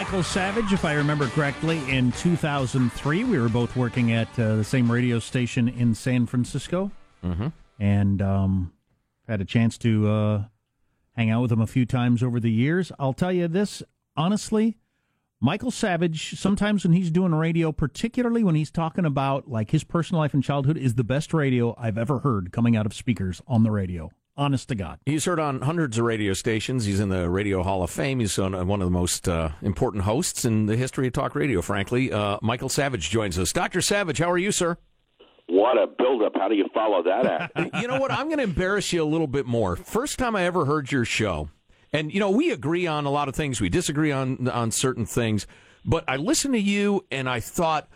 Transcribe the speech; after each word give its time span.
We 0.00 0.04
first 0.06 0.14
met 0.14 0.14
Michael 0.14 0.22
Savage, 0.22 0.72
if 0.72 0.84
I 0.86 0.94
remember 0.94 1.26
correctly, 1.28 1.78
in 1.90 2.10
2003. 2.12 3.24
We 3.24 3.38
were 3.38 3.50
both 3.50 3.76
working 3.76 4.12
at 4.12 4.28
uh, 4.38 4.56
the 4.56 4.64
same 4.64 4.90
radio 4.90 5.18
station 5.18 5.68
in 5.68 5.94
San 5.94 6.24
Francisco. 6.24 6.90
Mm-hmm. 7.22 7.48
And 7.78 8.22
um, 8.22 8.72
had 9.28 9.42
a 9.42 9.44
chance 9.44 9.76
to 9.78 10.08
uh, 10.08 10.44
hang 11.16 11.28
out 11.28 11.42
with 11.42 11.52
him 11.52 11.60
a 11.60 11.66
few 11.66 11.84
times 11.84 12.22
over 12.22 12.40
the 12.40 12.50
years. 12.50 12.90
I'll 12.98 13.12
tell 13.12 13.30
you 13.30 13.46
this, 13.46 13.82
honestly, 14.16 14.78
Michael 15.38 15.70
Savage, 15.70 16.38
sometimes 16.38 16.84
when 16.84 16.94
he's 16.94 17.10
doing 17.10 17.34
radio, 17.34 17.70
particularly 17.70 18.42
when 18.42 18.54
he's 18.54 18.70
talking 18.70 19.04
about 19.04 19.50
like 19.50 19.70
his 19.70 19.84
personal 19.84 20.22
life 20.22 20.32
and 20.32 20.42
childhood, 20.42 20.78
is 20.78 20.94
the 20.94 21.04
best 21.04 21.34
radio 21.34 21.74
I've 21.76 21.98
ever 21.98 22.20
heard 22.20 22.52
coming 22.52 22.74
out 22.74 22.86
of 22.86 22.94
speakers 22.94 23.42
on 23.46 23.64
the 23.64 23.70
radio. 23.70 24.10
Honest 24.40 24.68
to 24.68 24.74
God. 24.74 25.00
He's 25.04 25.26
heard 25.26 25.38
on 25.38 25.60
hundreds 25.60 25.98
of 25.98 26.06
radio 26.06 26.32
stations. 26.32 26.86
He's 26.86 26.98
in 26.98 27.10
the 27.10 27.28
Radio 27.28 27.62
Hall 27.62 27.82
of 27.82 27.90
Fame. 27.90 28.20
He's 28.20 28.38
uh, 28.38 28.48
one 28.48 28.80
of 28.80 28.86
the 28.86 28.90
most 28.90 29.28
uh, 29.28 29.50
important 29.60 30.04
hosts 30.04 30.46
in 30.46 30.64
the 30.64 30.76
history 30.76 31.08
of 31.08 31.12
talk 31.12 31.34
radio, 31.34 31.60
frankly. 31.60 32.10
Uh, 32.10 32.38
Michael 32.40 32.70
Savage 32.70 33.10
joins 33.10 33.38
us. 33.38 33.52
Dr. 33.52 33.82
Savage, 33.82 34.16
how 34.16 34.30
are 34.30 34.38
you, 34.38 34.50
sir? 34.50 34.78
What 35.46 35.76
a 35.76 35.86
buildup. 35.86 36.32
How 36.36 36.48
do 36.48 36.54
you 36.54 36.70
follow 36.72 37.02
that 37.02 37.26
act? 37.26 37.74
you 37.82 37.86
know 37.86 38.00
what? 38.00 38.10
I'm 38.10 38.28
going 38.28 38.38
to 38.38 38.44
embarrass 38.44 38.94
you 38.94 39.02
a 39.02 39.04
little 39.04 39.26
bit 39.26 39.44
more. 39.44 39.76
First 39.76 40.18
time 40.18 40.34
I 40.34 40.44
ever 40.44 40.64
heard 40.64 40.90
your 40.90 41.04
show, 41.04 41.50
and, 41.92 42.10
you 42.10 42.18
know, 42.18 42.30
we 42.30 42.50
agree 42.50 42.86
on 42.86 43.04
a 43.04 43.10
lot 43.10 43.28
of 43.28 43.34
things, 43.34 43.60
we 43.60 43.68
disagree 43.68 44.10
on, 44.10 44.48
on 44.48 44.70
certain 44.70 45.04
things, 45.04 45.46
but 45.84 46.02
I 46.08 46.16
listened 46.16 46.54
to 46.54 46.60
you 46.60 47.04
and 47.10 47.28
I 47.28 47.40
thought, 47.40 47.90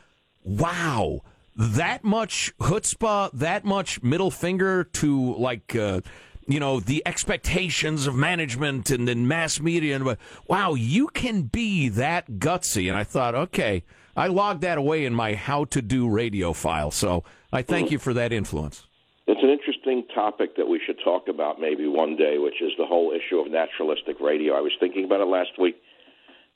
wow 0.45 1.22
that 1.56 2.03
much 2.03 2.53
chutzpah, 2.59 3.31
that 3.33 3.65
much 3.65 4.03
middle 4.03 4.31
finger 4.31 4.84
to 4.84 5.34
like 5.37 5.77
uh, 5.77 6.00
you 6.47 6.61
know 6.61 6.81
the 6.81 7.03
expectations 7.06 8.06
of 8.06 8.14
management 8.14 8.91
and 8.91 9.09
then 9.09 9.27
mass 9.27 9.61
media 9.61 9.97
and 9.97 10.17
wow 10.48 10.75
you 10.75 11.09
can 11.09 11.42
be 11.42 11.89
that 11.89 12.31
gutsy. 12.33 12.89
And 12.89 12.97
i 12.97 13.05
thought 13.05 13.34
okay 13.34 13.84
i 14.17 14.27
logged 14.27 14.61
that 14.62 14.78
away 14.78 15.05
in 15.05 15.15
my 15.15 15.34
how 15.34 15.65
to 15.67 15.83
do 15.83 16.09
radio 16.09 16.53
file. 16.53 16.91
So 16.91 17.25
i 17.53 17.62
thank 17.62 17.87
mm-hmm. 17.87 17.95
you 17.95 17.98
for 17.98 18.15
that 18.15 18.33
influence. 18.33 18.87
It's 19.27 19.42
an 19.42 19.48
interesting 19.48 20.05
topic 20.15 20.56
that 20.56 20.69
we 20.69 20.81
should 20.84 20.98
talk 21.03 21.28
about 21.28 21.61
maybe 21.61 21.87
one 21.87 22.17
day 22.17 22.39
which 22.39 22.61
is 22.61 22.72
the 22.78 22.87
whole 22.87 23.12
issue 23.12 23.39
of 23.39 23.50
naturalistic 23.50 24.20
radio. 24.20 24.55
I 24.55 24.61
was 24.61 24.72
thinking 24.78 25.05
about 25.05 25.20
it 25.20 25.27
last 25.27 25.59
week 25.59 25.77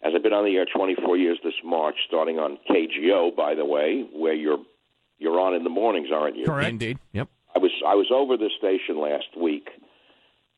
as 0.03 0.13
i've 0.15 0.23
been 0.23 0.33
on 0.33 0.45
the 0.45 0.57
air 0.57 0.67
24 0.73 1.17
years 1.17 1.39
this 1.43 1.55
march 1.65 1.97
starting 2.07 2.39
on 2.39 2.57
kgo 2.71 3.35
by 3.35 3.55
the 3.55 3.65
way 3.65 4.07
where 4.13 4.35
you're 4.35 4.59
you're 5.19 5.41
on 5.41 5.55
in 5.55 5.65
the 5.65 5.71
mornings 5.71 6.09
aren't 6.15 6.37
you? 6.37 6.47
Correct. 6.47 6.69
indeed. 6.69 6.99
Yep 7.13 7.29
I 7.59 7.61
was 7.61 7.73
I 7.85 7.95
was 7.97 8.07
over 8.15 8.37
the 8.37 8.51
station 8.57 9.03
last 9.03 9.35
week, 9.37 9.67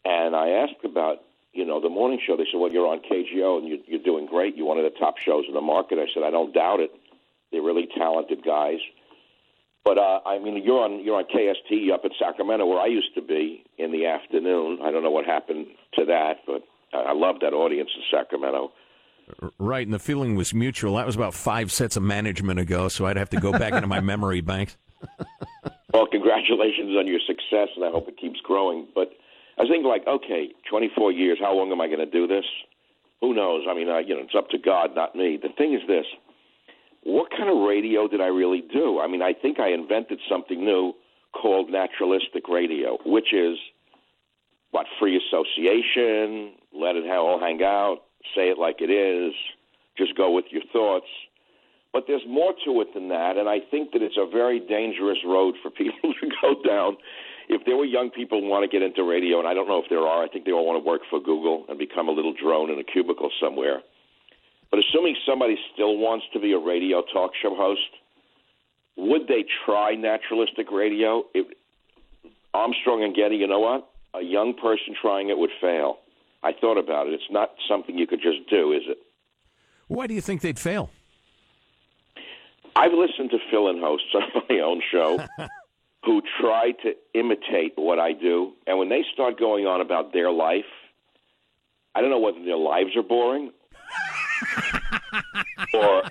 and 0.05 0.37
I 0.37 0.51
asked 0.51 0.85
about 0.85 1.25
you 1.55 1.65
know 1.65 1.81
the 1.81 1.89
morning 1.89 2.21
show. 2.27 2.37
They 2.37 2.45
said, 2.53 2.61
"Well, 2.61 2.71
you're 2.71 2.87
on 2.87 3.01
KGO 3.01 3.57
and 3.57 3.67
you, 3.67 3.79
you're 3.87 4.03
doing 4.03 4.27
great. 4.27 4.55
You're 4.55 4.67
one 4.67 4.77
of 4.77 4.85
the 4.85 4.99
top 4.99 5.17
shows 5.17 5.45
in 5.49 5.55
the 5.55 5.63
market." 5.63 5.99
I 5.99 6.13
said, 6.13 6.25
"I 6.25 6.31
don't 6.31 6.53
doubt 6.53 6.81
it. 6.81 6.91
They're 7.51 7.63
really 7.63 7.89
talented 7.97 8.45
guys." 8.45 8.81
But 9.83 9.97
uh, 9.97 10.21
I 10.27 10.39
mean, 10.41 10.63
you're 10.63 10.85
on 10.85 11.03
you're 11.03 11.17
on 11.17 11.25
KST 11.25 11.91
up 11.91 12.05
in 12.05 12.11
Sacramento, 12.19 12.67
where 12.67 12.81
I 12.81 12.87
used 12.87 13.15
to 13.15 13.23
be 13.23 13.65
in 13.79 13.93
the 13.93 14.05
afternoon. 14.05 14.81
I 14.83 14.91
don't 14.91 15.03
know 15.03 15.11
what 15.11 15.25
happened 15.25 15.69
to 15.95 16.05
that, 16.05 16.45
but 16.47 16.61
I 16.93 17.15
love 17.15 17.37
that 17.41 17.55
audience 17.55 17.89
in 17.97 18.03
Sacramento. 18.11 18.73
Right, 19.59 19.87
and 19.87 19.95
the 19.95 19.99
feeling 19.99 20.35
was 20.35 20.53
mutual. 20.53 20.97
That 20.97 21.07
was 21.07 21.17
about 21.17 21.33
five 21.33 21.73
sets 21.73 21.97
of 21.97 22.03
management 22.03 22.61
ago, 22.61 22.89
so 22.89 23.07
I'd 23.07 23.17
have 23.17 23.31
to 23.31 23.41
go 23.41 23.53
back 23.53 23.73
into 23.73 23.87
my 23.87 24.01
memory 24.13 24.43
banks. 24.43 24.77
Well, 25.93 26.07
congratulations 26.07 26.97
on 26.97 27.07
your 27.07 27.21
success, 27.27 27.69
and 27.75 27.85
I 27.85 27.91
hope 27.91 28.09
it 28.09 28.17
keeps 28.17 28.41
growing. 28.41 28.87
But 28.95 29.11
I 29.59 29.63
thinking, 29.63 29.85
like, 29.85 30.07
okay, 30.07 30.51
24 30.69 31.13
years, 31.13 31.39
how 31.41 31.55
long 31.55 31.73
am 31.73 31.81
I 31.81 31.87
going 31.87 31.99
to 31.99 32.07
do 32.07 32.27
this? 32.27 32.45
Who 33.21 33.35
knows? 33.35 33.67
I 33.69 33.75
mean, 33.75 33.89
uh, 33.89 33.99
you 33.99 34.15
know, 34.15 34.23
it's 34.23 34.35
up 34.37 34.49
to 34.51 34.59
God, 34.59 34.95
not 34.95 35.15
me. 35.15 35.39
The 35.41 35.51
thing 35.57 35.75
is 35.75 35.87
this 35.87 36.07
what 37.03 37.31
kind 37.31 37.49
of 37.49 37.67
radio 37.67 38.09
did 38.09 38.21
I 38.21 38.27
really 38.27 38.63
do? 38.73 39.01
I 39.01 39.07
mean, 39.07 39.23
I 39.23 39.33
think 39.33 39.59
I 39.59 39.69
invented 39.69 40.21
something 40.29 40.65
new 40.65 40.93
called 41.33 41.71
naturalistic 41.71 42.49
radio, 42.49 42.99
which 43.07 43.33
is 43.33 43.57
what 44.71 44.87
free 44.99 45.17
association, 45.17 46.53
let 46.75 46.97
it 46.97 47.11
all 47.11 47.41
hang 47.41 47.63
out, 47.63 48.01
say 48.35 48.51
it 48.51 48.59
like 48.59 48.77
it 48.81 48.91
is, 48.91 49.35
just 49.97 50.17
go 50.17 50.31
with 50.31 50.47
your 50.51 50.63
thoughts. 50.73 51.07
But 51.93 52.05
there's 52.07 52.23
more 52.29 52.55
to 52.65 52.81
it 52.83 52.95
than 52.95 53.09
that, 53.09 53.37
and 53.37 53.49
I 53.49 53.59
think 53.59 53.93
that 53.93 54.03
it's 54.03 54.17
a 54.17 54.27
very 54.27 54.61
dangerous 54.61 55.19
road 55.27 55.57
for 55.63 55.71
people 55.83 56.15
to 56.15 56.29
go 56.41 56.55
down. 56.67 56.97
If 57.49 57.65
there 57.67 57.77
were 57.77 57.85
young 57.85 58.11
people 58.11 58.41
who 58.41 58.49
want 58.49 58.63
to 58.63 58.71
get 58.71 58.85
into 58.85 59.03
radio, 59.03 59.41
and 59.41 59.49
I 59.49 59.55
don't 59.55 59.67
know 59.67 59.83
if 59.83 59.91
there 59.91 60.07
are, 60.07 60.23
I 60.23 60.29
think 60.29 60.45
they 60.45 60.53
all 60.53 60.65
want 60.65 60.83
to 60.83 60.89
work 60.89 61.03
for 61.11 61.19
Google 61.19 61.65
and 61.69 61.79
become 61.79 62.09
a 62.09 62.13
little 62.13 62.33
drone 62.33 62.71
in 62.71 62.79
a 62.79 62.85
cubicle 62.85 63.31
somewhere. 63.43 63.83
But 64.71 64.79
assuming 64.79 65.17
somebody 65.27 65.57
still 65.75 65.97
wants 65.99 66.27
to 66.33 66.39
be 66.39 66.53
a 66.53 66.59
radio 66.59 67.03
talk 67.13 67.33
show 67.43 67.57
host, 67.57 67.91
would 68.97 69.27
they 69.27 69.45
try 69.65 69.97
naturalistic 69.97 70.71
radio? 70.71 71.25
Armstrong 72.55 73.03
and 73.03 73.15
Getty, 73.15 73.37
you 73.37 73.49
know 73.49 73.59
what? 73.59 73.91
A 74.15 74.23
young 74.23 74.55
person 74.55 74.95
trying 75.01 75.29
it 75.29 75.39
would 75.39 75.51
fail. 75.61 75.99
I 76.43 76.53
thought 76.53 76.79
about 76.79 77.09
it. 77.09 77.15
It's 77.15 77.31
not 77.31 77.51
something 77.69 77.99
you 77.99 78.07
could 78.07 78.23
just 78.23 78.49
do, 78.49 78.73
is 78.73 78.83
it? 78.87 78.99
Why 79.89 80.07
do 80.07 80.15
you 80.15 80.21
think 80.21 80.41
they'd 80.41 80.59
fail? 80.59 80.91
I've 82.77 82.93
listened 82.93 83.31
to 83.31 83.39
fill-in 83.51 83.81
hosts 83.81 84.15
on 84.15 84.43
my 84.49 84.59
own 84.61 84.83
show 84.91 85.19
who 86.05 86.23
try 86.41 86.73
to 86.83 86.95
imitate 87.15 87.73
what 87.77 87.99
I 87.99 88.13
do, 88.13 88.53
and 88.67 88.79
when 88.79 88.89
they 88.89 89.05
start 89.13 89.39
going 89.39 89.67
on 89.67 89.81
about 89.81 90.13
their 90.13 90.31
life, 90.31 90.65
I 91.95 92.01
don't 92.01 92.11
know 92.11 92.21
whether 92.21 92.43
their 92.45 92.57
lives 92.57 92.97
are 92.97 93.03
boring 93.03 93.53
or 95.75 96.03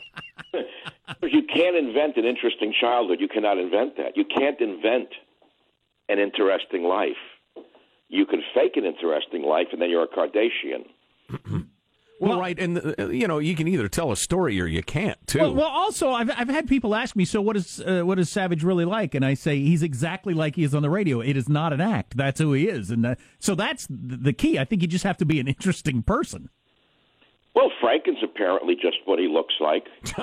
you 1.23 1.43
can't 1.43 1.75
invent 1.75 2.17
an 2.17 2.25
interesting 2.25 2.73
childhood. 2.79 3.19
You 3.19 3.27
cannot 3.27 3.57
invent 3.57 3.97
that. 3.97 4.15
You 4.15 4.25
can't 4.25 4.59
invent 4.59 5.09
an 6.07 6.19
interesting 6.19 6.83
life. 6.83 7.17
You 8.09 8.25
can 8.25 8.41
fake 8.53 8.75
an 8.75 8.85
interesting 8.85 9.43
life, 9.43 9.67
and 9.71 9.81
then 9.81 9.89
you're 9.89 10.03
a 10.03 10.07
Kardashian. 10.07 10.85
Well, 12.19 12.31
well, 12.31 12.39
right, 12.41 12.59
and 12.59 12.95
uh, 12.99 13.07
you 13.07 13.27
know 13.27 13.39
you 13.39 13.55
can 13.55 13.67
either 13.69 13.87
tell 13.87 14.11
a 14.11 14.17
story 14.17 14.59
or 14.59 14.65
you 14.65 14.83
can't 14.83 15.17
too. 15.25 15.39
Well, 15.39 15.55
well 15.55 15.69
also 15.69 16.11
I've 16.11 16.29
I've 16.29 16.49
had 16.49 16.67
people 16.67 16.93
ask 16.93 17.15
me, 17.15 17.23
so 17.23 17.41
what 17.41 17.55
is 17.55 17.79
uh, 17.79 18.01
what 18.01 18.19
is 18.19 18.29
Savage 18.29 18.61
really 18.61 18.83
like? 18.83 19.15
And 19.15 19.23
I 19.25 19.35
say 19.35 19.59
he's 19.59 19.83
exactly 19.83 20.33
like 20.33 20.55
he 20.55 20.63
is 20.63 20.75
on 20.75 20.81
the 20.81 20.89
radio. 20.89 21.21
It 21.21 21.37
is 21.37 21.47
not 21.47 21.71
an 21.71 21.79
act. 21.79 22.17
That's 22.17 22.39
who 22.39 22.51
he 22.51 22.67
is, 22.67 22.91
and 22.91 23.05
uh, 23.05 23.15
so 23.39 23.55
that's 23.55 23.87
the 23.89 24.33
key. 24.33 24.59
I 24.59 24.65
think 24.65 24.81
you 24.81 24.87
just 24.89 25.05
have 25.05 25.15
to 25.17 25.25
be 25.25 25.39
an 25.39 25.47
interesting 25.47 26.03
person. 26.03 26.49
Well, 27.55 27.71
Franken's 27.81 28.21
apparently 28.23 28.75
just 28.75 28.97
what 29.05 29.17
he 29.19 29.27
looks 29.27 29.55
like. 29.59 29.85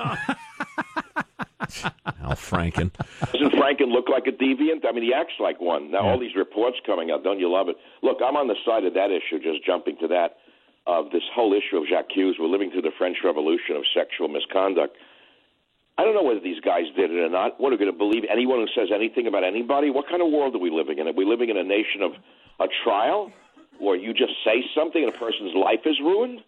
Al 2.22 2.36
Franken. 2.36 2.92
Doesn't 3.32 3.52
Franken 3.52 3.90
look 3.90 4.08
like 4.08 4.26
a 4.26 4.32
deviant? 4.32 4.86
I 4.86 4.92
mean, 4.92 5.02
he 5.02 5.12
acts 5.12 5.34
like 5.40 5.60
one. 5.60 5.90
Now, 5.90 6.04
yeah. 6.04 6.10
all 6.10 6.18
these 6.18 6.36
reports 6.36 6.76
coming 6.86 7.10
out, 7.10 7.24
don't 7.24 7.40
you 7.40 7.50
love 7.50 7.68
it? 7.68 7.76
Look, 8.02 8.18
I'm 8.24 8.36
on 8.36 8.48
the 8.48 8.54
side 8.64 8.84
of 8.84 8.94
that 8.94 9.10
issue, 9.10 9.42
just 9.42 9.64
jumping 9.64 9.96
to 10.00 10.08
that 10.08 10.36
of 10.86 11.10
this 11.10 11.22
whole 11.34 11.52
issue 11.52 11.76
of 11.76 11.84
J'accuse. 11.84 12.34
We're 12.38 12.46
living 12.46 12.70
through 12.70 12.82
the 12.82 12.94
French 12.96 13.18
Revolution 13.24 13.76
of 13.76 13.84
sexual 13.94 14.28
misconduct. 14.28 14.96
I 15.98 16.04
don't 16.04 16.14
know 16.14 16.22
whether 16.22 16.40
these 16.40 16.60
guys 16.60 16.84
did 16.94 17.10
it 17.10 17.18
or 17.18 17.30
not. 17.30 17.60
What 17.60 17.72
are 17.72 17.76
we 17.76 17.78
going 17.78 17.92
to 17.92 17.98
believe 17.98 18.24
anyone 18.30 18.58
who 18.58 18.68
says 18.80 18.90
anything 18.94 19.26
about 19.26 19.44
anybody? 19.44 19.90
What 19.90 20.08
kind 20.08 20.20
of 20.20 20.30
world 20.30 20.54
are 20.54 20.58
we 20.58 20.70
living 20.70 20.98
in? 20.98 21.08
Are 21.08 21.12
we 21.12 21.24
living 21.24 21.48
in 21.48 21.56
a 21.56 21.64
nation 21.64 22.02
of 22.02 22.12
a 22.60 22.66
trial 22.84 23.32
where 23.78 23.96
you 23.96 24.12
just 24.12 24.32
say 24.44 24.62
something 24.74 25.02
and 25.02 25.14
a 25.14 25.18
person's 25.18 25.54
life 25.54 25.80
is 25.86 25.98
ruined? 26.00 26.40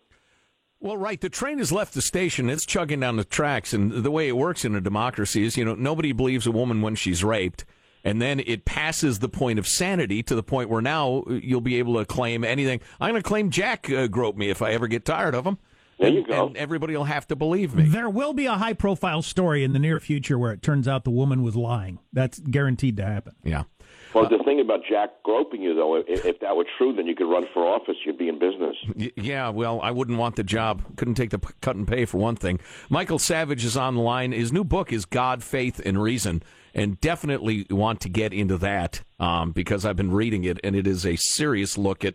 Well, 0.81 0.97
right. 0.97 1.21
The 1.21 1.31
train 1.31 1.59
has 1.59 1.73
left 1.73 1.95
the 1.95 2.03
station. 2.03 2.49
It's 2.49 2.65
chugging 2.65 3.01
down 3.01 3.17
the 3.17 3.25
tracks. 3.25 3.73
And 3.73 3.91
the 3.91 4.11
way 4.11 4.29
it 4.29 4.37
works 4.37 4.65
in 4.65 4.75
a 4.75 4.81
democracy 4.81 5.45
is, 5.45 5.57
you 5.57 5.65
know, 5.65 5.75
nobody 5.75 6.13
believes 6.13 6.47
a 6.47 6.53
woman 6.53 6.83
when 6.83 6.95
she's 6.95 7.25
raped 7.25 7.65
and 8.05 8.21
then 8.23 8.41
it 8.41 8.65
passes 8.65 9.19
the 9.19 9.29
point 9.29 9.59
of 9.59 9.67
sanity 9.67 10.23
to 10.23 10.35
the 10.35 10.43
point 10.43 10.71
where 10.71 10.83
now 10.83 11.25
you'll 11.29 11.61
be 11.61 11.79
able 11.79 11.99
to 11.99 12.05
claim 12.05 12.45
anything. 12.45 12.81
I'm 13.01 13.11
going 13.11 13.23
to 13.23 13.29
claim 13.29 13.51
Jack 13.51 13.91
uh, 13.91 14.07
groped 14.07 14.39
me 14.39 14.51
if 14.51 14.63
I 14.63 14.73
ever 14.73 14.87
get 14.87 15.05
tired 15.05 15.35
of 15.35 15.47
him. 15.47 15.59
There 15.99 16.11
you 16.11 16.25
go. 16.25 16.47
And 16.47 16.57
everybody 16.57 16.97
will 16.97 17.05
have 17.05 17.27
to 17.27 17.37
believe 17.37 17.75
me. 17.75 17.83
There 17.85 18.09
will 18.09 18.33
be 18.33 18.47
a 18.47 18.55
high 18.55 18.73
profile 18.73 19.21
story 19.21 19.65
in 19.65 19.73
the 19.73 19.81
near 19.81 19.99
future 19.99 20.39
where 20.39 20.53
it 20.53 20.63
turns 20.63 20.87
out 20.87 21.03
the 21.03 21.11
woman 21.11 21.43
was 21.43 21.57
lying. 21.57 21.99
That's 22.13 22.39
guaranteed 22.39 22.97
to 22.99 23.05
happen. 23.05 23.35
Yeah. 23.43 23.65
Well, 24.15 24.29
the 24.29 24.43
thing 24.45 24.61
about 24.61 24.81
Jack 24.89 25.23
groping 25.23 25.61
you, 25.61 25.75
though, 25.75 25.97
if, 25.97 26.25
if, 26.25 26.41
that 26.41 26.57
were 26.57 26.65
true, 26.79 26.95
then 26.95 27.07
you 27.07 27.15
could 27.15 27.29
run 27.29 27.45
for 27.53 27.67
office. 27.67 27.97
You'd 28.07 28.17
be 28.17 28.29
in 28.29 28.39
business. 28.39 28.77
Yeah, 29.17 29.51
well, 29.51 29.81
I 29.83 29.91
wouldn't 29.91 30.19
want 30.19 30.37
the 30.37 30.45
job. 30.45 30.83
Couldn't 30.97 31.15
take 31.15 31.31
the 31.31 31.39
cut 31.61 31.77
and 31.77 31.87
pay 31.87 32.05
for 32.05 32.19
one 32.19 32.37
thing. 32.37 32.59
Michael 32.89 33.19
Savage 33.19 33.65
is 33.65 33.77
on 33.77 33.97
the 33.97 34.01
line. 34.01 34.33
His 34.33 34.53
new 34.53 34.65
book 34.65 34.93
is 34.93 35.05
God, 35.05 35.43
Faith, 35.43 35.81
and 35.85 36.03
Reason 36.03 36.43
and 36.75 37.01
definitely 37.01 37.67
want 37.71 38.01
to 38.03 38.09
get 38.09 38.33
into 38.33 38.59
that 38.59 39.03
um, 39.19 39.53
because 39.53 39.85
I've 39.85 39.97
been 39.97 40.13
reading 40.13 40.45
it, 40.45 40.59
and 40.63 40.77
it 40.77 40.87
is 40.87 41.05
a 41.07 41.17
serious 41.17 41.79
look 41.79 42.05
at 42.05 42.15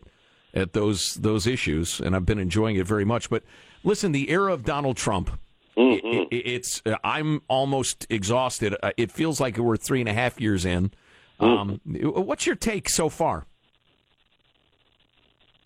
at 0.53 0.73
those 0.73 1.15
those 1.15 1.47
issues, 1.47 1.99
and 1.99 2.15
I've 2.15 2.25
been 2.25 2.39
enjoying 2.39 2.75
it 2.75 2.87
very 2.87 3.05
much. 3.05 3.29
But 3.29 3.43
listen, 3.83 4.11
the 4.11 4.29
era 4.29 4.53
of 4.53 4.63
Donald 4.63 4.97
Trump. 4.97 5.31
Mm-hmm. 5.77 6.31
It, 6.31 6.45
it's 6.45 6.81
uh, 6.85 6.97
I'm 7.03 7.41
almost 7.47 8.05
exhausted. 8.09 8.75
Uh, 8.83 8.91
it 8.95 9.11
feels 9.11 9.39
like 9.39 9.57
we're 9.57 9.77
three 9.77 9.99
and 9.99 10.09
a 10.09 10.13
half 10.13 10.39
years 10.39 10.65
in. 10.65 10.91
Mm. 11.39 11.59
Um, 11.59 11.81
what's 12.25 12.45
your 12.45 12.55
take 12.55 12.89
so 12.89 13.09
far? 13.09 13.47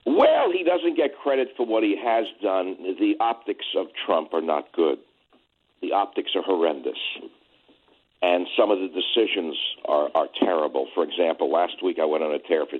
Well, 0.05 0.51
he 0.53 0.63
doesn't 0.63 0.95
get 0.95 1.17
credit 1.21 1.49
for 1.57 1.65
what 1.65 1.83
he 1.83 1.97
has 2.01 2.25
done, 2.41 2.77
the 2.97 3.15
optics 3.19 3.65
of 3.75 3.87
Trump 4.05 4.33
are 4.33 4.41
not 4.41 4.71
good. 4.71 4.99
The 5.81 5.91
optics 5.91 6.31
are 6.35 6.41
horrendous. 6.41 6.97
And 8.21 8.47
some 8.57 8.71
of 8.71 8.79
the 8.79 8.87
decisions 8.87 9.55
are, 9.85 10.09
are 10.15 10.27
terrible. 10.39 10.87
For 10.95 11.03
example, 11.03 11.51
last 11.51 11.83
week 11.83 11.97
I 12.01 12.05
went 12.05 12.23
on 12.23 12.33
a 12.33 12.39
tear 12.39 12.65
for 12.65 12.79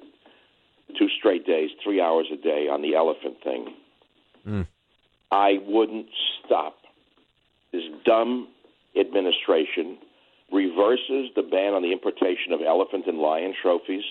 two 0.98 1.07
straight 1.19 1.45
days, 1.45 1.69
three 1.84 2.01
hours 2.01 2.28
a 2.31 2.38
day 2.38 2.68
on 2.72 2.81
the 2.81 2.95
elephant 2.95 3.38
thing. 3.44 3.75
Mm. 4.48 4.68
I 5.31 5.60
wouldn't 5.66 6.07
stop. 6.45 6.78
This 7.72 7.84
dumb 8.06 8.48
administration 9.00 9.98
reverses 10.51 11.30
the 11.36 11.44
ban 11.44 11.74
on 11.74 11.81
the 11.81 11.92
importation 11.92 12.54
of 12.54 12.62
elephant 12.62 13.06
and 13.07 13.19
lion 13.19 13.54
trophies. 13.62 14.06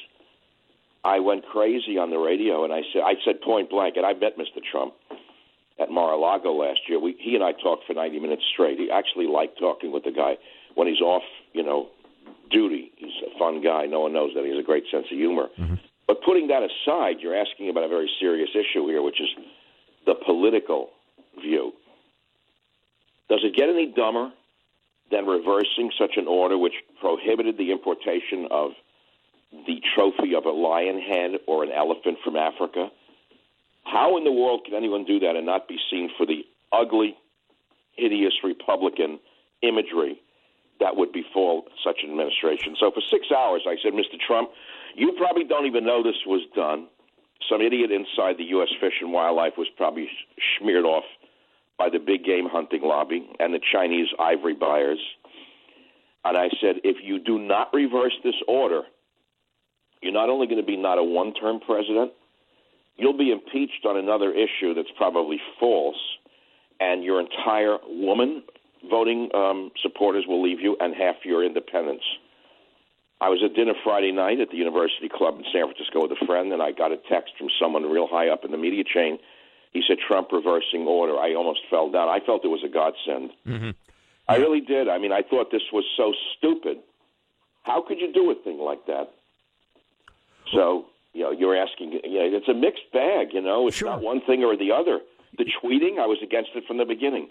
I 1.04 1.20
went 1.20 1.44
crazy 1.46 1.98
on 1.98 2.10
the 2.10 2.18
radio, 2.18 2.64
and 2.64 2.72
I 2.72 2.82
said, 2.92 3.02
I 3.04 3.14
said 3.24 3.40
point 3.40 3.70
blank, 3.70 3.96
and 3.96 4.04
I 4.04 4.12
met 4.12 4.36
Mr. 4.36 4.60
Trump 4.70 4.94
at 5.78 5.90
Mar-a-Lago 5.90 6.52
last 6.52 6.80
year. 6.88 7.00
We, 7.00 7.16
he 7.18 7.34
and 7.34 7.44
I 7.44 7.52
talked 7.52 7.86
for 7.86 7.94
90 7.94 8.18
minutes 8.20 8.42
straight. 8.52 8.78
He 8.78 8.90
actually 8.90 9.26
liked 9.26 9.58
talking 9.58 9.92
with 9.92 10.04
the 10.04 10.10
guy 10.10 10.36
when 10.76 10.86
he's 10.86 11.00
off, 11.00 11.24
you 11.52 11.64
know, 11.64 11.88
duty. 12.50 12.92
He's 12.96 13.16
a 13.26 13.38
fun 13.38 13.60
guy. 13.62 13.86
No 13.86 14.00
one 14.00 14.12
knows 14.12 14.30
that. 14.34 14.44
He 14.44 14.50
has 14.50 14.60
a 14.60 14.66
great 14.66 14.84
sense 14.92 15.06
of 15.10 15.18
humor. 15.18 15.48
Mm-hmm. 15.58 15.74
But 16.06 16.22
putting 16.24 16.48
that 16.48 16.62
aside, 16.62 17.16
you're 17.20 17.34
asking 17.34 17.68
about 17.68 17.82
a 17.82 17.88
very 17.88 18.08
serious 18.20 18.50
issue 18.54 18.86
here, 18.86 19.02
which 19.02 19.20
is 19.20 19.28
the 20.04 20.14
political 20.14 20.90
view. 21.40 21.72
Does 23.28 23.40
it 23.42 23.56
get 23.56 23.68
any 23.68 23.92
dumber 23.94 24.30
than 25.10 25.26
reversing 25.26 25.90
such 25.98 26.16
an 26.16 26.28
order 26.28 26.56
which 26.56 26.74
prohibited 27.00 27.58
the 27.58 27.72
importation 27.72 28.46
of 28.50 28.70
the 29.66 29.80
trophy 29.94 30.34
of 30.34 30.44
a 30.44 30.50
lion 30.50 31.00
head 31.00 31.40
or 31.48 31.64
an 31.64 31.70
elephant 31.72 32.18
from 32.22 32.36
Africa? 32.36 32.88
How 33.84 34.16
in 34.16 34.24
the 34.24 34.32
world 34.32 34.62
can 34.64 34.74
anyone 34.74 35.04
do 35.04 35.18
that 35.20 35.36
and 35.36 35.46
not 35.46 35.68
be 35.68 35.78
seen 35.90 36.10
for 36.16 36.26
the 36.26 36.44
ugly, 36.72 37.16
hideous 37.96 38.34
Republican 38.44 39.18
imagery 39.62 40.20
that 40.80 40.96
would 40.96 41.12
befall 41.12 41.64
such 41.82 42.00
an 42.02 42.10
administration? 42.10 42.76
So 42.78 42.90
for 42.90 43.00
six 43.10 43.28
hours, 43.30 43.62
I 43.66 43.76
said, 43.82 43.92
Mr. 43.92 44.18
Trump, 44.24 44.50
you 44.94 45.12
probably 45.16 45.44
don't 45.44 45.66
even 45.66 45.84
know 45.84 46.02
this 46.02 46.24
was 46.26 46.42
done. 46.54 46.88
Some 47.48 47.60
idiot 47.60 47.90
inside 47.90 48.38
the 48.38 48.44
U.S. 48.56 48.68
Fish 48.80 48.94
and 49.00 49.12
Wildlife 49.12 49.54
was 49.58 49.68
probably 49.76 50.08
smeared 50.58 50.84
off 50.84 51.04
by 51.78 51.90
the 51.90 51.98
big 51.98 52.24
game 52.24 52.48
hunting 52.50 52.82
lobby 52.82 53.28
and 53.38 53.52
the 53.52 53.60
Chinese 53.72 54.08
ivory 54.18 54.54
buyers. 54.54 54.98
And 56.24 56.36
I 56.36 56.48
said, 56.60 56.76
if 56.82 56.96
you 57.04 57.18
do 57.18 57.38
not 57.38 57.72
reverse 57.72 58.14
this 58.24 58.34
order, 58.48 58.82
you're 60.02 60.12
not 60.12 60.28
only 60.28 60.46
going 60.46 60.60
to 60.60 60.66
be 60.66 60.76
not 60.76 60.98
a 60.98 61.04
one 61.04 61.34
term 61.34 61.60
president, 61.60 62.12
you'll 62.96 63.16
be 63.16 63.30
impeached 63.30 63.84
on 63.84 63.96
another 63.96 64.32
issue 64.32 64.74
that's 64.74 64.90
probably 64.96 65.40
false, 65.60 65.96
and 66.80 67.04
your 67.04 67.20
entire 67.20 67.76
woman 67.86 68.42
voting 68.90 69.30
um, 69.34 69.70
supporters 69.82 70.24
will 70.26 70.42
leave 70.42 70.60
you, 70.60 70.76
and 70.80 70.94
half 70.94 71.16
your 71.24 71.44
independents. 71.44 72.04
I 73.20 73.30
was 73.30 73.40
at 73.44 73.54
dinner 73.54 73.72
Friday 73.82 74.12
night 74.12 74.40
at 74.40 74.50
the 74.50 74.56
University 74.56 75.08
Club 75.08 75.38
in 75.38 75.44
San 75.52 75.64
Francisco 75.64 76.02
with 76.02 76.12
a 76.12 76.26
friend, 76.26 76.52
and 76.52 76.60
I 76.60 76.72
got 76.72 76.92
a 76.92 76.98
text 77.08 77.32
from 77.38 77.48
someone 77.60 77.84
real 77.90 78.06
high 78.06 78.28
up 78.28 78.44
in 78.44 78.50
the 78.50 78.58
media 78.58 78.84
chain 78.84 79.18
he 79.76 79.82
said 79.86 79.98
Trump 80.06 80.32
reversing 80.32 80.86
order. 80.86 81.18
I 81.18 81.34
almost 81.34 81.60
fell 81.68 81.90
down. 81.90 82.08
I 82.08 82.20
felt 82.24 82.44
it 82.44 82.48
was 82.48 82.64
a 82.64 82.68
godsend. 82.68 83.30
Mm-hmm. 83.46 83.70
I 84.28 84.36
really 84.36 84.60
did. 84.60 84.88
I 84.88 84.98
mean, 84.98 85.12
I 85.12 85.22
thought 85.22 85.50
this 85.52 85.68
was 85.72 85.84
so 85.96 86.14
stupid. 86.36 86.78
How 87.62 87.82
could 87.86 88.00
you 88.00 88.12
do 88.12 88.30
a 88.30 88.34
thing 88.34 88.58
like 88.58 88.86
that? 88.86 89.10
So, 90.52 90.86
you 91.12 91.22
know, 91.24 91.30
you're 91.30 91.56
asking, 91.56 91.92
you 91.92 92.18
know, 92.18 92.36
it's 92.36 92.48
a 92.48 92.54
mixed 92.54 92.90
bag, 92.92 93.28
you 93.32 93.42
know, 93.42 93.68
it's 93.68 93.76
sure. 93.76 93.90
not 93.90 94.00
one 94.00 94.20
thing 94.22 94.44
or 94.44 94.56
the 94.56 94.72
other. 94.72 95.00
The 95.36 95.44
tweeting, 95.44 95.98
I 96.00 96.06
was 96.06 96.18
against 96.22 96.50
it 96.54 96.64
from 96.66 96.78
the 96.78 96.84
beginning. 96.84 97.28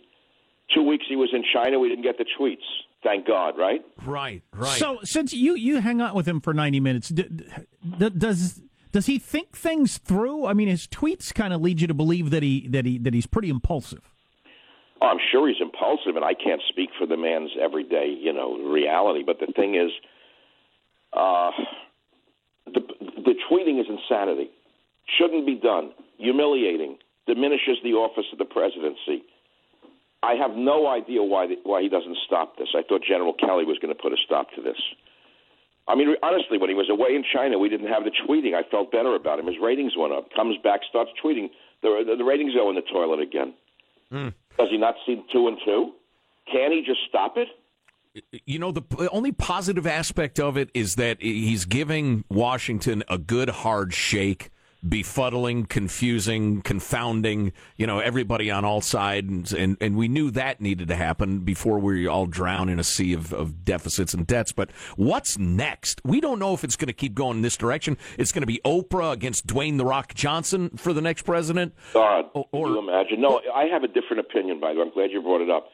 Two 0.73 0.83
weeks 0.83 1.06
he 1.07 1.15
was 1.15 1.29
in 1.33 1.44
China, 1.53 1.79
we 1.79 1.89
didn't 1.89 2.03
get 2.03 2.17
the 2.17 2.25
tweets. 2.39 2.65
Thank 3.03 3.27
God, 3.27 3.53
right? 3.57 3.81
Right, 4.03 4.41
right. 4.51 4.79
So, 4.79 5.00
since 5.03 5.31
you 5.31 5.56
you 5.56 5.79
hang 5.79 6.01
out 6.01 6.15
with 6.15 6.27
him 6.27 6.41
for 6.41 6.53
90 6.53 6.79
minutes, 6.79 7.09
d- 7.09 7.29
d- 8.00 8.09
does 8.09 8.62
does 8.91 9.06
he 9.06 9.19
think 9.19 9.56
things 9.56 10.00
through? 10.00 10.45
I 10.47 10.53
mean, 10.53 10.69
his 10.69 10.88
tweets 10.88 11.33
kind 11.33 11.53
of 11.53 11.62
lead 11.62 11.81
you 11.81 11.88
to 11.88 11.94
believe 11.94 12.31
that 12.31 12.41
he 12.41 12.67
that 12.69 12.85
he 12.85 12.97
that 13.00 13.13
he's 13.13 13.27
pretty 13.27 13.50
impulsive. 13.50 14.09
Oh, 15.01 15.07
I'm 15.07 15.19
sure 15.31 15.47
he's 15.47 15.62
impulsive, 15.62 16.15
and 16.15 16.25
I 16.25 16.33
can't 16.33 16.62
speak 16.69 16.89
for 16.97 17.06
the 17.06 17.18
man's 17.18 17.51
everyday, 17.61 18.07
you 18.07 18.33
know, 18.33 18.57
reality. 18.57 19.21
But 19.23 19.39
the 19.39 19.51
thing 19.53 19.75
is, 19.75 19.91
uh, 21.13 21.51
the 22.65 22.81
the 23.23 23.35
tweeting 23.51 23.79
is 23.79 23.85
insanity. 23.88 24.50
Shouldn't 25.19 25.45
be 25.45 25.56
done. 25.56 25.91
Humiliating. 26.18 26.97
Diminishes 27.27 27.77
the 27.83 27.94
office 27.94 28.25
of 28.31 28.39
the 28.39 28.45
presidency. 28.45 29.25
I 30.25 30.33
have 30.42 30.57
no 30.57 30.88
idea 30.88 31.22
why 31.22 31.45
the, 31.45 31.56
why 31.63 31.81
he 31.81 31.89
doesn't 31.89 32.18
stop 32.25 32.57
this. 32.57 32.69
I 32.74 32.81
thought 32.81 33.01
General 33.07 33.33
Kelly 33.33 33.63
was 33.63 33.77
going 33.80 33.94
to 33.95 34.01
put 34.01 34.12
a 34.12 34.18
stop 34.25 34.48
to 34.56 34.62
this. 34.62 34.81
I 35.88 35.94
mean, 35.94 36.16
honestly, 36.24 36.57
when 36.57 36.69
he 36.69 36.75
was 36.75 36.89
away 36.89 37.16
in 37.16 37.24
China, 37.31 37.60
we 37.60 37.69
didn't 37.69 37.89
have 37.89 38.04
the 38.04 38.12
tweeting. 38.25 38.56
I 38.56 38.68
felt 38.69 38.92
better 38.92 39.13
about 39.13 39.38
him. 39.38 39.45
His 39.45 39.57
ratings 39.62 39.94
went 39.95 40.13
up. 40.13 40.33
Comes 40.36 40.57
back, 40.63 40.81
starts 40.89 41.12
tweeting. 41.24 41.50
The, 41.83 42.04
the, 42.07 42.16
the 42.18 42.24
ratings 42.24 42.56
go 42.56 42.69
in 42.69 42.75
the 42.75 42.81
toilet 42.81 43.22
again. 43.22 43.54
Mm. 44.12 44.33
Does 44.57 44.69
he 44.72 44.77
not 44.77 44.95
see 45.06 45.24
two 45.31 45.48
and 45.48 45.57
two? 45.63 45.92
Can 46.51 46.71
he 46.71 46.83
just 46.86 47.01
stop 47.07 47.38
it? 47.38 47.48
You 48.45 48.57
know, 48.57 48.71
the 48.71 49.10
only 49.12 49.31
positive 49.31 49.86
aspect 49.86 50.39
of 50.39 50.57
it 50.57 50.69
is 50.74 50.95
that 50.95 51.21
he's 51.21 51.66
giving 51.66 52.24
Washington 52.30 53.04
a 53.10 53.18
good 53.18 53.50
hard 53.50 53.94
shake 53.94 54.50
befuddling, 54.87 55.67
confusing, 55.67 56.61
confounding, 56.61 57.51
you 57.75 57.87
know, 57.87 57.99
everybody 57.99 58.51
on 58.51 58.63
all 58.63 58.81
sides. 58.81 59.53
And, 59.53 59.77
and 59.81 59.97
we 59.97 60.07
knew 60.07 60.31
that 60.31 60.61
needed 60.61 60.87
to 60.89 60.95
happen 60.95 61.39
before 61.39 61.79
we 61.79 62.07
all 62.07 62.25
drown 62.25 62.69
in 62.69 62.79
a 62.79 62.83
sea 62.83 63.13
of, 63.13 63.33
of 63.33 63.65
deficits 63.65 64.13
and 64.13 64.27
debts. 64.27 64.51
But 64.51 64.71
what's 64.95 65.37
next? 65.37 66.01
We 66.03 66.21
don't 66.21 66.39
know 66.39 66.53
if 66.53 66.63
it's 66.63 66.75
going 66.75 66.87
to 66.87 66.93
keep 66.93 67.15
going 67.15 67.37
in 67.37 67.41
this 67.41 67.57
direction. 67.57 67.97
It's 68.17 68.31
going 68.31 68.43
to 68.43 68.47
be 68.47 68.61
Oprah 68.65 69.13
against 69.13 69.47
Dwayne 69.47 69.77
The 69.77 69.85
Rock 69.85 70.13
Johnson 70.13 70.69
for 70.77 70.94
the 70.94 71.01
next 71.01 71.23
president. 71.23 71.73
God, 71.94 72.25
or, 72.33 72.45
can 72.51 72.73
you 72.73 72.80
imagine? 72.80 73.21
No, 73.21 73.42
I 73.54 73.65
have 73.65 73.83
a 73.83 73.87
different 73.87 74.19
opinion, 74.19 74.59
by 74.59 74.73
the 74.73 74.80
way. 74.80 74.85
I'm 74.85 74.94
glad 74.94 75.11
you 75.11 75.21
brought 75.21 75.42
it 75.42 75.49
up. 75.49 75.68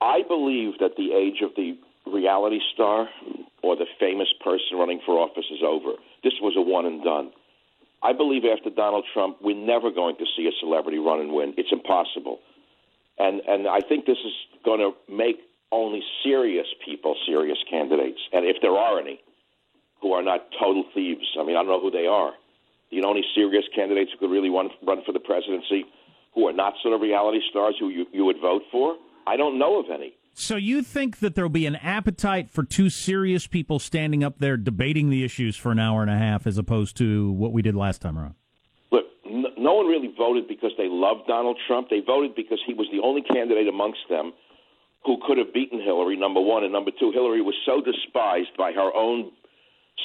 I 0.00 0.22
believe 0.26 0.78
that 0.80 0.96
the 0.96 1.12
age 1.12 1.42
of 1.42 1.50
the 1.56 1.78
reality 2.10 2.58
star 2.74 3.08
or 3.62 3.76
the 3.76 3.86
famous 4.00 4.28
person 4.42 4.76
running 4.76 5.00
for 5.06 5.18
office 5.18 5.44
is 5.50 5.60
over. 5.64 5.92
This 6.24 6.32
was 6.42 6.54
a 6.56 6.60
one 6.60 6.86
and 6.86 7.02
done. 7.04 7.30
I 8.02 8.12
believe 8.12 8.42
after 8.44 8.70
Donald 8.70 9.04
Trump, 9.12 9.36
we're 9.40 9.56
never 9.56 9.90
going 9.90 10.16
to 10.16 10.24
see 10.36 10.46
a 10.46 10.52
celebrity 10.60 10.98
run 10.98 11.20
and 11.20 11.32
win. 11.32 11.54
It's 11.56 11.72
impossible. 11.72 12.40
And 13.18 13.40
and 13.46 13.68
I 13.68 13.80
think 13.80 14.06
this 14.06 14.18
is 14.18 14.32
going 14.64 14.80
to 14.80 14.92
make 15.12 15.38
only 15.70 16.02
serious 16.22 16.66
people 16.84 17.16
serious 17.26 17.58
candidates, 17.70 18.18
and 18.32 18.44
if 18.44 18.56
there 18.60 18.72
are 18.72 19.00
any, 19.00 19.20
who 20.02 20.12
are 20.12 20.22
not 20.22 20.40
total 20.58 20.84
thieves. 20.92 21.24
I 21.38 21.44
mean, 21.44 21.56
I 21.56 21.60
don't 21.60 21.68
know 21.68 21.80
who 21.80 21.90
they 21.90 22.06
are. 22.06 22.32
The 22.90 23.02
only 23.06 23.22
serious 23.34 23.64
candidates 23.74 24.10
who 24.12 24.18
could 24.18 24.32
really 24.32 24.50
run, 24.50 24.68
run 24.86 25.02
for 25.06 25.12
the 25.12 25.20
presidency 25.20 25.86
who 26.34 26.46
are 26.48 26.52
not 26.52 26.74
sort 26.82 26.94
of 26.94 27.00
reality 27.00 27.40
stars 27.48 27.76
who 27.78 27.88
you, 27.88 28.06
you 28.12 28.24
would 28.24 28.40
vote 28.40 28.62
for? 28.70 28.96
I 29.26 29.36
don't 29.36 29.58
know 29.58 29.78
of 29.78 29.86
any. 29.90 30.12
So 30.34 30.56
you 30.56 30.82
think 30.82 31.18
that 31.18 31.34
there'll 31.34 31.50
be 31.50 31.66
an 31.66 31.76
appetite 31.76 32.50
for 32.50 32.64
two 32.64 32.88
serious 32.88 33.46
people 33.46 33.78
standing 33.78 34.24
up 34.24 34.38
there 34.38 34.56
debating 34.56 35.10
the 35.10 35.24
issues 35.24 35.56
for 35.56 35.70
an 35.70 35.78
hour 35.78 36.00
and 36.02 36.10
a 36.10 36.16
half 36.16 36.46
as 36.46 36.56
opposed 36.56 36.96
to 36.98 37.32
what 37.32 37.52
we 37.52 37.60
did 37.60 37.76
last 37.76 38.00
time 38.00 38.18
around? 38.18 38.34
Look, 38.90 39.04
no 39.26 39.74
one 39.74 39.86
really 39.86 40.12
voted 40.16 40.48
because 40.48 40.72
they 40.78 40.88
loved 40.88 41.26
Donald 41.26 41.58
Trump. 41.66 41.90
They 41.90 42.00
voted 42.00 42.34
because 42.34 42.60
he 42.66 42.72
was 42.72 42.86
the 42.90 43.00
only 43.00 43.22
candidate 43.22 43.68
amongst 43.68 44.00
them 44.08 44.32
who 45.04 45.18
could 45.26 45.36
have 45.36 45.52
beaten 45.52 45.80
Hillary, 45.80 46.16
number 46.16 46.40
one. 46.40 46.64
And 46.64 46.72
number 46.72 46.92
two, 46.98 47.12
Hillary 47.12 47.42
was 47.42 47.54
so 47.66 47.82
despised 47.82 48.56
by 48.56 48.72
her 48.72 48.90
own 48.94 49.32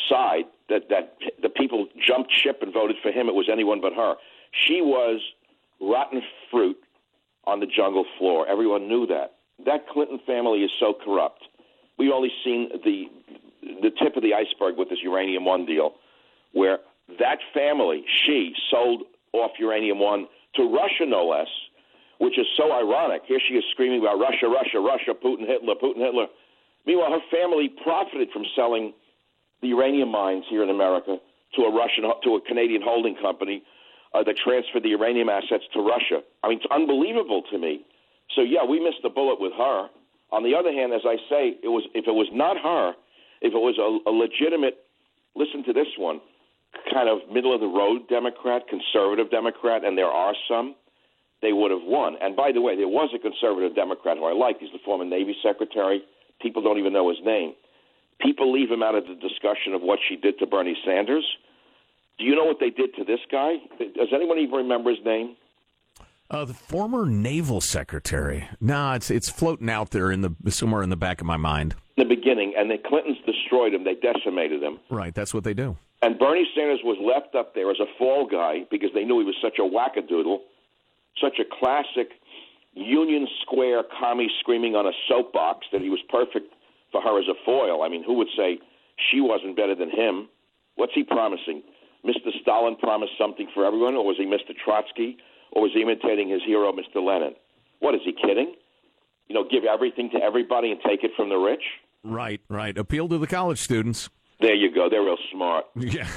side 0.10 0.46
that, 0.70 0.90
that 0.90 1.16
the 1.42 1.50
people 1.50 1.88
jumped 2.06 2.34
ship 2.34 2.60
and 2.62 2.74
voted 2.74 2.98
for 3.02 3.12
him. 3.12 3.28
It 3.28 3.36
was 3.36 3.48
anyone 3.50 3.80
but 3.80 3.94
her. 3.94 4.16
She 4.68 4.82
was 4.82 5.22
rotten 5.80 6.22
fruit 6.52 6.78
on 7.46 7.62
the 7.62 7.68
jungle 7.68 8.06
floor. 8.18 8.48
Everyone 8.48 8.90
knew 8.90 9.08
that 9.08 9.37
that 9.66 9.88
Clinton 9.90 10.20
family 10.26 10.60
is 10.60 10.72
so 10.80 10.94
corrupt. 10.94 11.44
We've 11.98 12.12
only 12.12 12.32
seen 12.44 12.70
the 12.84 13.06
the 13.62 13.92
tip 14.02 14.16
of 14.16 14.24
the 14.24 14.34
iceberg 14.34 14.78
with 14.78 14.90
this 14.90 15.00
uranium 15.04 15.44
one 15.44 15.66
deal, 15.66 15.96
where 16.54 16.80
that 17.20 17.40
family, 17.54 18.06
she 18.26 18.54
sold 18.72 19.04
off 19.34 19.52
uranium 19.60 20.00
one 20.00 20.28
to 20.56 20.64
Russia, 20.64 21.06
no 21.06 21.26
less, 21.26 21.48
which 22.20 22.38
is 22.40 22.46
so 22.56 22.72
ironic. 22.72 23.24
Here 23.28 23.40
she 23.46 23.56
is 23.56 23.64
screaming 23.72 24.02
about 24.02 24.20
Russia, 24.20 24.48
Russia, 24.48 24.80
Russia, 24.80 25.14
Putin, 25.14 25.48
Hitler, 25.48 25.76
Putin, 25.76 25.98
Hitler. 25.98 26.28
Meanwhile, 26.86 27.12
her 27.12 27.26
family 27.30 27.70
profited 27.84 28.30
from 28.32 28.46
selling 28.56 28.94
the 29.62 29.68
uranium 29.68 30.10
mines 30.10 30.46
here 30.50 30.64
in 30.64 30.70
America 30.70 31.18
to 31.56 31.62
a 31.64 31.72
Russian, 31.72 32.04
to 32.24 32.36
a 32.36 32.42
Canadian 32.42 32.82
holding 32.82 33.16
company 33.16 33.64
uh, 34.14 34.24
that 34.24 34.38
transferred 34.38 34.84
the 34.84 34.90
uranium 34.90 35.30
assets 35.30 35.66
to 35.74 35.82
Russia. 35.82 36.22
I 36.44 36.50
mean, 36.50 36.60
it's 36.60 36.72
unbelievable 36.72 37.44
to 37.52 37.58
me 37.58 37.86
so 38.36 38.42
yeah, 38.42 38.64
we 38.64 38.80
missed 38.80 39.02
the 39.04 39.10
bullet 39.10 39.40
with 39.40 39.54
her. 39.54 39.88
On 40.32 40.44
the 40.44 40.56
other 40.56 40.72
hand, 40.72 40.94
as 40.94 41.06
I 41.06 41.16
say, 41.30 41.56
it 41.64 41.72
was 41.72 41.88
if 41.94 42.08
it 42.08 42.16
was 42.16 42.28
not 42.34 42.58
her, 42.60 42.94
if 43.42 43.54
it 43.54 43.62
was 43.64 43.80
a, 43.80 44.10
a 44.10 44.12
legitimate, 44.12 44.84
listen 45.36 45.64
to 45.64 45.74
this 45.74 45.88
one, 45.98 46.20
kind 46.92 47.08
of 47.08 47.20
middle 47.32 47.54
of 47.54 47.62
the 47.62 47.72
road 47.72 48.08
Democrat, 48.10 48.64
conservative 48.68 49.32
Democrat, 49.32 49.86
and 49.86 49.98
there 49.98 50.12
are 50.12 50.36
some, 50.50 50.76
they 51.42 51.54
would 51.54 51.72
have 51.72 51.84
won. 51.84 52.18
And 52.22 52.36
by 52.36 52.52
the 52.52 52.62
way, 52.62 52.76
there 52.76 52.88
was 52.88 53.10
a 53.16 53.20
conservative 53.20 53.76
Democrat 53.76 54.18
who 54.18 54.26
I 54.26 54.34
like. 54.34 54.60
He's 54.60 54.72
the 54.72 54.84
former 54.84 55.06
Navy 55.06 55.36
Secretary. 55.42 56.04
People 56.42 56.62
don't 56.62 56.78
even 56.78 56.94
know 56.94 57.10
his 57.10 57.20
name. 57.24 57.54
People 58.20 58.52
leave 58.52 58.70
him 58.70 58.82
out 58.82 58.96
of 58.96 59.06
the 59.06 59.16
discussion 59.16 59.74
of 59.74 59.82
what 59.82 60.00
she 60.10 60.16
did 60.16 60.40
to 60.40 60.48
Bernie 60.48 60.78
Sanders. 60.86 61.26
Do 62.18 62.26
you 62.26 62.36
know 62.36 62.46
what 62.46 62.58
they 62.60 62.72
did 62.72 62.96
to 62.96 63.06
this 63.06 63.20
guy? 63.32 63.62
Does 63.78 64.10
anyone 64.12 64.40
even 64.40 64.56
remember 64.56 64.90
his 64.90 65.04
name? 65.06 65.36
Uh, 66.30 66.44
the 66.44 66.54
former 66.54 67.06
naval 67.06 67.62
secretary. 67.62 68.50
No, 68.60 68.92
it's 68.94 69.10
it's 69.10 69.30
floating 69.30 69.70
out 69.70 69.92
there 69.92 70.12
in 70.12 70.22
the 70.22 70.52
somewhere 70.52 70.84
in 70.84 70.90
the 70.90 70.98
back 70.98 71.22
of 71.22 71.28
my 71.28 71.38
mind. 71.38 71.76
In 71.96 72.08
the 72.08 72.16
beginning, 72.16 72.54
and 72.58 72.70
the 72.70 72.78
Clintons 72.78 73.18
destroyed 73.26 73.74
him. 73.74 73.86
They 73.86 73.96
decimated 73.96 74.62
him. 74.62 74.80
Right, 74.90 75.16
that's 75.16 75.34
what 75.34 75.46
they 75.46 75.54
do. 75.54 75.78
And 76.02 76.20
Bernie 76.20 76.48
Sanders 76.54 76.82
was 76.84 76.98
left 77.02 77.34
up 77.34 77.56
there 77.56 77.72
as 77.72 77.80
a 77.80 77.88
fall 77.98 78.28
guy 78.28 78.68
because 78.70 78.90
they 78.94 79.04
knew 79.06 79.20
he 79.20 79.26
was 79.26 79.38
such 79.42 79.58
a 79.58 79.64
wackadoodle, 79.64 80.40
such 81.20 81.40
a 81.40 81.46
classic 81.60 82.10
Union 82.74 83.28
Square 83.42 83.84
commie 83.98 84.30
screaming 84.42 84.76
on 84.76 84.86
a 84.86 84.92
soapbox 85.08 85.66
that 85.72 85.82
he 85.82 85.90
was 85.90 86.00
perfect 86.10 86.54
for 86.92 87.02
her 87.02 87.20
as 87.20 87.26
a 87.28 87.34
foil. 87.46 87.82
I 87.84 87.90
mean, 87.90 88.04
who 88.04 88.14
would 88.16 88.30
say 88.38 88.60
she 89.12 89.22
wasn't 89.22 89.56
better 89.56 89.76
than 89.76 89.90
him? 89.90 90.28
What's 90.76 90.94
he 90.94 91.04
promising? 91.04 91.64
Mr. 92.06 92.30
Stalin 92.42 92.76
promised 92.76 93.14
something 93.18 93.48
for 93.54 93.66
everyone, 93.66 93.96
or 93.96 94.06
was 94.06 94.18
he 94.18 94.26
Mr. 94.26 94.54
Trotsky, 94.56 95.18
or 95.52 95.64
was 95.64 95.72
he 95.74 95.82
imitating 95.82 96.30
his 96.30 96.42
hero, 96.46 96.72
Mr. 96.72 97.04
Lenin? 97.04 97.36
What 97.80 97.96
is 97.96 98.02
he 98.04 98.14
kidding? 98.14 98.56
You 99.28 99.36
know, 99.36 99.44
give 99.50 99.64
everything 99.66 100.10
to 100.12 100.18
everybody 100.18 100.72
and 100.72 100.80
take 100.86 101.04
it 101.04 101.12
from 101.16 101.30
the 101.30 101.36
rich? 101.36 101.64
Right, 102.04 102.42
right. 102.50 102.78
Appeal 102.78 103.10
to 103.10 103.18
the 103.18 103.28
college 103.28 103.60
students. 103.60 104.10
There 104.40 104.54
you 104.54 104.74
go. 104.74 104.90
They're 104.90 105.02
real 105.02 105.18
smart. 105.32 105.66
Yeah. 105.76 106.08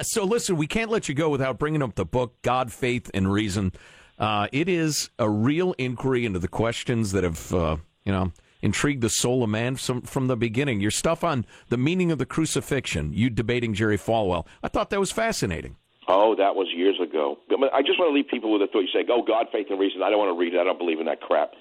so 0.02 0.24
listen, 0.24 0.56
we 0.56 0.66
can't 0.66 0.90
let 0.90 1.08
you 1.08 1.14
go 1.14 1.28
without 1.30 1.58
bringing 1.58 1.82
up 1.82 1.94
the 1.94 2.04
book 2.04 2.34
God, 2.42 2.72
Faith, 2.72 3.10
and 3.14 3.32
Reason. 3.32 3.72
Uh, 4.18 4.48
it 4.52 4.68
is 4.68 5.10
a 5.18 5.28
real 5.28 5.74
inquiry 5.78 6.26
into 6.26 6.38
the 6.38 6.48
questions 6.48 7.12
that 7.12 7.24
have, 7.24 7.54
uh, 7.54 7.76
you 8.04 8.12
know, 8.12 8.32
intrigued 8.60 9.00
the 9.02 9.08
soul 9.08 9.42
of 9.42 9.48
man 9.48 9.76
from, 9.76 10.02
from 10.02 10.26
the 10.26 10.36
beginning. 10.36 10.80
Your 10.80 10.90
stuff 10.90 11.24
on 11.24 11.46
the 11.70 11.78
meaning 11.78 12.12
of 12.12 12.18
the 12.18 12.26
crucifixion, 12.26 13.12
you 13.14 13.30
debating 13.30 13.72
Jerry 13.72 13.96
Falwell. 13.96 14.46
I 14.62 14.68
thought 14.68 14.90
that 14.90 15.00
was 15.00 15.10
fascinating. 15.10 15.76
Oh, 16.10 16.34
that 16.36 16.56
was 16.56 16.68
years 16.74 16.98
ago. 17.00 17.38
I 17.72 17.82
just 17.82 17.98
want 17.98 18.10
to 18.10 18.14
leave 18.14 18.28
people 18.28 18.52
with 18.52 18.62
a 18.62 18.66
thought. 18.66 18.80
You 18.80 18.88
say, 18.92 19.04
"Oh, 19.08 19.22
God, 19.22 19.46
faith, 19.52 19.68
and 19.70 19.78
reason." 19.78 20.02
I 20.02 20.10
don't 20.10 20.18
want 20.18 20.34
to 20.34 20.38
read 20.38 20.54
it. 20.54 20.60
I 20.60 20.64
don't 20.64 20.78
believe 20.78 21.00
in 21.00 21.06
that 21.06 21.20
crap. 21.20 21.52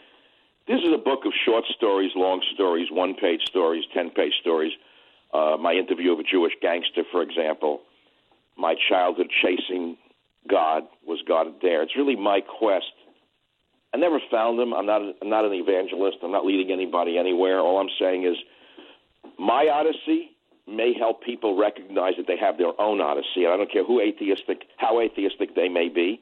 This 0.68 0.82
is 0.82 0.94
a 0.94 0.98
book 0.98 1.26
of 1.26 1.34
short 1.46 1.66
stories, 1.76 2.12
long 2.16 2.42
stories, 2.54 2.92
one-page 2.92 3.42
stories, 3.46 3.86
ten-page 3.94 4.34
stories. 4.42 4.74
Uh, 5.34 5.58
my 5.60 5.74
interview 5.74 6.14
of 6.14 6.20
a 6.20 6.24
Jewish 6.24 6.54
gangster, 6.62 7.04
for 7.12 7.22
example. 7.22 7.82
My 8.58 8.76
childhood 8.90 9.30
chasing 9.42 9.98
God 10.48 10.84
was 11.06 11.22
God 11.28 11.48
there. 11.62 11.82
It's 11.82 11.96
really 11.96 12.16
my 12.16 12.42
quest. 12.42 12.92
I 13.94 13.98
never 13.98 14.20
found 14.30 14.60
him. 14.60 14.74
I'm 14.74 14.86
not. 14.86 15.02
I'm 15.22 15.30
not 15.30 15.46
an 15.46 15.54
evangelist. 15.54 16.18
I'm 16.24 16.32
not 16.32 16.46
leading 16.46 16.72
anybody 16.72 17.18
anywhere. 17.18 17.60
All 17.60 17.80
I'm 17.80 17.90
saying 18.00 18.26
is, 18.26 18.36
my 19.38 19.68
odyssey 19.72 20.32
may 20.70 20.94
help 20.98 21.24
people 21.24 21.58
recognize 21.58 22.14
that 22.18 22.28
they 22.28 22.38
have 22.38 22.58
their 22.58 22.80
own 22.80 23.02
odyssey. 23.02 23.46
And 23.46 23.54
I 23.54 23.58
don't 23.58 23.72
care 23.72 23.84
who 23.84 24.00
atheistic, 24.02 24.64
how 24.78 25.00
atheistic 25.02 25.56
they 25.56 25.70
may 25.70 25.90
be. 25.90 26.22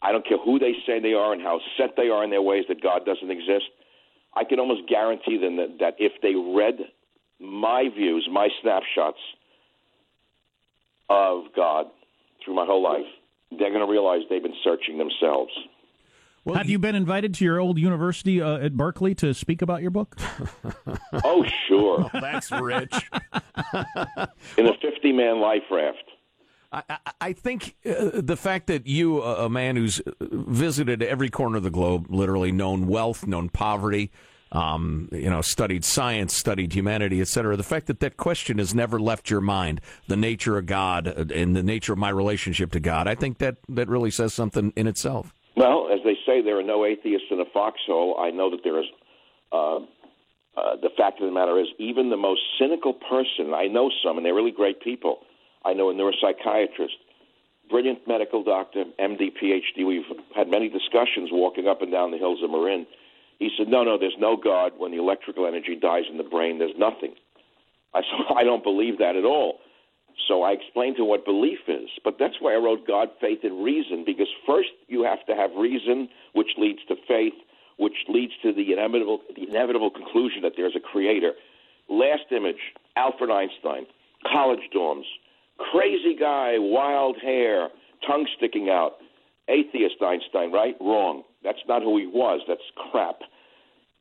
I 0.00 0.12
don't 0.12 0.26
care 0.26 0.38
who 0.38 0.58
they 0.58 0.74
say 0.86 1.00
they 1.00 1.14
are 1.14 1.32
and 1.32 1.42
how 1.42 1.60
set 1.76 1.96
they 1.96 2.08
are 2.08 2.22
in 2.22 2.30
their 2.30 2.42
ways 2.42 2.64
that 2.68 2.82
God 2.82 3.04
doesn't 3.04 3.30
exist. 3.30 3.66
I 4.34 4.44
can 4.44 4.60
almost 4.60 4.88
guarantee 4.88 5.38
them 5.38 5.56
that, 5.56 5.78
that 5.80 5.94
if 5.98 6.12
they 6.22 6.34
read 6.34 6.78
my 7.40 7.88
views, 7.94 8.28
my 8.30 8.48
snapshots 8.62 9.18
of 11.08 11.44
God 11.56 11.86
through 12.44 12.54
my 12.54 12.66
whole 12.66 12.82
life, 12.82 13.06
they're 13.50 13.70
going 13.70 13.84
to 13.84 13.90
realize 13.90 14.20
they've 14.28 14.42
been 14.42 14.52
searching 14.62 14.98
themselves. 14.98 15.52
Well, 16.48 16.56
Have 16.56 16.70
you 16.70 16.78
been 16.78 16.94
invited 16.94 17.34
to 17.34 17.44
your 17.44 17.60
old 17.60 17.76
university 17.76 18.40
uh, 18.40 18.56
at 18.56 18.74
Berkeley 18.74 19.14
to 19.16 19.34
speak 19.34 19.60
about 19.60 19.82
your 19.82 19.90
book? 19.90 20.16
oh, 21.22 21.44
sure. 21.66 22.08
well, 22.14 22.22
that's 22.22 22.50
rich. 22.50 22.94
In 24.56 24.66
a 24.66 24.72
50 24.80 25.12
man 25.12 25.40
life 25.40 25.64
raft. 25.70 26.04
I, 26.72 26.98
I 27.20 27.32
think 27.34 27.76
uh, 27.84 28.12
the 28.14 28.36
fact 28.36 28.66
that 28.68 28.86
you, 28.86 29.22
uh, 29.22 29.44
a 29.44 29.50
man 29.50 29.76
who's 29.76 30.00
visited 30.20 31.02
every 31.02 31.28
corner 31.28 31.58
of 31.58 31.64
the 31.64 31.70
globe, 31.70 32.06
literally 32.08 32.50
known 32.50 32.86
wealth, 32.86 33.26
known 33.26 33.50
poverty, 33.50 34.10
um, 34.50 35.10
you 35.12 35.28
know, 35.28 35.42
studied 35.42 35.84
science, 35.84 36.32
studied 36.32 36.72
humanity, 36.72 37.20
etc. 37.20 37.58
The 37.58 37.62
fact 37.62 37.88
that 37.88 38.00
that 38.00 38.16
question 38.16 38.56
has 38.56 38.74
never 38.74 38.98
left 38.98 39.28
your 39.28 39.42
mind, 39.42 39.82
the 40.06 40.16
nature 40.16 40.56
of 40.56 40.64
God 40.64 41.08
uh, 41.08 41.26
and 41.34 41.54
the 41.54 41.62
nature 41.62 41.92
of 41.92 41.98
my 41.98 42.08
relationship 42.08 42.72
to 42.72 42.80
God, 42.80 43.06
I 43.06 43.14
think 43.14 43.36
that 43.36 43.58
that 43.68 43.88
really 43.88 44.10
says 44.10 44.32
something 44.32 44.72
in 44.76 44.86
itself. 44.86 45.34
Well, 45.58 45.90
as 45.92 45.98
they 46.04 46.14
say, 46.24 46.40
there 46.40 46.56
are 46.60 46.62
no 46.62 46.84
atheists 46.84 47.26
in 47.32 47.40
a 47.40 47.44
foxhole. 47.52 48.16
I 48.20 48.30
know 48.30 48.48
that 48.50 48.60
there 48.62 48.78
is. 48.78 48.86
Uh, 49.50 49.78
uh, 50.56 50.76
the 50.82 50.90
fact 50.96 51.20
of 51.20 51.26
the 51.26 51.32
matter 51.32 51.58
is, 51.58 51.66
even 51.78 52.10
the 52.10 52.16
most 52.16 52.40
cynical 52.58 52.92
person, 52.92 53.54
I 53.54 53.66
know 53.66 53.90
some, 54.02 54.16
and 54.16 54.26
they're 54.26 54.34
really 54.34 54.52
great 54.52 54.80
people. 54.80 55.20
I 55.64 55.72
know 55.72 55.90
a 55.90 55.94
neuropsychiatrist, 55.94 56.98
brilliant 57.70 58.06
medical 58.06 58.42
doctor, 58.44 58.84
MD, 59.00 59.30
PhD. 59.34 59.86
We've 59.86 60.04
had 60.34 60.48
many 60.48 60.68
discussions 60.68 61.30
walking 61.32 61.66
up 61.66 61.82
and 61.82 61.90
down 61.90 62.12
the 62.12 62.18
hills 62.18 62.38
of 62.42 62.50
Marin. 62.50 62.86
He 63.38 63.50
said, 63.56 63.68
No, 63.68 63.82
no, 63.82 63.98
there's 63.98 64.16
no 64.18 64.36
God. 64.36 64.72
When 64.78 64.92
the 64.92 64.98
electrical 64.98 65.46
energy 65.46 65.76
dies 65.80 66.04
in 66.10 66.18
the 66.18 66.24
brain, 66.24 66.58
there's 66.58 66.76
nothing. 66.78 67.14
I 67.94 68.00
said, 68.02 68.36
I 68.36 68.44
don't 68.44 68.62
believe 68.62 68.98
that 68.98 69.16
at 69.16 69.24
all. 69.24 69.58
So 70.26 70.42
I 70.42 70.52
explained 70.52 70.96
to 70.96 71.04
what 71.04 71.24
belief 71.24 71.60
is. 71.68 71.88
But 72.04 72.16
that's 72.18 72.34
why 72.40 72.54
I 72.54 72.56
wrote 72.56 72.86
God, 72.86 73.08
Faith, 73.20 73.40
and 73.42 73.62
Reason, 73.64 74.04
because 74.04 74.28
first 74.46 74.70
you 74.88 75.04
have 75.04 75.24
to 75.26 75.34
have 75.34 75.50
reason, 75.56 76.08
which 76.34 76.48
leads 76.58 76.80
to 76.88 76.96
faith, 77.06 77.34
which 77.78 77.94
leads 78.08 78.32
to 78.42 78.52
the 78.52 78.72
inevitable, 78.72 79.20
the 79.36 79.48
inevitable 79.48 79.90
conclusion 79.90 80.42
that 80.42 80.52
there's 80.56 80.76
a 80.76 80.80
creator. 80.80 81.32
Last 81.88 82.24
image 82.30 82.74
Albert 82.96 83.30
Einstein, 83.32 83.86
college 84.30 84.68
dorms, 84.74 85.04
crazy 85.72 86.16
guy, 86.18 86.56
wild 86.58 87.16
hair, 87.22 87.68
tongue 88.06 88.26
sticking 88.36 88.68
out. 88.68 88.96
Atheist 89.48 89.96
Einstein, 90.02 90.52
right? 90.52 90.74
Wrong. 90.80 91.22
That's 91.42 91.58
not 91.66 91.82
who 91.82 91.96
he 91.96 92.06
was. 92.06 92.40
That's 92.46 92.60
crap. 92.90 93.20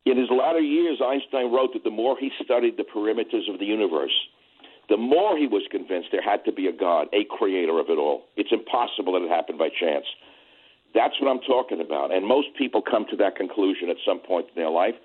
In 0.05 0.17
his 0.17 0.29
latter 0.29 0.59
years, 0.59 0.99
Einstein 1.03 1.51
wrote 1.53 1.71
that 1.73 1.83
the 1.83 1.89
more 1.89 2.17
he 2.19 2.31
studied 2.43 2.77
the 2.77 2.83
perimeters 2.83 3.51
of 3.51 3.59
the 3.59 3.65
universe, 3.65 4.11
the 4.89 4.97
more 4.97 5.37
he 5.37 5.47
was 5.47 5.63
convinced 5.69 6.09
there 6.11 6.21
had 6.21 6.45
to 6.45 6.51
be 6.51 6.67
a 6.67 6.71
God, 6.71 7.07
a 7.13 7.25
creator 7.29 7.79
of 7.79 7.89
it 7.89 7.97
all. 7.97 8.23
It's 8.37 8.51
impossible 8.51 9.13
that 9.13 9.25
it 9.25 9.29
happened 9.29 9.59
by 9.59 9.69
chance. 9.69 10.05
That's 10.95 11.13
what 11.19 11.29
I'm 11.29 11.41
talking 11.41 11.81
about. 11.81 12.13
And 12.13 12.25
most 12.25 12.47
people 12.57 12.81
come 12.81 13.05
to 13.11 13.17
that 13.17 13.35
conclusion 13.35 13.89
at 13.89 13.97
some 14.05 14.19
point 14.19 14.47
in 14.55 14.55
their 14.55 14.71
life. 14.71 14.95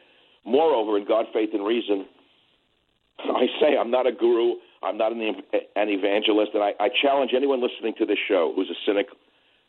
Moreover, 0.45 0.97
in 0.99 1.07
God, 1.07 1.27
faith, 1.33 1.51
and 1.53 1.67
reason, 1.67 2.07
I 3.19 3.47
say 3.61 3.77
I'm 3.79 3.91
not 3.91 4.07
a 4.07 4.13
guru, 4.13 4.55
I'm 4.83 4.97
not 4.97 5.13
an, 5.13 5.21
an 5.21 5.89
evangelist, 5.89 6.53
and 6.55 6.63
I, 6.63 6.73
I 6.79 6.89
challenge 6.89 7.33
anyone 7.37 7.61
listening 7.61 7.95
to 7.99 8.07
this 8.07 8.19
show 8.29 8.53
who's 8.55 8.71
a 8.71 8.79
cynic. 8.87 9.07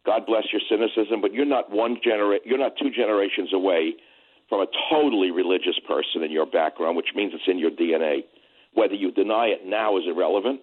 God 0.06 0.26
bless 0.26 0.44
your 0.52 0.62
cynicism, 0.70 1.22
but 1.22 1.34
you're 1.34 1.46
not 1.46 1.72
one 1.72 1.98
genera- 2.04 2.44
you're 2.46 2.58
not 2.58 2.74
two 2.78 2.90
generations 2.90 3.54
away 3.54 3.96
from 4.50 4.62
a 4.62 4.68
totally 4.92 5.32
religious 5.32 5.80
person 5.88 6.24
in 6.24 6.32
your 6.32 6.46
background, 6.46 6.98
which 6.98 7.16
means 7.16 7.34
it's 7.34 7.48
in 7.48 7.58
your 7.58 7.72
DNA. 7.72 8.24
Whether 8.74 8.96
you 8.96 9.12
deny 9.12 9.48
it 9.48 9.66
now 9.66 9.98
is 9.98 10.04
irrelevant. 10.08 10.62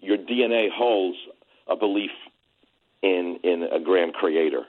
Your 0.00 0.16
DNA 0.16 0.68
holds 0.72 1.18
a 1.68 1.76
belief 1.76 2.10
in 3.02 3.38
in 3.42 3.64
a 3.64 3.80
grand 3.80 4.14
creator. 4.14 4.64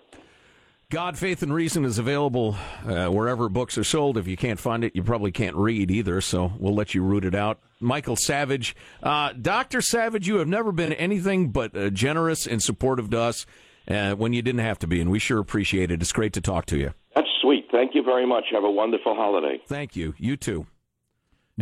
God, 0.91 1.17
Faith, 1.17 1.41
and 1.41 1.53
Reason 1.53 1.85
is 1.85 1.97
available 1.99 2.57
uh, 2.85 3.07
wherever 3.07 3.47
books 3.47 3.77
are 3.77 3.83
sold. 3.83 4.17
If 4.17 4.27
you 4.27 4.35
can't 4.35 4.59
find 4.59 4.83
it, 4.83 4.93
you 4.93 5.03
probably 5.03 5.31
can't 5.31 5.55
read 5.55 5.89
either, 5.89 6.19
so 6.19 6.51
we'll 6.59 6.75
let 6.75 6.93
you 6.93 7.01
root 7.01 7.23
it 7.23 7.33
out. 7.33 7.61
Michael 7.79 8.17
Savage. 8.17 8.75
Uh, 9.01 9.31
Dr. 9.31 9.81
Savage, 9.81 10.27
you 10.27 10.35
have 10.39 10.49
never 10.49 10.73
been 10.73 10.91
anything 10.91 11.51
but 11.51 11.75
uh, 11.77 11.91
generous 11.91 12.45
and 12.45 12.61
supportive 12.61 13.09
to 13.11 13.19
us 13.21 13.45
uh, 13.87 14.15
when 14.15 14.33
you 14.33 14.41
didn't 14.41 14.59
have 14.59 14.79
to 14.79 14.87
be, 14.87 14.99
and 14.99 15.09
we 15.09 15.17
sure 15.17 15.39
appreciate 15.39 15.91
it. 15.91 16.01
It's 16.01 16.11
great 16.11 16.33
to 16.33 16.41
talk 16.41 16.65
to 16.65 16.77
you. 16.77 16.93
That's 17.15 17.29
sweet. 17.41 17.67
Thank 17.71 17.95
you 17.95 18.03
very 18.03 18.27
much. 18.27 18.43
Have 18.51 18.65
a 18.65 18.69
wonderful 18.69 19.15
holiday. 19.15 19.61
Thank 19.67 19.95
you. 19.95 20.13
You 20.17 20.35
too. 20.35 20.67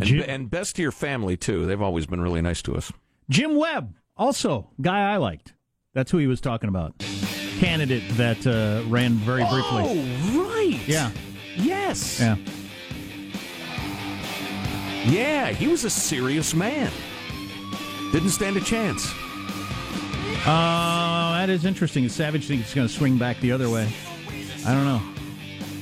And, 0.00 0.08
Jim, 0.08 0.24
and 0.26 0.50
best 0.50 0.76
to 0.76 0.82
your 0.82 0.92
family, 0.92 1.36
too. 1.36 1.66
They've 1.66 1.80
always 1.80 2.06
been 2.06 2.20
really 2.20 2.42
nice 2.42 2.62
to 2.62 2.74
us. 2.74 2.92
Jim 3.28 3.56
Webb, 3.56 3.94
also, 4.16 4.70
guy 4.80 5.12
I 5.12 5.16
liked. 5.18 5.54
That's 5.94 6.10
who 6.10 6.18
he 6.18 6.26
was 6.26 6.40
talking 6.40 6.68
about. 6.68 6.98
Candidate 7.58 8.02
that 8.12 8.46
uh, 8.46 8.82
ran 8.88 9.14
very 9.14 9.44
briefly. 9.44 9.84
Oh, 9.84 10.48
right. 10.48 10.80
Yeah. 10.86 11.10
Yes. 11.56 12.20
Yeah. 12.20 12.36
Yeah, 15.04 15.48
he 15.48 15.68
was 15.68 15.84
a 15.84 15.90
serious 15.90 16.54
man. 16.54 16.90
Didn't 18.12 18.30
stand 18.30 18.56
a 18.56 18.60
chance. 18.60 19.10
Uh, 20.46 21.32
that 21.38 21.48
is 21.48 21.64
interesting. 21.64 22.08
Savage 22.08 22.46
thinks 22.46 22.66
it's 22.66 22.74
going 22.74 22.86
to 22.86 22.92
swing 22.92 23.18
back 23.18 23.40
the 23.40 23.52
other 23.52 23.68
way. 23.68 23.90
I 24.66 24.74
don't 24.74 24.84
know. 24.84 25.02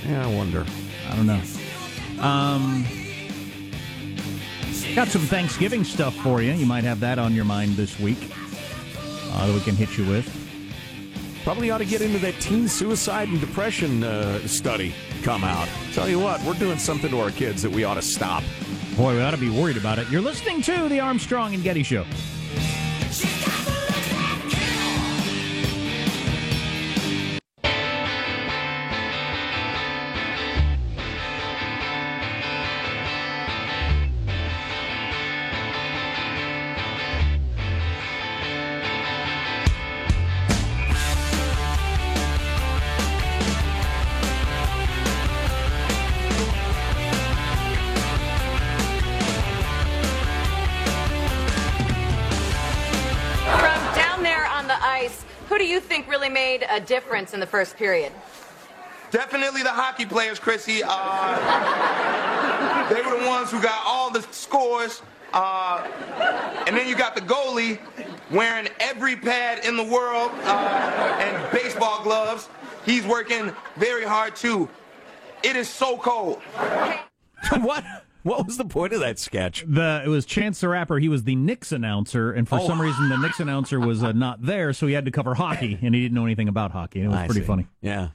Yeah, 0.06 0.26
I 0.26 0.34
wonder. 0.34 0.64
I 1.08 1.16
don't 1.16 1.26
know. 1.26 1.40
Um, 2.22 2.86
Got 4.98 5.06
some 5.06 5.22
Thanksgiving 5.22 5.84
stuff 5.84 6.12
for 6.16 6.42
you. 6.42 6.50
You 6.50 6.66
might 6.66 6.82
have 6.82 6.98
that 6.98 7.20
on 7.20 7.32
your 7.32 7.44
mind 7.44 7.76
this 7.76 8.00
week. 8.00 8.18
uh, 9.30 9.46
that 9.46 9.54
we 9.54 9.60
can 9.60 9.76
hit 9.76 9.96
you 9.96 10.04
with. 10.04 10.26
Probably 11.44 11.70
ought 11.70 11.78
to 11.78 11.84
get 11.84 12.02
into 12.02 12.18
that 12.18 12.34
teen 12.40 12.66
suicide 12.66 13.28
and 13.28 13.40
depression 13.40 14.02
uh, 14.02 14.44
study 14.48 14.92
come 15.22 15.44
out. 15.44 15.68
Tell 15.92 16.08
you 16.08 16.18
what, 16.18 16.42
we're 16.42 16.54
doing 16.54 16.78
something 16.78 17.10
to 17.12 17.20
our 17.20 17.30
kids 17.30 17.62
that 17.62 17.70
we 17.70 17.84
ought 17.84 17.94
to 17.94 18.02
stop. 18.02 18.42
Boy, 18.96 19.14
we 19.14 19.22
ought 19.22 19.30
to 19.30 19.36
be 19.36 19.48
worried 19.50 19.76
about 19.76 20.00
it. 20.00 20.10
You're 20.10 20.20
listening 20.20 20.62
to 20.62 20.88
the 20.88 20.98
Armstrong 20.98 21.54
and 21.54 21.62
Getty 21.62 21.84
Show. 21.84 22.04
Difference 57.08 57.32
in 57.32 57.40
the 57.40 57.46
first 57.46 57.74
period? 57.78 58.12
Definitely 59.10 59.62
the 59.62 59.70
hockey 59.70 60.04
players, 60.04 60.38
Chrissy. 60.38 60.82
Uh, 60.84 62.88
they 62.90 63.00
were 63.00 63.18
the 63.18 63.26
ones 63.26 63.50
who 63.50 63.62
got 63.62 63.82
all 63.86 64.10
the 64.10 64.20
scores. 64.30 65.00
Uh, 65.32 65.88
and 66.66 66.76
then 66.76 66.86
you 66.86 66.94
got 66.94 67.14
the 67.14 67.22
goalie 67.22 67.78
wearing 68.30 68.68
every 68.78 69.16
pad 69.16 69.64
in 69.64 69.78
the 69.78 69.84
world 69.84 70.32
uh, 70.42 71.18
and 71.18 71.50
baseball 71.50 72.02
gloves. 72.02 72.50
He's 72.84 73.06
working 73.06 73.52
very 73.76 74.04
hard 74.04 74.36
too. 74.36 74.68
It 75.42 75.56
is 75.56 75.66
so 75.66 75.96
cold. 75.96 76.42
what? 77.60 77.84
What 78.28 78.46
was 78.46 78.56
the 78.58 78.64
point 78.64 78.92
of 78.92 79.00
that 79.00 79.18
sketch? 79.18 79.64
The 79.66 80.02
it 80.04 80.08
was 80.08 80.26
Chance 80.26 80.60
the 80.60 80.68
Rapper. 80.68 80.98
He 80.98 81.08
was 81.08 81.24
the 81.24 81.34
Knicks 81.36 81.72
announcer, 81.72 82.30
and 82.32 82.48
for 82.48 82.60
Oh. 82.60 82.66
some 82.66 82.80
reason 82.80 83.08
the 83.08 83.16
Knicks 83.16 83.40
announcer 83.40 83.80
was 83.80 84.02
uh, 84.04 84.12
not 84.12 84.42
there, 84.42 84.72
so 84.72 84.86
he 84.86 84.92
had 84.92 85.04
to 85.06 85.10
cover 85.10 85.34
hockey, 85.34 85.78
and 85.82 85.94
he 85.94 86.02
didn't 86.02 86.14
know 86.14 86.24
anything 86.24 86.48
about 86.48 86.70
hockey. 86.72 87.00
It 87.02 87.08
was 87.08 87.16
I 87.16 87.26
pretty 87.26 87.40
see. 87.40 87.46
funny. 87.46 87.66
Yeah. 87.80 88.08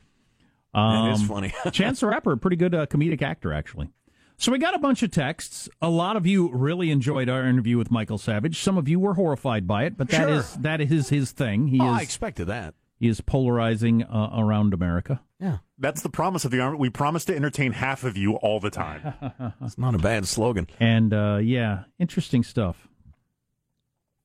Um, 0.73 1.05
That 1.09 1.15
is 1.15 1.23
funny. 1.27 1.53
Chance 1.71 1.99
the 2.01 2.07
Rapper, 2.07 2.31
a 2.33 2.37
pretty 2.37 2.55
good 2.57 2.73
uh, 2.75 2.85
comedic 2.85 3.21
actor, 3.21 3.53
actually. 3.53 3.89
So 4.37 4.51
we 4.51 4.57
got 4.57 4.73
a 4.75 4.79
bunch 4.79 5.03
of 5.03 5.11
texts. 5.11 5.69
A 5.81 5.89
lot 5.89 6.15
of 6.17 6.25
you 6.25 6.49
really 6.51 6.89
enjoyed 6.91 7.29
our 7.29 7.45
interview 7.45 7.77
with 7.77 7.91
Michael 7.91 8.17
Savage. 8.17 8.59
Some 8.59 8.77
of 8.77 8.89
you 8.89 8.99
were 8.99 9.13
horrified 9.13 9.67
by 9.67 9.83
it, 9.85 9.97
but 9.97 10.09
that 10.09 10.27
Sure. 10.27 10.37
is 10.37 10.53
that 10.57 10.81
is 10.81 11.09
his 11.09 11.31
thing. 11.31 11.67
He 11.67 11.79
Oh, 11.79 11.85
I 11.85 11.97
is 11.97 12.03
expected 12.03 12.45
that. 12.47 12.73
he 12.99 13.07
is 13.07 13.21
polarizing 13.21 14.03
uh, 14.03 14.31
around 14.35 14.73
America. 14.73 15.21
Yeah. 15.39 15.57
That's 15.83 16.01
the 16.01 16.09
promise 16.09 16.45
of 16.45 16.51
the 16.51 16.61
army. 16.61 16.77
We 16.77 16.89
promise 16.89 17.25
to 17.25 17.35
entertain 17.35 17.73
half 17.73 18.05
of 18.05 18.15
you 18.15 18.35
all 18.35 18.61
the 18.61 18.69
time. 18.69 19.13
It's 19.61 19.77
not 19.77 19.93
a 19.93 19.97
bad 19.97 20.25
slogan. 20.25 20.67
And 20.79 21.13
uh, 21.13 21.39
yeah, 21.43 21.83
interesting 21.99 22.41
stuff. 22.43 22.87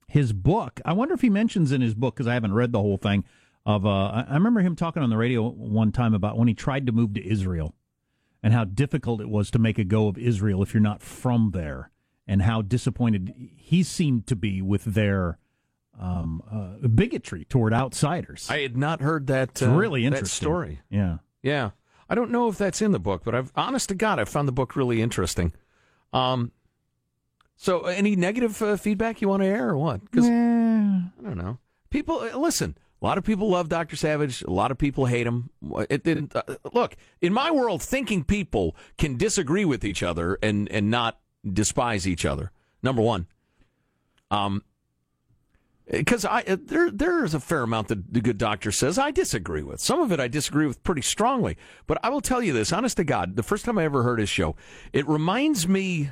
His 0.07 0.33
book, 0.33 0.81
I 0.85 0.93
wonder 0.93 1.15
if 1.15 1.21
he 1.21 1.29
mentions 1.29 1.73
in 1.73 1.81
his 1.81 1.95
book, 1.95 2.15
because 2.15 2.29
I 2.29 2.35
haven't 2.35 2.55
read 2.55 2.71
the 2.71 2.79
whole 2.79 2.97
thing, 2.97 3.25
of 3.67 3.85
uh, 3.85 3.89
I 3.89 4.27
I 4.29 4.35
remember 4.35 4.61
him 4.61 4.77
talking 4.77 5.03
on 5.03 5.11
the 5.11 5.17
radio 5.17 5.49
one 5.49 5.91
time 5.91 6.15
about 6.15 6.39
when 6.39 6.47
he 6.47 6.55
tried 6.55 6.87
to 6.87 6.93
move 6.93 7.15
to 7.15 7.29
Israel 7.29 7.75
and 8.41 8.55
how 8.55 8.63
difficult 8.65 9.21
it 9.21 9.29
was 9.29 9.51
to 9.51 9.59
make 9.59 9.79
a 9.79 9.85
go 9.85 10.07
of 10.07 10.17
Israel 10.17 10.63
if 10.63 10.73
you're 10.73 10.81
not 10.81 11.03
from 11.03 11.51
there, 11.53 11.91
and 12.27 12.43
how 12.43 12.63
disappointed 12.63 13.35
he 13.57 13.83
seemed 13.83 14.29
to 14.29 14.37
be 14.37 14.63
with 14.63 14.85
their 14.85 15.39
um, 15.99 16.41
uh, 16.51 16.87
bigotry 16.87 17.45
toward 17.45 17.73
outsiders. 17.75 18.49
I 18.49 18.61
had 18.61 18.77
not 18.77 19.01
heard 19.01 19.27
that. 19.27 19.51
it's 19.51 19.63
uh, 19.63 19.71
really 19.71 20.03
that 20.03 20.15
interesting. 20.15 20.47
story. 20.47 20.81
Yeah. 20.89 21.19
Yeah. 21.43 21.71
I 22.11 22.15
don't 22.15 22.31
know 22.31 22.49
if 22.49 22.57
that's 22.57 22.81
in 22.81 22.93
the 22.93 22.99
book, 22.99 23.23
but 23.25 23.35
I've 23.35 23.53
honest 23.55 23.89
to 23.91 23.95
God, 23.95 24.19
I 24.19 24.25
found 24.25 24.49
the 24.49 24.53
book 24.53 24.75
really 24.77 25.03
interesting. 25.03 25.53
Um, 26.13 26.53
so 27.57 27.83
any 27.87 28.17
negative 28.17 28.61
uh, 28.63 28.77
feedback 28.77 29.21
you 29.21 29.29
want 29.29 29.43
to 29.43 29.47
air 29.47 29.69
or 29.69 29.77
what? 29.77 30.03
Because 30.05 30.27
Eh, 30.27 30.31
I 30.31 31.23
don't 31.23 31.37
know. 31.37 31.59
People 31.91 32.21
uh, 32.21 32.37
listen. 32.39 32.79
A 33.01 33.05
lot 33.05 33.19
of 33.19 33.25
people 33.25 33.49
love 33.51 33.69
Dr. 33.69 33.95
Savage. 33.95 34.43
A 34.43 34.51
lot 34.51 34.71
of 34.71 34.79
people 34.79 35.07
hate 35.07 35.27
him. 35.27 35.51
It 35.89 36.03
didn't. 36.03 36.35
Uh, 36.35 36.43
look, 36.73 36.97
in 37.21 37.33
my 37.33 37.51
world, 37.51 37.83
thinking 37.83 38.25
people 38.25 38.75
can 38.97 39.17
disagree 39.17 39.65
with 39.65 39.85
each 39.85 40.03
other 40.03 40.39
and 40.43 40.69
and 40.71 40.91
not 40.91 41.19
despise 41.49 42.09
each 42.09 42.25
other. 42.25 42.51
Number 42.83 43.03
one. 43.03 43.27
Um. 44.31 44.63
Because 45.91 46.25
I 46.25 46.43
uh, 46.43 46.57
there 46.61 46.91
there 46.91 47.25
is 47.25 47.33
a 47.33 47.41
fair 47.41 47.63
amount 47.63 47.89
that 47.89 48.13
the 48.13 48.21
good 48.21 48.37
doctor 48.37 48.71
says 48.71 48.99
I 48.99 49.11
disagree 49.11 49.63
with. 49.63 49.81
Some 49.81 50.01
of 50.01 50.13
it 50.13 50.21
I 50.21 50.29
disagree 50.29 50.67
with 50.67 50.83
pretty 50.83 51.03
strongly. 51.03 51.57
But 51.87 51.99
I 52.03 52.11
will 52.11 52.21
tell 52.21 52.43
you 52.43 52.53
this, 52.53 52.73
honest 52.73 52.99
to 52.99 53.05
God, 53.05 53.37
the 53.37 53.43
first 53.43 53.65
time 53.65 53.79
I 53.79 53.85
ever 53.85 54.03
heard 54.03 54.19
his 54.19 54.29
show, 54.29 54.55
it 54.93 55.09
reminds 55.09 55.67
me 55.67 56.11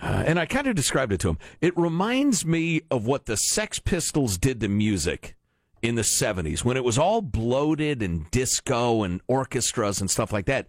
uh, 0.00 0.22
and 0.26 0.38
I 0.38 0.46
kind 0.46 0.66
of 0.66 0.76
described 0.76 1.12
it 1.12 1.20
to 1.20 1.30
him. 1.30 1.38
It 1.60 1.76
reminds 1.76 2.46
me 2.46 2.82
of 2.90 3.06
what 3.06 3.26
the 3.26 3.36
Sex 3.36 3.78
Pistols 3.78 4.38
did 4.38 4.60
to 4.60 4.68
music 4.68 5.34
in 5.82 5.94
the 5.96 6.02
70s 6.02 6.64
when 6.64 6.76
it 6.76 6.84
was 6.84 6.98
all 6.98 7.20
bloated 7.20 8.02
and 8.02 8.30
disco 8.30 9.02
and 9.02 9.20
orchestras 9.26 10.00
and 10.00 10.10
stuff 10.10 10.32
like 10.32 10.46
that. 10.46 10.68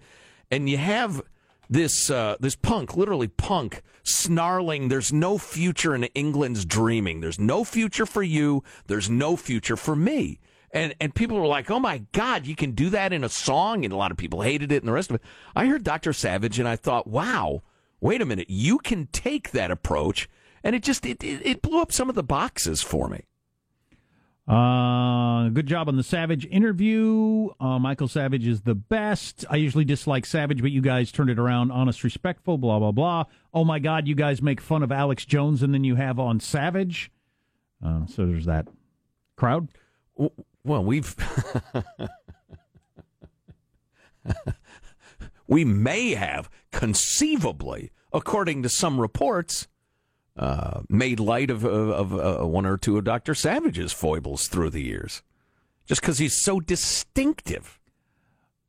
And 0.49 0.69
you 0.69 0.77
have 0.77 1.21
this 1.69 2.10
uh, 2.10 2.36
this 2.39 2.55
punk, 2.55 2.97
literally 2.97 3.27
punk, 3.27 3.82
snarling, 4.03 4.88
there's 4.88 5.13
no 5.13 5.38
future 5.38 5.93
in 5.93 6.03
England's 6.05 6.65
dreaming. 6.65 7.21
There's 7.21 7.39
no 7.39 7.63
future 7.63 8.05
for 8.05 8.23
you. 8.23 8.63
There's 8.88 9.10
no 9.10 9.36
future 9.36 9.77
for 9.77 9.95
me. 9.95 10.39
And 10.71 10.95
and 10.99 11.13
people 11.13 11.38
were 11.38 11.47
like, 11.47 11.69
"Oh 11.69 11.79
my 11.79 12.03
God, 12.12 12.45
you 12.45 12.55
can 12.55 12.71
do 12.71 12.89
that 12.89 13.13
in 13.13 13.23
a 13.23 13.29
song!" 13.29 13.86
And 13.86 13.93
a 13.93 13.97
lot 13.97 14.12
of 14.12 14.17
people 14.17 14.41
hated 14.41 14.71
it, 14.71 14.82
and 14.82 14.88
the 14.88 14.93
rest 14.93 15.10
of 15.10 15.15
it. 15.15 15.21
I 15.55 15.65
heard 15.67 15.84
Dr. 15.84 16.13
Savage, 16.13 16.60
and 16.60 16.67
I 16.67 16.75
thought, 16.75 17.08
"Wow, 17.08 17.63
wait 18.01 18.21
a 18.21 18.25
minute, 18.25 18.49
you 18.49 18.79
can 18.79 19.08
take 19.08 19.51
that 19.51 19.71
approach." 19.71 20.29
And 20.63 20.75
it 20.75 20.84
just 20.84 21.05
it, 21.05 21.23
it, 21.23 21.45
it 21.45 21.62
blew 21.62 21.82
up 21.82 21.91
some 21.91 22.10
of 22.10 22.15
the 22.15 22.23
boxes 22.23 22.82
for 22.82 23.08
me. 23.08 23.25
Uh, 24.49 25.49
good 25.49 25.67
job 25.67 25.88
on 25.88 25.95
the 25.95 26.01
Savage 26.01 26.47
interview. 26.47 27.49
Uh, 27.59 27.77
Michael 27.77 28.07
Savage 28.07 28.47
is 28.47 28.62
the 28.62 28.73
best. 28.73 29.45
I 29.47 29.57
usually 29.57 29.85
dislike 29.85 30.25
Savage, 30.25 30.62
but 30.62 30.71
you 30.71 30.81
guys 30.81 31.12
turned 31.12 31.29
it 31.29 31.38
around. 31.38 31.69
Honest, 31.71 32.03
respectful, 32.03 32.57
blah, 32.57 32.79
blah, 32.79 32.91
blah. 32.91 33.25
Oh 33.53 33.63
my 33.63 33.77
God, 33.77 34.07
you 34.07 34.15
guys 34.15 34.41
make 34.41 34.59
fun 34.59 34.81
of 34.81 34.91
Alex 34.91 35.23
Jones 35.23 35.62
and 35.62 35.71
then 35.71 35.83
you 35.83 35.95
have 35.95 36.19
on 36.19 36.39
Savage. 36.39 37.12
Uh, 37.85 38.07
so 38.07 38.25
there's 38.25 38.45
that 38.45 38.67
crowd. 39.35 39.69
Well, 40.15 40.83
we've 40.83 41.15
we 45.47 45.63
may 45.63 46.15
have 46.15 46.49
conceivably, 46.71 47.91
according 48.12 48.63
to 48.63 48.69
some 48.69 48.99
reports, 48.99 49.67
uh, 50.37 50.81
made 50.89 51.19
light 51.19 51.49
of 51.49 51.63
of, 51.65 52.13
of 52.13 52.41
uh, 52.41 52.47
one 52.47 52.65
or 52.65 52.77
two 52.77 52.97
of 52.97 53.03
Doctor 53.03 53.33
Savage's 53.35 53.91
foibles 53.93 54.47
through 54.47 54.69
the 54.69 54.81
years, 54.83 55.21
just 55.85 56.01
because 56.01 56.17
he's 56.17 56.33
so 56.33 56.59
distinctive. 56.59 57.79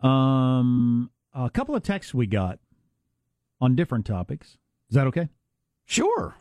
Um, 0.01 1.11
a 1.35 1.51
couple 1.51 1.75
of 1.75 1.83
texts 1.83 2.15
we 2.15 2.27
got 2.27 2.59
on 3.61 3.77
different 3.77 4.07
topics. 4.07 4.57
Is 4.89 4.95
that 4.95 5.07
okay? 5.09 5.29
Sure, 5.85 6.37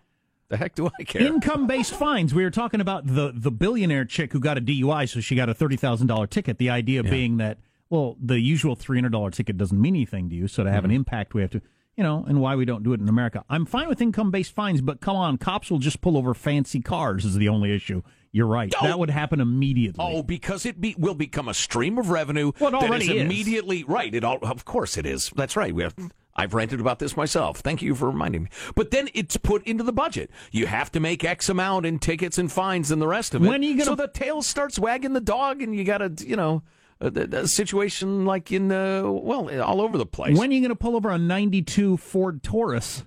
the 0.48 0.58
heck 0.58 0.76
do 0.76 0.90
I 1.00 1.04
care? 1.04 1.22
Income 1.24 1.68
based 1.68 1.94
fines. 1.94 2.34
We 2.34 2.44
were 2.44 2.52
talking 2.52 2.82
about 2.82 3.06
the 3.08 3.32
the 3.36 3.52
billionaire 3.52 4.06
chick 4.06 4.32
who 4.34 4.40
got 4.40 4.58
a 4.58 4.62
DUI, 4.62 5.10
so 5.10 5.20
she 5.20 5.36
got 5.36 5.50
a 5.50 5.54
thirty 5.54 5.76
thousand 5.76 6.08
dollar 6.08 6.28
ticket. 6.28 6.58
The 6.58 6.70
idea 6.70 7.04
Yeah. 7.04 7.10
being 7.10 7.38
that 7.38 7.58
well, 7.90 8.16
the 8.24 8.40
usual 8.40 8.76
three 8.76 8.98
hundred 8.98 9.12
dollar 9.12 9.32
ticket 9.32 9.58
doesn't 9.58 9.80
mean 9.80 9.96
anything 9.96 10.30
to 10.30 10.36
you, 10.36 10.48
so 10.48 10.64
to 10.64 10.72
have 10.72 10.86
an 10.86 10.92
impact, 10.92 11.34
we 11.34 11.42
have 11.42 11.52
to, 11.52 11.62
you 12.00 12.04
know, 12.04 12.24
and 12.30 12.40
why 12.40 12.56
we 12.56 12.64
don't 12.64 12.82
do 12.82 12.94
it 12.94 13.02
in 13.02 13.10
America. 13.10 13.44
I'm 13.50 13.66
fine 13.66 13.90
with 13.90 14.02
income 14.02 14.32
based 14.32 14.54
fines, 14.56 14.80
but 14.80 15.02
come 15.02 15.18
on, 15.18 15.38
cops 15.38 15.70
will 15.70 15.80
just 15.80 16.00
pull 16.00 16.16
over 16.16 16.34
fancy 16.34 16.80
cars. 16.80 17.26
Is 17.26 17.36
the 17.36 17.50
only 17.50 17.76
issue. 17.76 18.04
You're 18.32 18.48
right. 18.48 18.74
Oh. 18.80 18.88
That 18.88 18.98
would 18.98 19.10
happen 19.10 19.42
immediately. 19.42 20.06
Oh, 20.08 20.24
because 20.24 20.66
it 20.66 20.80
be, 20.80 20.96
will 20.98 21.14
become 21.14 21.50
a 21.50 21.54
stream 21.54 21.98
of 21.98 22.10
revenue. 22.10 22.54
Well, 22.58 22.74
it 22.74 22.90
that 22.90 23.02
is. 23.02 23.10
immediately 23.10 23.84
right. 23.84 24.16
It 24.16 24.24
all, 24.24 24.38
of 24.44 24.64
course, 24.64 24.98
it 24.98 25.06
is. 25.06 25.30
That's 25.36 25.58
right. 25.58 25.76
We 25.76 25.84
have. 25.84 25.94
I've 26.38 26.54
ranted 26.54 26.80
about 26.80 27.00
this 27.00 27.18
myself. 27.18 27.60
Thank 27.60 27.82
you 27.82 27.94
for 27.96 28.06
reminding 28.06 28.44
me. 28.44 28.50
But 28.76 28.92
then 28.92 29.10
it's 29.14 29.36
put 29.36 29.62
into 29.68 29.84
the 29.84 29.92
budget. 29.92 30.32
You 30.54 30.68
have 30.68 30.90
to 30.94 31.02
make 31.02 31.26
X 31.26 31.50
amount 31.50 31.86
in 31.86 32.00
tickets 32.00 32.38
and 32.38 32.50
fines 32.50 32.92
and 32.92 33.02
the 33.02 33.08
rest 33.08 33.36
of 33.36 33.44
it. 33.44 33.50
When 33.50 33.60
are 33.60 33.66
you 33.66 33.74
gonna- 33.74 33.84
So 33.84 33.96
the 33.96 34.08
tail 34.08 34.42
starts 34.42 34.80
wagging 34.80 35.12
the 35.12 35.20
dog, 35.20 35.62
and 35.62 35.76
you 35.76 35.84
got 35.84 35.98
to, 35.98 36.14
you 36.26 36.38
know, 36.38 36.64
a, 37.02 37.08
a- 37.08 37.48
situation 37.48 38.26
like 38.26 38.52
in 38.52 38.72
uh, 38.72 39.04
well, 39.10 39.62
all 39.62 39.82
over 39.82 39.98
the 39.98 40.06
place. 40.06 40.38
When 40.38 40.50
are 40.50 40.54
you 40.54 40.62
going 40.62 40.70
to 40.70 40.76
pull 40.76 40.96
over 40.96 41.10
a 41.10 41.18
92 41.18 41.98
Ford 41.98 42.44
Taurus 42.44 43.06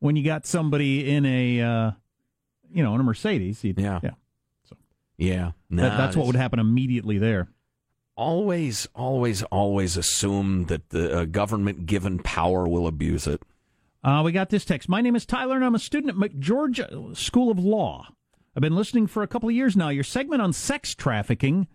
when 0.00 0.16
you 0.16 0.24
got 0.24 0.46
somebody 0.46 1.10
in 1.10 1.24
a, 1.26 1.60
uh, 1.60 1.90
you 2.72 2.82
know, 2.82 2.94
in 2.94 3.00
a 3.00 3.04
Mercedes? 3.04 3.62
Yeah. 3.64 4.00
yeah. 4.02 4.10
yeah, 5.16 5.50
That, 5.70 5.96
that's 5.96 6.16
what 6.16 6.26
would 6.26 6.36
happen 6.36 6.58
immediately 6.58 7.18
there. 7.18 7.48
always, 8.16 8.86
always, 8.94 9.42
always 9.44 9.96
assume 9.96 10.66
that 10.66 10.90
the 10.90 11.18
uh, 11.20 11.24
government 11.24 11.86
given 11.86 12.18
power 12.18 12.66
will 12.68 12.86
abuse 12.86 13.26
it. 13.26 13.42
Uh, 14.04 14.22
we 14.24 14.32
got 14.32 14.50
this 14.50 14.64
text. 14.64 14.88
My 14.88 15.00
name 15.00 15.14
is 15.14 15.24
Tyler, 15.24 15.54
and 15.56 15.64
I'm 15.64 15.74
a 15.76 15.78
student 15.78 16.10
at 16.10 16.16
McGeorge 16.32 17.16
School 17.16 17.50
of 17.50 17.58
Law. 17.58 18.08
I've 18.56 18.60
been 18.60 18.74
listening 18.74 19.06
for 19.06 19.22
a 19.22 19.28
couple 19.28 19.48
of 19.48 19.54
years 19.54 19.76
now. 19.76 19.90
Your 19.90 20.02
segment 20.04 20.42
on 20.42 20.52
sex 20.52 20.94
trafficking, 20.94 21.68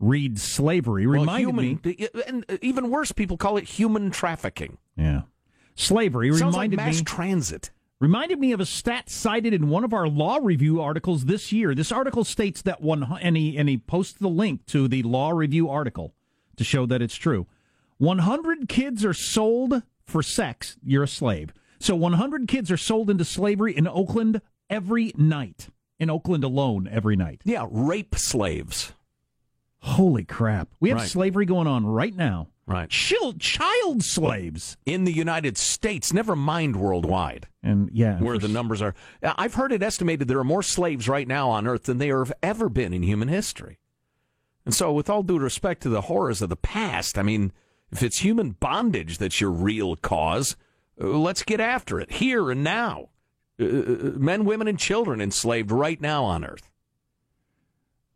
read 0.00 0.38
slavery, 0.38 1.06
Well, 1.06 1.20
reminded 1.20 1.46
human, 1.48 1.80
me. 1.84 2.08
and 2.26 2.44
even 2.62 2.90
worse, 2.90 3.12
people 3.12 3.36
call 3.36 3.56
it 3.56 3.64
human 3.64 4.10
trafficking. 4.10 4.78
Yeah, 4.96 5.22
slavery 5.74 6.30
Sounds 6.32 6.54
reminded 6.54 6.78
like 6.78 6.86
mass 6.86 6.98
me. 6.98 7.04
transit. 7.04 7.70
reminded 8.00 8.38
me 8.38 8.52
of 8.52 8.60
a 8.60 8.66
stat 8.66 9.08
cited 9.08 9.54
in 9.54 9.68
one 9.68 9.84
of 9.84 9.94
our 9.94 10.06
law 10.08 10.38
review 10.42 10.80
articles 10.80 11.24
this 11.24 11.52
year. 11.52 11.74
This 11.74 11.92
article 11.92 12.24
states 12.24 12.60
that 12.62 12.80
one, 12.82 13.04
and 13.22 13.36
he, 13.36 13.56
and 13.56 13.68
he 13.68 13.78
posts 13.78 14.18
the 14.18 14.28
link 14.28 14.66
to 14.66 14.88
the 14.88 15.02
law 15.02 15.30
review 15.30 15.70
article 15.70 16.12
to 16.56 16.64
show 16.64 16.86
that 16.86 17.00
it's 17.02 17.16
true. 17.16 17.46
100 17.98 18.68
kids 18.68 19.04
are 19.04 19.14
sold 19.14 19.82
for 20.06 20.22
sex. 20.22 20.76
You're 20.84 21.04
a 21.04 21.08
slave. 21.08 21.52
So 21.78 21.94
100 21.94 22.48
kids 22.48 22.70
are 22.70 22.76
sold 22.76 23.08
into 23.10 23.24
slavery 23.24 23.76
in 23.76 23.86
Oakland 23.88 24.40
every 24.68 25.12
night. 25.16 25.68
In 25.98 26.10
Oakland 26.10 26.42
alone, 26.44 26.88
every 26.90 27.14
night. 27.16 27.40
Yeah, 27.44 27.66
rape 27.70 28.16
slaves. 28.16 28.92
Holy 29.84 30.24
crap. 30.24 30.68
We 30.80 30.88
have 30.88 30.98
Right. 31.00 31.08
slavery 31.08 31.44
going 31.44 31.66
on 31.66 31.84
right 31.86 32.14
now. 32.16 32.48
Right. 32.66 32.88
Child, 32.88 33.38
child 33.38 34.02
slaves. 34.02 34.78
In 34.86 35.04
the 35.04 35.12
United 35.12 35.58
States, 35.58 36.10
never 36.14 36.34
mind 36.34 36.76
worldwide, 36.76 37.48
And 37.62 37.90
yeah. 37.92 38.18
where 38.18 38.38
the 38.38 38.48
numbers 38.48 38.80
are. 38.80 38.94
I've 39.22 39.54
heard 39.54 39.72
it 39.72 39.82
estimated 39.82 40.26
there 40.26 40.38
are 40.38 40.44
more 40.44 40.62
slaves 40.62 41.06
right 41.06 41.28
now 41.28 41.50
on 41.50 41.66
Earth 41.66 41.82
than 41.82 41.98
there 41.98 42.20
have 42.24 42.32
ever 42.42 42.70
been 42.70 42.94
in 42.94 43.02
human 43.02 43.28
history. 43.28 43.78
And 44.64 44.72
so, 44.74 44.90
with 44.94 45.10
all 45.10 45.22
due 45.22 45.38
respect 45.38 45.82
to 45.82 45.90
the 45.90 46.00
horrors 46.02 46.40
of 46.40 46.48
the 46.48 46.56
past, 46.56 47.18
I 47.18 47.22
mean, 47.22 47.52
if 47.92 48.02
it's 48.02 48.20
human 48.20 48.52
bondage 48.52 49.18
that's 49.18 49.38
your 49.42 49.50
real 49.50 49.96
cause, 49.96 50.56
uh, 50.98 51.06
let's 51.08 51.42
get 51.42 51.60
after 51.60 52.00
it 52.00 52.12
here 52.12 52.50
and 52.50 52.64
now. 52.64 53.10
Uh, 53.60 53.64
uh, 53.66 53.94
men, 54.16 54.46
women, 54.46 54.66
and 54.66 54.78
children 54.78 55.20
enslaved 55.20 55.70
right 55.70 56.00
now 56.00 56.24
on 56.24 56.42
Earth. 56.46 56.70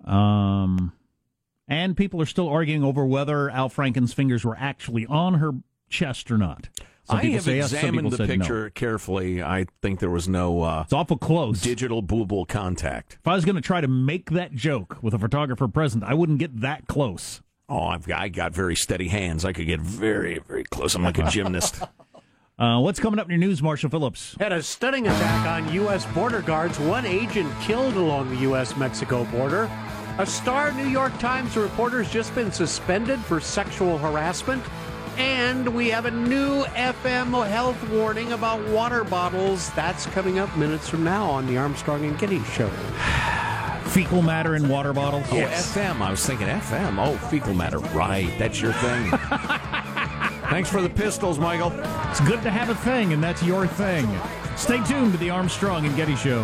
Um, 0.07 0.93
and 1.69 1.97
people 1.97 2.21
are 2.23 2.27
still 2.27 2.49
arguing 2.49 2.83
over 2.83 3.05
whether 3.05 3.51
Al 3.51 3.69
Franken's 3.69 4.13
fingers 4.13 4.45
were 4.45 4.57
actually 4.59 5.07
on 5.07 5.35
her 5.35 5.53
chest 5.89 6.31
or 6.31 6.39
not. 6.39 6.69
Some 7.05 7.19
I 7.19 7.25
have 7.27 7.43
say 7.43 7.57
yes, 7.57 7.73
examined 7.73 8.11
the 8.11 8.17
said 8.19 8.29
no. 8.29 8.35
picture 8.37 8.71
carefully. 8.71 9.43
I 9.43 9.67
think 9.81 9.99
there 10.01 10.11
was 10.11 10.29
no 10.29 10.63
uh, 10.63 10.83
It's 10.85 10.93
awful 10.93 11.17
close. 11.17 11.61
digital 11.63 12.03
booble 12.03 12.47
contact. 12.47 13.17
if 13.21 13.27
I 13.27 13.35
was 13.35 13.47
going 13.47 13.57
to 13.57 13.63
try 13.63 13.81
to 13.81 13.89
make 13.89 14.31
that 14.31 14.53
joke 14.55 14.99
with 15.03 15.15
a 15.15 15.19
photographer 15.19 15.69
present, 15.69 16.05
I 16.05 16.13
wouldn't 16.13 16.39
get 16.39 16.61
that 16.61 16.87
close. 16.87 17.41
Oh, 17.71 17.85
I've 17.85 18.07
got, 18.07 18.21
I 18.21 18.29
got 18.29 18.53
very 18.53 18.77
steady 18.77 19.09
hands. 19.09 19.45
I 19.47 19.53
could 19.55 19.67
get 19.67 19.81
very, 19.81 20.39
very 20.47 20.65
close. 20.65 20.95
I'm 20.95 21.03
like 21.03 21.19
a 21.19 21.29
gymnast. 21.31 21.83
Uh, 22.59 22.81
what's 22.81 22.99
coming 22.99 23.21
up 23.21 23.27
in 23.27 23.31
your 23.31 23.39
news, 23.39 23.63
Marshall 23.63 23.89
Phillips? 23.89 24.35
Had 24.41 24.53
a 24.53 24.61
stunning 24.61 25.07
attack 25.07 25.47
on 25.47 25.73
U.S. 25.75 26.05
border 26.07 26.43
guards. 26.43 26.77
One 26.81 27.07
agent 27.07 27.49
killed 27.61 27.95
along 27.95 28.31
the 28.31 28.37
U.S. 28.39 28.77
Mexico 28.77 29.23
border. 29.27 29.71
A 30.19 30.27
star 30.27 30.73
New 30.73 30.89
York 30.89 31.17
Times 31.21 31.57
reporter's 31.57 32.11
just 32.11 32.35
been 32.35 32.51
suspended 32.51 33.21
for 33.21 33.39
sexual 33.39 33.97
harassment. 33.99 34.65
And 35.17 35.69
we 35.69 35.89
have 35.91 36.07
a 36.07 36.11
new 36.11 36.65
FM 36.65 37.47
health 37.47 37.89
warning 37.91 38.33
about 38.33 38.67
water 38.69 39.05
bottles. 39.05 39.71
That's 39.75 40.07
coming 40.07 40.41
up 40.41 40.55
minutes 40.57 40.89
from 40.89 41.05
now 41.05 41.31
on 41.31 41.47
the 41.47 41.57
Armstrong 41.57 42.05
and 42.05 42.19
Getty 42.19 42.43
Show. 42.43 42.69
Fecal 43.91 44.23
matter 44.23 44.57
in 44.57 44.69
water 44.69 44.93
bottles. 44.93 45.25
Oh, 45.31 45.37
FM. 45.37 46.01
I 46.01 46.11
was 46.11 46.27
thinking 46.27 46.49
FM. 46.49 46.99
Oh, 46.99 47.17
fecal 47.29 47.55
matter. 47.55 47.79
Right. 47.79 48.29
That's 48.39 48.61
your 48.61 48.73
thing. 48.73 49.11
Thanks 50.51 50.69
for 50.69 50.83
the 50.83 50.91
pistols, 50.91 51.39
Michael. 51.39 51.73
It's 52.11 52.21
good 52.21 52.43
to 52.43 52.51
have 52.51 52.71
a 52.71 52.75
thing, 52.75 53.13
and 53.13 53.23
that's 53.23 53.43
your 53.45 53.69
thing. 53.69 54.09
Stay 54.57 54.83
tuned 54.85 55.13
to 55.13 55.19
the 55.19 55.31
Armstrong 55.31 55.87
and 55.87 55.95
Getty 55.95 56.17
Show. 56.17 56.43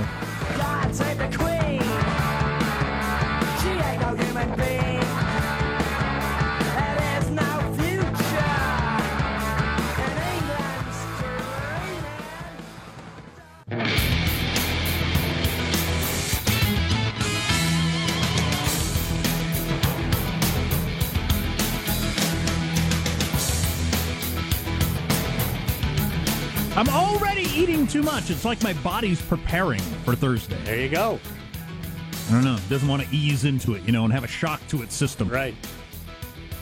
Eating 27.54 27.86
too 27.86 28.02
much. 28.02 28.30
It's 28.30 28.44
like 28.44 28.62
my 28.62 28.72
body's 28.74 29.22
preparing 29.22 29.80
for 30.04 30.14
Thursday. 30.14 30.58
There 30.64 30.80
you 30.80 30.88
go. 30.88 31.20
I 32.28 32.32
don't 32.32 32.44
know. 32.44 32.56
It 32.56 32.68
doesn't 32.68 32.88
want 32.88 33.02
to 33.02 33.14
ease 33.14 33.44
into 33.44 33.74
it, 33.74 33.82
you 33.84 33.92
know, 33.92 34.04
and 34.04 34.12
have 34.12 34.24
a 34.24 34.28
shock 34.28 34.60
to 34.68 34.82
its 34.82 34.94
system. 34.94 35.28
Right. 35.28 35.54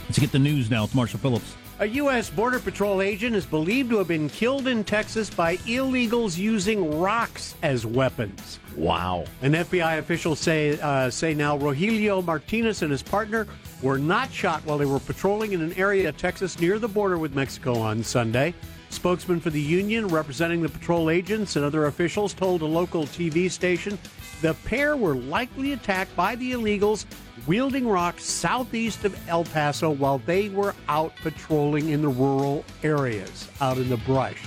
Let's 0.05 0.19
get 0.19 0.33
the 0.33 0.39
news 0.39 0.71
now. 0.71 0.85
It's 0.85 0.95
Marshall 0.95 1.21
Phillips. 1.21 1.57
A 1.79 1.87
U.S. 1.87 2.31
Border 2.31 2.61
Patrol 2.61 3.01
agent 3.01 3.35
is 3.35 3.47
believed 3.47 3.91
to 3.91 3.99
have 3.99 4.07
been 4.07 4.29
killed 4.29 4.69
in 4.69 4.85
Texas 4.85 5.29
by 5.31 5.57
illegals 5.59 6.39
using 6.39 7.01
rocks 7.01 7.57
as 7.63 7.85
weapons. 7.85 8.61
Wow. 8.77 9.25
An 9.41 9.53
FBI 9.53 9.99
official 9.99 10.37
say 10.37 10.79
uh, 10.81 11.11
say 11.11 11.35
now 11.35 11.59
Rogelio 11.59 12.25
Martinez 12.25 12.83
and 12.83 12.93
his 12.93 13.03
partner 13.03 13.49
were 13.83 13.99
not 13.99 14.31
shot 14.31 14.65
while 14.65 14.79
they 14.79 14.85
were 14.85 15.01
patrolling 15.01 15.55
in 15.55 15.63
an 15.63 15.73
area 15.73 16.09
of 16.09 16.17
Texas 16.17 16.61
near 16.61 16.79
the 16.79 16.87
border 16.87 17.19
with 17.19 17.35
Mexico 17.35 17.79
on 17.79 18.05
Sunday. 18.05 18.55
Spokesman 18.93 19.41
for 19.41 19.51
the 19.51 19.61
union 19.61 20.07
representing 20.09 20.63
the 20.63 20.69
patrol 20.69 21.11
agents 21.11 21.57
and 21.57 21.65
other 21.65 21.87
officials 21.87 22.35
told 22.35 22.63
a 22.63 22.67
local 22.67 23.05
TV 23.05 23.51
station 23.51 23.99
the 24.43 24.55
pair 24.65 24.97
were 24.97 25.15
likely 25.15 25.73
attacked 25.73 26.15
by 26.17 26.35
the 26.35 26.53
illegals 26.53 27.05
wielding 27.47 27.87
rocks 27.87 28.25
southeast 28.25 29.05
of 29.05 29.29
El 29.29 29.45
Paso 29.45 29.91
while 29.91 30.19
they 30.19 30.49
were 30.49 30.75
out 30.89 31.15
patrolling 31.17 31.91
in 31.91 32.03
the 32.03 32.09
rural 32.09 32.65
areas, 32.83 33.49
out 33.61 33.79
in 33.79 33.89
the 33.89 33.97
brush. 33.99 34.43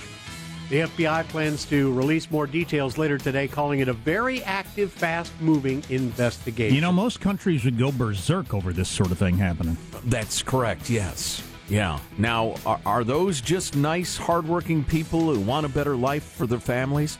The 0.68 0.80
FBI 0.80 1.28
plans 1.28 1.64
to 1.66 1.92
release 1.92 2.28
more 2.30 2.46
details 2.46 2.98
later 2.98 3.18
today, 3.18 3.46
calling 3.46 3.80
it 3.80 3.88
a 3.88 3.92
very 3.92 4.42
active, 4.42 4.92
fast 4.92 5.32
moving 5.40 5.84
investigation. 5.90 6.74
You 6.74 6.80
know, 6.80 6.90
most 6.92 7.20
countries 7.20 7.64
would 7.64 7.78
go 7.78 7.92
berserk 7.92 8.52
over 8.52 8.72
this 8.72 8.88
sort 8.88 9.12
of 9.12 9.18
thing 9.18 9.38
happening. 9.38 9.76
That's 10.04 10.42
correct, 10.42 10.90
yes. 10.90 11.42
Yeah. 11.68 11.98
Now, 12.16 12.54
are, 12.64 12.80
are 12.86 13.04
those 13.04 13.40
just 13.40 13.76
nice, 13.76 14.16
hardworking 14.16 14.84
people 14.84 15.34
who 15.34 15.40
want 15.40 15.66
a 15.66 15.68
better 15.68 15.96
life 15.96 16.22
for 16.22 16.46
their 16.46 16.60
families? 16.60 17.18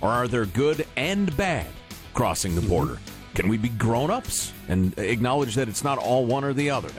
Or 0.00 0.08
are 0.10 0.28
there 0.28 0.46
good 0.46 0.86
and 0.96 1.36
bad 1.36 1.66
crossing 2.14 2.54
the 2.54 2.60
mm-hmm. 2.60 2.70
border? 2.70 2.98
Can 3.34 3.48
we 3.48 3.56
be 3.56 3.68
grown 3.70 4.10
ups 4.10 4.52
and 4.68 4.96
acknowledge 4.98 5.54
that 5.56 5.68
it's 5.68 5.84
not 5.84 5.98
all 5.98 6.26
one 6.26 6.44
or 6.44 6.52
the 6.52 6.70
other? 6.70 6.90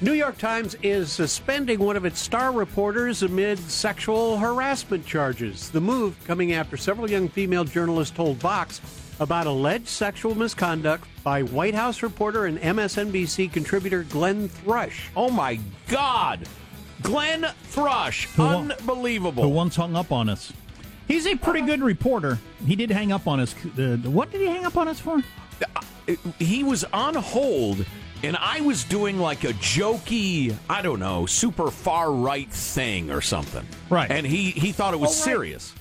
New 0.00 0.12
York 0.12 0.38
Times 0.38 0.76
is 0.82 1.10
suspending 1.10 1.80
one 1.80 1.96
of 1.96 2.04
its 2.04 2.20
star 2.20 2.52
reporters 2.52 3.22
amid 3.22 3.58
sexual 3.58 4.38
harassment 4.38 5.04
charges. 5.04 5.70
The 5.70 5.80
move 5.80 6.16
coming 6.24 6.52
after 6.52 6.76
several 6.76 7.10
young 7.10 7.28
female 7.28 7.64
journalists 7.64 8.16
told 8.16 8.36
Vox 8.36 8.80
about 9.20 9.46
alleged 9.46 9.88
sexual 9.88 10.34
misconduct 10.34 11.04
by 11.24 11.42
White 11.42 11.74
House 11.74 12.02
reporter 12.02 12.46
and 12.46 12.58
MSNBC 12.58 13.52
contributor 13.52 14.04
Glenn 14.04 14.48
Thrush. 14.48 15.10
Oh 15.16 15.30
my 15.30 15.58
God! 15.88 16.46
Glenn 17.02 17.46
Thrush, 17.64 18.26
Who 18.34 18.42
unbelievable. 18.42 19.42
Who 19.44 19.48
once 19.50 19.76
hung 19.76 19.94
up 19.96 20.10
on 20.12 20.28
us. 20.28 20.52
He's 21.06 21.26
a 21.26 21.36
pretty 21.36 21.62
good 21.62 21.80
reporter. 21.80 22.38
He 22.66 22.76
did 22.76 22.90
hang 22.90 23.12
up 23.12 23.26
on 23.26 23.40
us. 23.40 23.54
Uh, 23.78 23.96
what 23.98 24.30
did 24.30 24.40
he 24.40 24.46
hang 24.46 24.66
up 24.66 24.76
on 24.76 24.88
us 24.88 25.00
for? 25.00 25.22
he 26.38 26.64
was 26.64 26.84
on 26.84 27.14
hold 27.14 27.84
and 28.22 28.36
I 28.36 28.62
was 28.62 28.82
doing 28.84 29.18
like 29.18 29.44
a 29.44 29.52
jokey, 29.54 30.54
I 30.68 30.82
don't 30.82 30.98
know, 31.00 31.26
super 31.26 31.70
far 31.70 32.10
right 32.10 32.50
thing 32.50 33.10
or 33.10 33.20
something. 33.20 33.64
Right. 33.90 34.10
And 34.10 34.26
he, 34.26 34.50
he 34.50 34.72
thought 34.72 34.92
it 34.94 34.98
was 35.00 35.10
Oh, 35.10 35.12
right. 35.12 35.24
serious. 35.34 35.74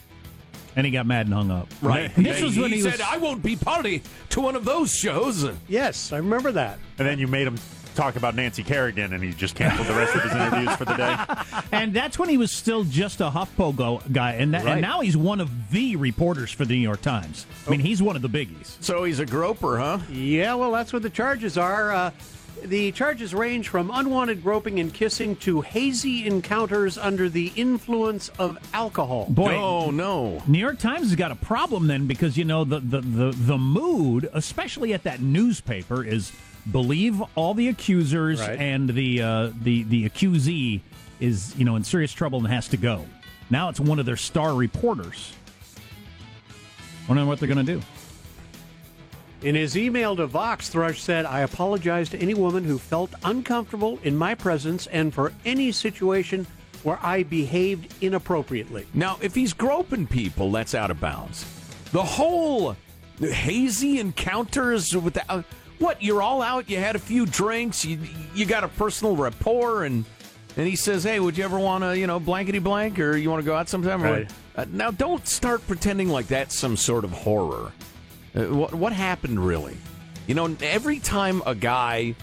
And 0.77 0.85
he 0.85 0.91
got 0.91 1.05
mad 1.07 1.25
and 1.25 1.33
hung 1.33 1.49
up. 1.51 1.67
Right. 1.81 2.09
And 2.15 2.23
this 2.23 2.39
was 2.39 2.55
when 2.57 2.71
he, 2.71 2.81
said, 2.81 2.93
was. 2.93 3.01
I 3.01 3.17
won't 3.17 3.41
be 3.43 3.55
party 3.55 4.03
to 4.29 4.39
one 4.41 4.55
of 4.55 4.63
those 4.63 4.93
shows. 4.95 5.49
Yes, 5.67 6.13
I 6.13 6.17
remember 6.17 6.51
that. 6.51 6.77
And 6.99 7.07
then 7.07 7.17
you 7.17 7.27
made 7.27 7.47
him 7.47 7.57
talk 7.95 8.15
about 8.15 8.35
Nancy 8.35 8.61
Kerrigan, 8.61 9.11
and 9.11 9.23
he 9.23 9.33
just 9.33 9.55
canceled 9.55 9.87
the 9.87 9.95
rest 9.95 10.15
of 10.15 10.21
his 10.21 10.31
interviews 10.35 10.75
for 10.75 10.85
the 10.85 10.93
day. 10.93 11.15
and 11.71 11.95
that's 11.95 12.19
when 12.19 12.29
he 12.29 12.37
was 12.37 12.51
still 12.51 12.83
just 12.83 13.21
a 13.21 13.29
HuffPo 13.31 13.75
go, 13.75 14.01
guy. 14.11 14.33
And, 14.33 14.53
that, 14.53 14.63
Right. 14.65 14.73
and 14.73 14.81
now 14.81 15.01
he's 15.01 15.17
one 15.17 15.41
of 15.41 15.49
the 15.71 15.95
reporters 15.95 16.51
for 16.51 16.63
the 16.63 16.75
New 16.75 16.81
York 16.81 17.01
Times. 17.01 17.47
I 17.65 17.71
mean, 17.71 17.79
he's 17.79 18.03
one 18.03 18.15
of 18.15 18.21
the 18.21 18.29
biggies. 18.29 18.77
So 18.81 19.03
he's 19.03 19.19
a 19.19 19.25
groper, 19.25 19.79
huh? 19.79 19.97
Yeah, 20.11 20.53
well, 20.53 20.71
that's 20.71 20.93
what 20.93 21.01
the 21.01 21.09
charges 21.09 21.57
are. 21.57 21.91
Uh, 21.91 22.11
the 22.63 22.91
charges 22.91 23.33
range 23.33 23.67
from 23.69 23.89
unwanted 23.93 24.43
groping 24.43 24.79
and 24.79 24.93
kissing 24.93 25.35
to 25.37 25.61
hazy 25.61 26.25
encounters 26.27 26.97
under 26.97 27.29
the 27.29 27.51
influence 27.55 28.29
of 28.39 28.57
alcohol. 28.73 29.25
Boy, 29.29 29.55
Oh, 29.55 29.91
no. 29.91 30.41
New 30.47 30.59
York 30.59 30.79
Times 30.79 31.07
has 31.07 31.15
got 31.15 31.31
a 31.31 31.35
problem 31.35 31.87
then 31.87 32.07
because 32.07 32.37
you 32.37 32.45
know 32.45 32.63
the, 32.63 32.79
the 32.79 33.01
the 33.01 33.31
the 33.31 33.57
mood, 33.57 34.29
especially 34.33 34.93
at 34.93 35.03
that 35.03 35.21
newspaper, 35.21 36.03
is 36.03 36.31
believe 36.71 37.21
all 37.35 37.53
the 37.53 37.67
accusers 37.69 38.39
Right. 38.41 38.59
and 38.59 38.89
the 38.89 39.21
uh, 39.21 39.51
the 39.61 39.83
the 39.83 40.09
accusee 40.09 40.81
is 41.19 41.55
you 41.57 41.65
know 41.65 41.75
in 41.75 41.83
serious 41.83 42.11
trouble 42.13 42.39
and 42.39 42.47
has 42.47 42.67
to 42.69 42.77
go. 42.77 43.05
Now 43.49 43.69
it's 43.69 43.79
one 43.79 43.99
of 43.99 44.05
their 44.05 44.17
star 44.17 44.53
reporters. 44.53 45.33
Wondering 47.07 47.27
what 47.29 47.39
they're 47.39 47.47
going 47.47 47.65
to 47.65 47.75
do. 47.75 47.81
In 49.43 49.53
his 49.53 49.77
email 49.77 50.15
to 50.15 50.25
Vox, 50.25 50.69
Thrush 50.69 50.99
said, 50.99 51.25
I 51.25 51.41
apologize 51.41 52.09
to 52.09 52.17
any 52.17 52.33
woman 52.33 52.63
who 52.63 52.79
felt 52.79 53.11
uncomfortable 53.23 53.99
in 54.03 54.17
my 54.17 54.33
presence 54.33 54.87
and 54.87 55.13
for 55.13 55.31
any 55.45 55.71
situation 55.71 56.47
where 56.81 56.97
I 57.03 57.23
behaved 57.23 57.93
inappropriately. 58.01 58.87
Now, 58.93 59.17
if 59.21 59.35
he's 59.35 59.53
groping 59.53 60.07
people, 60.07 60.51
that's 60.51 60.73
out 60.73 60.89
of 60.89 60.99
bounds. 60.99 61.45
The 61.91 62.03
whole 62.03 62.75
hazy 63.19 63.99
encounters 63.99 64.95
with 64.95 65.15
the, 65.15 65.31
uh, 65.31 65.43
what? 65.79 66.01
You're 66.01 66.21
all 66.21 66.41
out. 66.41 66.69
You 66.69 66.77
had 66.77 66.95
a 66.95 66.99
few 66.99 67.25
drinks. 67.25 67.85
You 67.85 67.99
you 68.33 68.45
got 68.45 68.63
a 68.63 68.67
personal 68.67 69.15
rapport, 69.15 69.83
and 69.83 70.05
and 70.55 70.67
he 70.67 70.75
says, 70.75 71.03
"Hey, 71.03 71.19
would 71.19 71.37
you 71.37 71.43
ever 71.43 71.59
want 71.59 71.83
to, 71.83 71.97
you 71.97 72.07
know, 72.07 72.19
blankety 72.19 72.59
blank, 72.59 72.99
or 72.99 73.15
you 73.15 73.29
want 73.29 73.41
to 73.41 73.45
go 73.45 73.55
out 73.55 73.69
sometime?" 73.69 74.01
Right. 74.01 74.29
Uh, 74.55 74.65
now, 74.71 74.89
don't 74.89 75.27
start 75.27 75.65
pretending 75.67 76.09
like 76.09 76.27
that's 76.27 76.55
some 76.57 76.75
sort 76.77 77.03
of 77.03 77.11
horror. 77.11 77.71
Uh, 78.37 78.43
what 78.55 78.73
what 78.75 78.93
happened 78.93 79.43
really? 79.43 79.77
You 80.27 80.35
know, 80.35 80.55
every 80.61 80.99
time 80.99 81.41
a 81.45 81.55
guy 81.55 82.15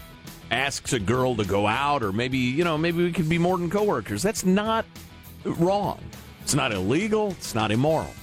asks 0.51 0.93
a 0.93 0.99
girl 0.99 1.35
to 1.35 1.43
go 1.43 1.67
out, 1.67 2.03
or 2.03 2.11
maybe 2.13 2.37
you 2.37 2.63
know, 2.63 2.77
maybe 2.77 3.03
we 3.03 3.11
could 3.11 3.27
be 3.27 3.37
more 3.37 3.57
than 3.57 3.69
coworkers. 3.69 4.21
That's 4.21 4.45
not 4.45 4.85
wrong. 5.43 5.99
It's 6.41 6.53
not 6.53 6.71
illegal. 6.71 7.31
It's 7.31 7.55
not 7.55 7.71
immoral. 7.71 8.13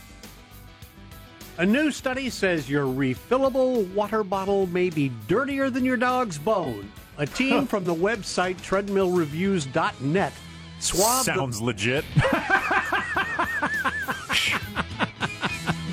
A 1.58 1.66
new 1.66 1.90
study 1.90 2.30
says 2.30 2.70
your 2.70 2.86
refillable 2.86 3.92
water 3.92 4.24
bottle 4.24 4.66
may 4.68 4.88
be 4.88 5.12
dirtier 5.28 5.68
than 5.68 5.84
your 5.84 5.98
dog's 5.98 6.38
bone. 6.38 6.90
A 7.18 7.26
team 7.26 7.66
from 7.66 7.84
the 7.84 7.94
website 7.94 8.56
treadmillreviews.net 8.62 10.32
swabbed 10.78 11.28
the- 11.28 11.34
Sounds 11.34 11.60
legit. 11.60 12.04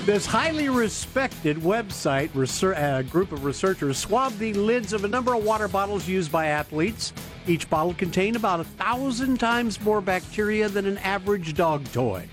This 0.09 0.25
highly 0.25 0.69
respected 0.69 1.57
website 1.57 2.31
research, 2.33 2.75
uh, 2.75 3.03
group 3.03 3.31
of 3.31 3.45
researchers 3.45 3.99
swabbed 3.99 4.39
the 4.39 4.55
lids 4.55 4.91
of 4.91 5.03
a 5.03 5.07
number 5.07 5.35
of 5.35 5.43
water 5.43 5.67
bottles 5.67 6.07
used 6.07 6.31
by 6.31 6.47
athletes. 6.47 7.13
Each 7.45 7.69
bottle 7.69 7.93
contained 7.93 8.35
about 8.35 8.59
a 8.59 8.63
thousand 8.63 9.39
times 9.39 9.79
more 9.79 10.01
bacteria 10.01 10.67
than 10.67 10.87
an 10.87 10.97
average 10.97 11.53
dog 11.53 11.85
toy. 11.91 12.27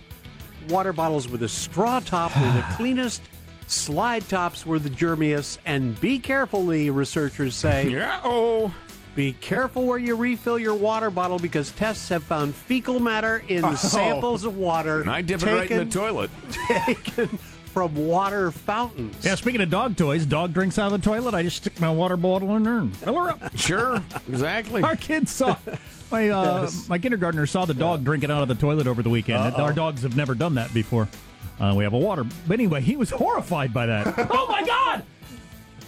Water 0.71 0.95
bottles 0.95 1.29
with 1.29 1.43
a 1.43 1.51
straw 1.51 2.01
top 2.01 2.35
were 2.35 2.51
the 2.51 2.65
cleanest. 2.77 3.21
Slide 3.67 4.27
tops 4.27 4.65
were 4.65 4.79
the 4.79 4.89
germiest. 4.89 5.59
And 5.67 6.01
be 6.01 6.19
careful, 6.19 6.67
the 6.67 6.89
researchers 6.89 7.55
say. 7.55 7.91
Yeah. 7.91 8.23
Oh. 8.25 8.75
Be 9.15 9.35
careful 9.35 9.85
where 9.85 9.99
you 9.99 10.17
refill 10.17 10.59
your 10.59 10.75
water 10.75 11.11
bottle 11.11 11.39
because 11.39 11.73
tests 11.73 12.09
have 12.09 12.23
found 12.23 12.55
fecal 12.55 13.01
matter 13.01 13.43
in 13.49 13.77
samples 13.77 14.45
of 14.45 14.57
water. 14.57 15.03
And 15.03 15.11
I 15.11 15.21
dip 15.21 15.43
it 15.43 15.47
right 15.47 15.71
in 15.71 15.89
the 15.89 15.95
toilet. 15.95 16.31
taken 16.85 17.39
from 17.77 17.95
water 17.95 18.51
fountains. 18.51 19.23
Yeah, 19.23 19.35
speaking 19.35 19.61
of 19.61 19.69
dog 19.69 19.99
toys, 19.99 20.25
dog 20.25 20.55
drinks 20.55 20.79
out 20.79 20.95
of 20.95 20.99
the 20.99 21.05
toilet. 21.07 21.35
I 21.35 21.43
just 21.43 21.59
stick 21.59 21.79
my 21.79 21.91
water 21.91 22.17
bottle 22.17 22.57
in 22.57 22.63
there 22.63 22.79
and 22.79 22.97
fill 22.97 23.23
her 23.23 23.29
up. 23.33 23.55
Sure. 23.55 24.03
Exactly. 24.29 24.83
Our 24.83 24.97
kids 24.97 25.31
saw 25.31 25.57
my 26.11 26.31
uh, 26.31 26.71
my 26.89 26.99
kindergartner 26.99 27.45
saw 27.47 27.67
the 27.67 27.75
dog 27.75 28.03
drinking 28.03 28.31
out 28.31 28.41
of 28.41 28.49
the 28.49 28.55
toilet 28.55 28.87
over 28.87 29.03
the 29.03 29.11
weekend. 29.11 29.55
Our 29.57 29.75
dogs 29.75 30.03
have 30.03 30.17
never 30.17 30.35
done 30.35 30.55
that 30.55 30.73
before. 30.73 31.07
Uh, 31.61 31.75
we 31.77 31.85
have 31.85 31.93
a 31.93 31.99
water, 31.99 32.25
but 32.49 32.55
anyway, 32.55 32.81
he 32.81 32.97
was 32.97 33.11
horrified 33.11 33.75
by 33.75 33.85
that. 33.87 34.15
oh 34.31 34.47
my 34.49 34.65
god! 34.67 35.03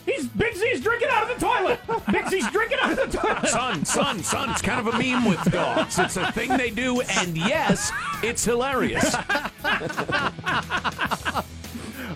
He's 0.09 0.27
Bigsy's 0.27 0.81
drinking 0.81 1.09
out 1.11 1.31
of 1.31 1.39
the 1.39 1.47
toilet. 1.47 1.81
Bigsy's 2.07 2.51
drinking 2.51 2.79
out 2.81 2.99
of 2.99 3.13
the 3.13 3.19
toilet. 3.19 3.49
Son, 3.49 3.85
son, 3.85 4.23
son, 4.23 4.51
it's 4.51 4.63
kind 4.63 4.87
of 4.87 4.95
a 4.95 4.99
meme 4.99 5.27
with 5.27 5.43
dogs. 5.53 5.99
It's 5.99 6.17
a 6.17 6.33
thing 6.33 6.57
they 6.57 6.71
do, 6.71 7.03
and 7.03 7.37
yes, 7.37 7.93
it's 8.23 8.45
hilarious. 8.45 9.15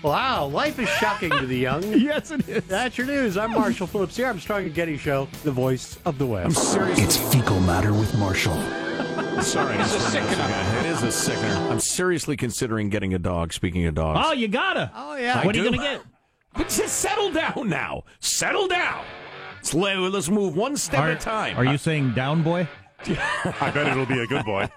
Wow, 0.02 0.46
life 0.46 0.80
is 0.80 0.88
shocking 0.88 1.30
to 1.30 1.46
the 1.46 1.56
young. 1.56 1.82
yes, 1.92 2.32
it 2.32 2.48
is. 2.48 2.64
That's 2.64 2.98
your 2.98 3.06
news. 3.06 3.36
I'm 3.36 3.52
Marshall 3.52 3.86
Phillips 3.86 4.16
here. 4.16 4.26
Armstrong 4.26 4.64
and 4.64 4.74
Getty 4.74 4.96
Show, 4.96 5.28
the 5.44 5.52
voice 5.52 5.96
of 6.04 6.18
the 6.18 6.26
West. 6.26 6.44
I'm 6.46 6.52
Seriously. 6.52 7.04
It's 7.04 7.16
fecal 7.32 7.60
matter 7.60 7.92
with 7.92 8.12
Marshall. 8.18 8.54
Sorry. 9.42 9.76
It's 9.76 9.94
a 9.94 10.00
sickener. 10.00 10.80
It 10.80 10.86
is 10.86 11.02
a 11.04 11.12
sickener. 11.12 11.54
I'm 11.70 11.78
seriously 11.78 12.36
considering 12.36 12.88
getting 12.88 13.14
a 13.14 13.18
dog, 13.18 13.52
speaking 13.52 13.86
of 13.86 13.94
dogs. 13.94 14.20
Oh, 14.24 14.32
you 14.32 14.48
gotta. 14.48 14.90
Oh, 14.94 15.14
yeah. 15.16 15.44
What 15.44 15.54
I 15.56 15.60
are 15.60 15.62
you 15.64 15.70
do. 15.70 15.76
gonna 15.76 15.96
get? 15.98 16.02
But 16.54 16.68
just 16.68 16.98
settle 16.98 17.30
down 17.30 17.68
now. 17.68 18.02
Settle 18.18 18.66
down. 18.66 19.04
Let's, 19.58 19.72
let's 19.74 20.28
move 20.28 20.56
one 20.56 20.76
step 20.76 21.00
Are, 21.00 21.10
at 21.10 21.18
a 21.18 21.20
time. 21.20 21.56
are 21.56 21.64
you 21.64 21.78
saying 21.78 22.14
down 22.14 22.42
boy? 22.42 22.66
I 23.06 23.70
bet 23.72 23.86
it'll 23.86 24.06
be 24.06 24.18
a 24.18 24.26
good 24.26 24.44
boy. 24.44 24.68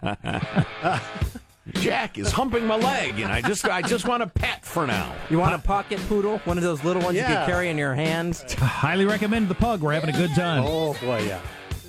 Jack 1.74 2.20
is 2.20 2.32
humping 2.32 2.66
my 2.68 2.76
leg, 2.76 3.20
and 3.20 3.32
I 3.32 3.42
just 3.42 3.66
I 3.66 3.82
just 3.82 4.08
want 4.08 4.22
a 4.22 4.28
pet 4.28 4.64
for 4.64 4.86
now. 4.86 5.14
You 5.32 5.40
want 5.40 5.56
a 5.56 5.58
pocket 5.58 6.00
poodle? 6.08 6.38
One 6.40 6.58
of 6.58 6.64
those 6.64 6.84
little 6.84 7.02
ones 7.02 7.18
you 7.18 7.24
can 7.24 7.46
carry 7.48 7.70
in 7.70 7.78
your 7.78 7.96
hands? 7.96 8.54
Highly 8.54 9.06
recommend 9.06 9.50
the 9.50 9.56
pug. 9.56 9.82
We're 9.82 9.94
having 9.94 10.12
a 10.12 10.18
good 10.18 10.34
time. 10.36 10.64
Oh, 10.66 10.94
boy, 11.02 11.24
yeah. 11.24 11.42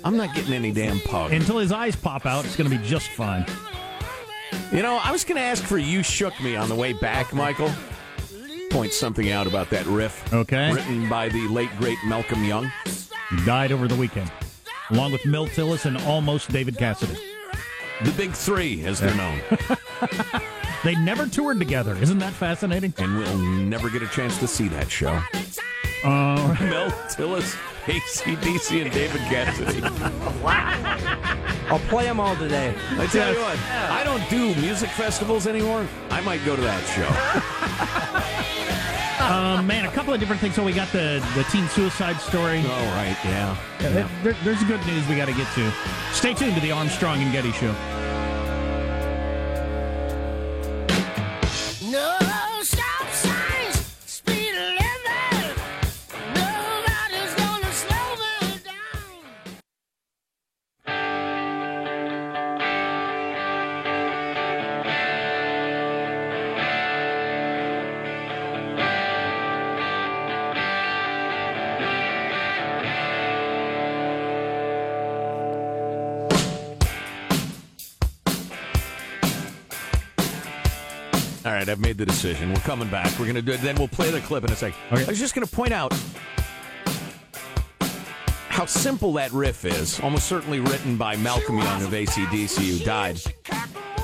I'm 0.03 0.17
not 0.17 0.33
getting 0.33 0.53
any 0.53 0.71
damn 0.71 0.99
pug. 1.01 1.31
Until 1.31 1.59
his 1.59 1.71
eyes 1.71 1.95
pop 1.95 2.25
out, 2.25 2.45
it's 2.45 2.55
going 2.55 2.69
to 2.69 2.75
be 2.75 2.83
just 2.83 3.09
fine. 3.09 3.45
You 4.71 4.81
know, 4.81 4.99
I 5.03 5.11
was 5.11 5.23
going 5.23 5.35
to 5.37 5.43
ask 5.43 5.63
for 5.63 5.77
"You 5.77 6.01
Shook 6.01 6.41
Me" 6.41 6.55
on 6.55 6.69
the 6.69 6.75
way 6.75 6.93
back, 6.93 7.31
Michael. 7.33 7.71
Point 8.71 8.93
something 8.93 9.31
out 9.31 9.45
about 9.47 9.69
that 9.69 9.85
riff. 9.85 10.33
Okay. 10.33 10.73
Written 10.73 11.07
by 11.07 11.29
the 11.29 11.47
late 11.49 11.69
great 11.77 11.97
Malcolm 12.05 12.43
Young. 12.43 12.71
He 13.29 13.45
died 13.45 13.71
over 13.71 13.87
the 13.87 13.95
weekend, 13.95 14.31
along 14.89 15.11
with 15.11 15.25
Mel 15.25 15.45
Tillis 15.47 15.85
and 15.85 15.97
almost 15.99 16.49
David 16.49 16.77
Cassidy. 16.77 17.17
The 18.03 18.11
Big 18.11 18.31
Three, 18.31 18.85
as 18.85 18.99
they're 18.99 19.15
known. 19.15 19.41
They 20.83 20.95
never 20.95 21.25
toured 21.25 21.59
together. 21.59 21.97
Isn't 21.97 22.19
that 22.19 22.33
fascinating? 22.33 22.93
and 22.97 23.17
we'll 23.17 23.37
never 23.37 23.89
get 23.89 24.01
a 24.03 24.07
chance 24.07 24.37
to 24.39 24.47
see 24.47 24.67
that 24.69 24.89
show. 24.89 25.19
Uh, 26.03 26.55
Mel 26.61 26.91
Tillis, 27.09 27.55
ACDC, 27.85 28.83
and 28.83 28.91
David 28.93 29.21
Cassidy. 29.21 29.81
I'll 31.69 31.79
play 31.89 32.05
them 32.05 32.19
all 32.19 32.35
today. 32.35 32.73
I 32.91 33.07
tell 33.07 33.33
you 33.33 33.39
what, 33.39 33.57
I 33.69 34.03
don't 34.03 34.29
do 34.29 34.55
music 34.61 34.89
festivals 34.91 35.47
anymore. 35.47 35.85
I 36.09 36.21
might 36.21 36.45
go 36.45 36.55
to 36.55 36.61
that 36.61 36.83
show. 36.95 38.06
Uh, 39.27 39.61
man, 39.61 39.85
a 39.85 39.91
couple 39.91 40.13
of 40.13 40.19
different 40.19 40.41
things. 40.41 40.55
So 40.55 40.63
we 40.63 40.73
got 40.73 40.91
the, 40.91 41.23
the 41.35 41.43
teen 41.51 41.67
suicide 41.69 42.17
story. 42.21 42.59
All 42.59 42.85
right, 42.95 43.17
yeah. 43.25 43.55
Uh, 43.79 44.05
there- 44.23 44.35
there's 44.43 44.63
good 44.63 44.85
news 44.87 45.07
we 45.07 45.15
got 45.15 45.25
to 45.27 45.33
get 45.33 45.47
to. 45.55 45.71
Stay 46.13 46.33
tuned 46.33 46.55
to 46.55 46.61
the 46.61 46.71
Armstrong 46.71 47.21
and 47.21 47.31
Getty 47.31 47.51
Show. 47.51 47.73
Right, 81.67 81.71
I've 81.71 81.81
made 81.81 81.97
the 81.97 82.05
decision. 82.05 82.53
We're 82.53 82.59
coming 82.61 82.89
back. 82.89 83.11
We're 83.19 83.25
going 83.25 83.35
to 83.35 83.41
do 83.41 83.51
it. 83.51 83.61
Then 83.61 83.75
we'll 83.75 83.87
play 83.87 84.11
the 84.11 84.21
clip 84.21 84.43
in 84.43 84.51
a 84.51 84.55
second. 84.55 84.79
Okay. 84.91 85.03
I 85.03 85.09
was 85.09 85.19
just 85.19 85.35
going 85.35 85.45
to 85.45 85.53
point 85.53 85.73
out 85.73 85.93
how 88.49 88.65
simple 88.65 89.13
that 89.13 89.31
riff 89.31 89.65
is. 89.65 89.99
Almost 89.99 90.27
certainly 90.27 90.59
written 90.59 90.97
by 90.97 91.15
Malcolm 91.17 91.57
Young 91.57 91.83
of 91.83 91.91
ACDC, 91.91 92.79
who 92.79 92.85
died. 92.85 93.19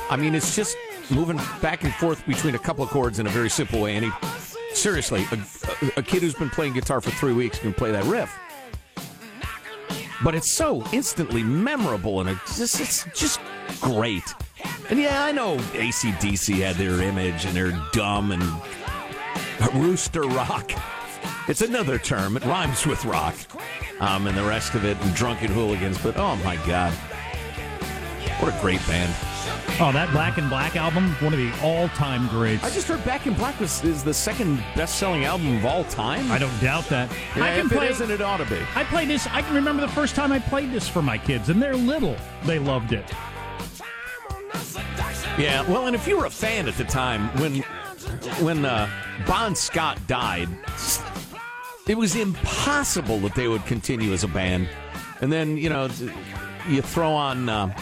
I 0.10 0.18
mean, 0.18 0.36
it's 0.36 0.56
just 0.56 0.78
moving 1.10 1.38
back 1.62 1.84
and 1.84 1.94
forth 1.96 2.26
between 2.28 2.56
a 2.56 2.60
couple 2.60 2.84
of 2.84 2.90
chords 2.90 3.20
in 3.20 3.28
a 3.28 3.30
very 3.30 3.50
simple 3.50 3.82
way. 3.82 3.96
And 3.96 4.06
he, 4.06 4.12
seriously, 4.74 5.26
a, 5.32 5.36
a, 5.36 5.92
a 5.98 6.04
kid 6.04 6.22
who's 6.22 6.36
been 6.36 6.50
playing 6.50 6.74
guitar 6.74 7.02
for 7.02 7.12
three 7.12 7.34
weeks 7.34 7.60
can 7.60 7.74
play 7.74 7.92
that 7.92 8.04
riff. 8.06 8.38
But 10.24 10.36
it's 10.36 10.50
so 10.50 10.86
instantly 10.94 11.44
memorable 11.44 12.22
and 12.22 12.30
it's 12.30 12.58
just, 12.58 12.80
it's 12.80 13.06
just 13.20 13.42
great. 13.82 14.24
And 14.90 15.00
yeah, 15.00 15.24
I 15.24 15.32
know 15.32 15.58
ACDC 15.58 16.56
had 16.56 16.76
their 16.76 17.02
image 17.02 17.46
and 17.46 17.56
they're 17.56 17.80
dumb 17.94 18.32
and 18.32 18.44
rooster 19.74 20.24
rock. 20.24 20.72
It's 21.48 21.62
another 21.62 21.98
term. 21.98 22.38
It 22.38 22.46
rhymes 22.46 22.86
with 22.86 23.04
rock. 23.06 23.36
Um, 24.00 24.28
and 24.28 24.38
the 24.38 24.44
rest 24.44 24.76
of 24.76 24.86
it 24.86 24.98
and 25.02 25.14
drunken 25.16 25.52
hooligans. 25.52 25.98
But 25.98 26.18
oh 26.18 26.36
my 26.38 26.56
God. 26.68 26.94
What 28.40 28.54
a 28.54 28.62
great 28.62 28.86
band. 28.88 29.14
Oh, 29.80 29.92
that 29.92 30.14
Back 30.14 30.38
in 30.38 30.50
Black 30.50 30.76
album, 30.76 31.12
one 31.16 31.34
of 31.34 31.40
the 31.40 31.52
all-time 31.62 32.28
greats. 32.28 32.64
I 32.64 32.70
just 32.70 32.88
heard 32.88 33.04
Back 33.06 33.26
in 33.26 33.34
Black 33.34 33.60
was, 33.60 33.84
is 33.84 34.04
the 34.04 34.14
second 34.14 34.58
best 34.76 35.00
selling 35.00 35.26
album 35.26 35.58
of 35.58 35.66
all 35.66 35.84
time. 35.86 36.32
I 36.32 36.38
don't 36.38 36.62
doubt 36.62 36.86
that. 36.90 37.10
Yeah, 37.36 37.46
I 37.46 37.48
can 37.56 37.66
if 37.66 37.72
play. 37.72 37.88
it 37.88 37.92
isn't, 37.92 38.12
it 38.12 38.22
ought 38.22 38.38
to 38.38 38.46
be. 38.46 38.60
I 38.76 38.84
played 38.84 39.10
this. 39.10 39.28
I 39.28 39.42
can 39.42 39.56
remember 39.56 39.82
the 39.82 39.92
first 39.92 40.16
time 40.16 40.32
I 40.32 40.40
played 40.40 40.72
this 40.72 40.88
for 40.88 41.02
my 41.02 41.18
kids, 41.18 41.50
and 41.50 41.62
they're 41.62 41.76
little. 41.76 42.16
They 42.46 42.60
loved 42.60 42.94
it. 42.94 43.06
Yeah, 45.38 45.68
well, 45.70 45.88
and 45.88 45.96
if 45.96 46.08
you 46.08 46.18
were 46.18 46.26
a 46.26 46.30
fan 46.30 46.68
at 46.68 46.76
the 46.76 46.84
time 46.84 47.28
when 47.40 47.64
when 48.46 48.66
uh, 48.66 48.88
Bon 49.26 49.56
Scott 49.56 49.98
died, 50.08 50.48
it 51.88 51.98
was 51.98 52.16
impossible 52.16 53.20
that 53.20 53.34
they 53.36 53.48
would 53.48 53.66
continue 53.66 54.14
as 54.14 54.24
a 54.24 54.28
band. 54.28 54.70
And 55.22 55.32
then, 55.32 55.58
you 55.58 55.70
know, 55.70 55.90
you 56.68 56.82
throw 56.82 57.12
on 57.14 57.50
uh, 57.50 57.76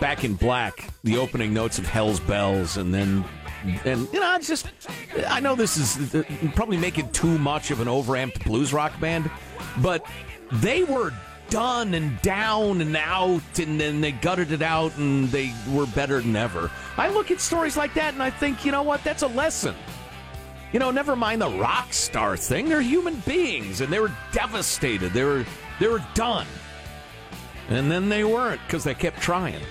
Back 0.00 0.22
in 0.22 0.34
Black, 0.34 0.90
the 1.02 1.18
opening 1.18 1.52
notes 1.52 1.78
of 1.78 1.86
Hell's 1.86 2.20
Bells, 2.20 2.76
and 2.76 2.94
then, 2.94 3.24
and, 3.84 4.06
you 4.12 4.20
know, 4.20 4.36
it's 4.36 4.46
just, 4.46 4.68
I 5.26 5.40
know 5.40 5.56
this 5.56 5.76
is 5.76 6.24
probably 6.54 6.76
making 6.76 7.10
too 7.10 7.38
much 7.38 7.70
of 7.70 7.80
an 7.80 7.88
overamped 7.88 8.44
blues 8.44 8.72
rock 8.72 8.98
band, 9.00 9.30
but 9.82 10.06
they 10.52 10.84
were 10.84 11.12
done 11.50 11.94
and 11.94 12.20
down 12.22 12.80
and 12.80 12.96
out, 12.96 13.58
and 13.58 13.80
then 13.80 14.00
they 14.00 14.12
gutted 14.12 14.52
it 14.52 14.62
out, 14.62 14.96
and 14.96 15.28
they 15.28 15.52
were 15.70 15.86
better 15.86 16.20
than 16.20 16.36
ever. 16.36 16.70
I 16.96 17.08
look 17.08 17.30
at 17.30 17.40
stories 17.40 17.76
like 17.76 17.94
that, 17.94 18.14
and 18.14 18.22
I 18.22 18.30
think, 18.30 18.64
you 18.64 18.72
know 18.72 18.82
what, 18.82 19.02
that's 19.04 19.22
a 19.22 19.28
lesson. 19.28 19.74
You 20.72 20.78
know, 20.78 20.90
never 20.90 21.16
mind 21.16 21.40
the 21.40 21.50
rock 21.50 21.92
star 21.92 22.36
thing. 22.36 22.68
They're 22.68 22.80
human 22.80 23.16
beings, 23.26 23.80
and 23.80 23.92
they 23.92 24.00
were 24.00 24.12
devastated. 24.32 25.12
They 25.12 25.24
were 25.24 25.46
they 25.80 25.88
were 25.88 26.04
done, 26.14 26.46
and 27.68 27.90
then 27.90 28.08
they 28.08 28.24
weren't 28.24 28.60
because 28.66 28.84
they 28.84 28.94
kept 28.94 29.20
trying. 29.20 29.62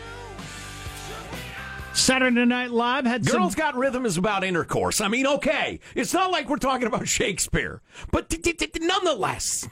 Saturday 1.93 2.45
Night 2.45 2.71
Live 2.71 3.05
had 3.05 3.25
Girls 3.25 3.53
some. 3.53 3.59
Got 3.59 3.75
Rhythm 3.75 4.05
is 4.05 4.17
about 4.17 4.43
intercourse. 4.43 5.01
I 5.01 5.07
mean, 5.07 5.25
okay, 5.27 5.79
it's 5.95 6.13
not 6.13 6.31
like 6.31 6.47
we're 6.47 6.57
talking 6.57 6.87
about 6.87 7.07
Shakespeare, 7.07 7.81
but 8.11 8.33
nonetheless, 8.79 9.67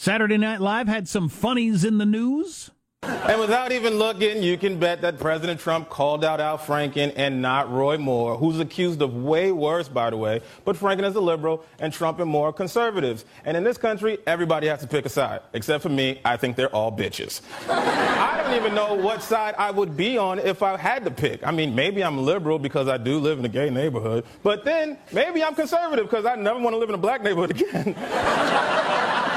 Saturday 0.00 0.38
Night 0.38 0.62
Live 0.62 0.88
had 0.88 1.06
some 1.06 1.28
funnies 1.28 1.84
in 1.84 1.98
the 1.98 2.06
news. 2.06 2.70
And 3.02 3.38
without 3.38 3.70
even 3.70 3.98
looking, 3.98 4.42
you 4.42 4.56
can 4.56 4.78
bet 4.78 5.02
that 5.02 5.18
President 5.18 5.60
Trump 5.60 5.90
called 5.90 6.24
out 6.24 6.40
Al 6.40 6.56
Franken 6.56 7.12
and 7.16 7.42
not 7.42 7.70
Roy 7.70 7.98
Moore, 7.98 8.38
who's 8.38 8.58
accused 8.60 9.02
of 9.02 9.14
way 9.14 9.52
worse, 9.52 9.88
by 9.90 10.08
the 10.08 10.16
way. 10.16 10.40
But 10.64 10.76
Franken 10.76 11.04
is 11.04 11.16
a 11.16 11.20
liberal 11.20 11.66
and 11.80 11.92
Trump 11.92 12.18
and 12.18 12.30
Moore 12.30 12.48
are 12.48 12.52
conservatives. 12.54 13.26
And 13.44 13.58
in 13.58 13.62
this 13.62 13.76
country, 13.76 14.16
everybody 14.26 14.68
has 14.68 14.80
to 14.80 14.86
pick 14.86 15.04
a 15.04 15.10
side. 15.10 15.40
Except 15.52 15.82
for 15.82 15.90
me, 15.90 16.22
I 16.24 16.38
think 16.38 16.56
they're 16.56 16.74
all 16.74 16.90
bitches. 16.90 17.42
I 17.68 18.42
don't 18.42 18.54
even 18.54 18.74
know 18.74 18.94
what 18.94 19.22
side 19.22 19.54
I 19.58 19.70
would 19.70 19.98
be 19.98 20.16
on 20.16 20.38
if 20.38 20.62
I 20.62 20.78
had 20.78 21.04
to 21.04 21.10
pick. 21.10 21.46
I 21.46 21.50
mean, 21.50 21.74
maybe 21.74 22.02
I'm 22.02 22.24
liberal 22.24 22.58
because 22.58 22.88
I 22.88 22.96
do 22.96 23.18
live 23.18 23.38
in 23.38 23.44
a 23.44 23.50
gay 23.50 23.68
neighborhood. 23.68 24.24
But 24.42 24.64
then 24.64 24.96
maybe 25.12 25.44
I'm 25.44 25.54
conservative 25.54 26.06
because 26.06 26.24
I 26.24 26.36
never 26.36 26.58
want 26.58 26.72
to 26.72 26.78
live 26.78 26.88
in 26.88 26.94
a 26.94 26.98
black 26.98 27.22
neighborhood 27.22 27.50
again. 27.50 29.26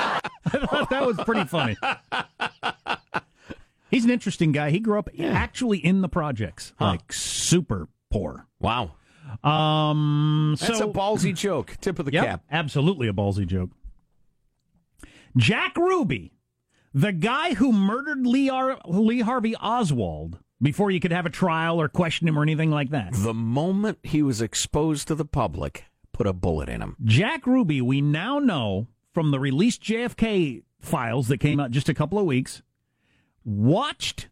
I 0.53 0.65
thought 0.65 0.89
that 0.89 1.05
was 1.05 1.17
pretty 1.25 1.45
funny. 1.45 1.75
He's 3.89 4.05
an 4.05 4.11
interesting 4.11 4.51
guy. 4.51 4.71
He 4.71 4.79
grew 4.79 4.97
up 4.97 5.09
actually 5.19 5.77
in 5.77 6.01
the 6.01 6.09
projects, 6.09 6.73
like 6.79 7.13
super 7.13 7.87
poor. 8.11 8.47
wow, 8.59 8.91
Um, 9.43 10.55
that's 10.59 10.79
so 10.79 10.89
a 10.89 10.93
ballsy 10.93 11.35
joke. 11.35 11.75
Tip 11.81 11.99
of 11.99 12.05
the 12.05 12.11
Yep, 12.13 12.25
cap. 12.25 12.43
absolutely 12.51 13.07
a 13.07 13.13
ballsy 13.13 13.45
joke. 13.45 13.69
Jack 15.37 15.77
Ruby, 15.77 16.33
the 16.93 17.11
guy 17.11 17.53
who 17.55 17.71
murdered 17.71 18.25
Lee, 18.25 18.49
Ar- 18.49 18.79
Lee 18.85 19.21
Harvey 19.21 19.55
Oswald 19.55 20.39
before 20.61 20.91
you 20.91 20.99
could 20.99 21.11
have 21.11 21.25
a 21.25 21.29
trial 21.31 21.79
or 21.81 21.87
question 21.89 22.27
him 22.27 22.37
or 22.37 22.43
anything 22.43 22.71
like 22.71 22.89
that. 22.91 23.13
The 23.13 23.33
moment 23.33 23.99
he 24.03 24.21
was 24.23 24.41
exposed 24.41 25.07
to 25.07 25.15
the 25.15 25.25
public, 25.25 25.85
put 26.13 26.27
a 26.27 26.33
bullet 26.33 26.69
in 26.69 26.81
him. 26.81 26.95
Jack 27.03 27.45
Ruby, 27.47 27.81
we 27.81 28.01
now 28.01 28.39
know 28.39 28.87
from 29.13 29.31
the 29.31 29.39
released 29.39 29.81
JFK 29.81 30.63
files 30.79 31.27
that 31.27 31.39
came 31.39 31.59
out 31.59 31.71
just 31.71 31.89
a 31.89 31.93
couple 31.93 32.19
of 32.19 32.25
weeks, 32.25 32.61
watched, 33.45 34.29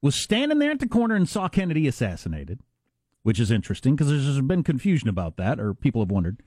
was 0.00 0.14
standing 0.14 0.58
there 0.58 0.70
at 0.70 0.80
the 0.80 0.88
corner 0.88 1.14
and 1.14 1.28
saw 1.28 1.48
Kennedy 1.48 1.86
assassinated, 1.86 2.60
which 3.22 3.40
is 3.40 3.50
interesting 3.50 3.94
because 3.94 4.08
there's 4.08 4.40
been 4.40 4.62
confusion 4.62 5.08
about 5.08 5.36
that, 5.36 5.60
or 5.60 5.74
people 5.74 6.00
have 6.00 6.10
wondered, 6.10 6.42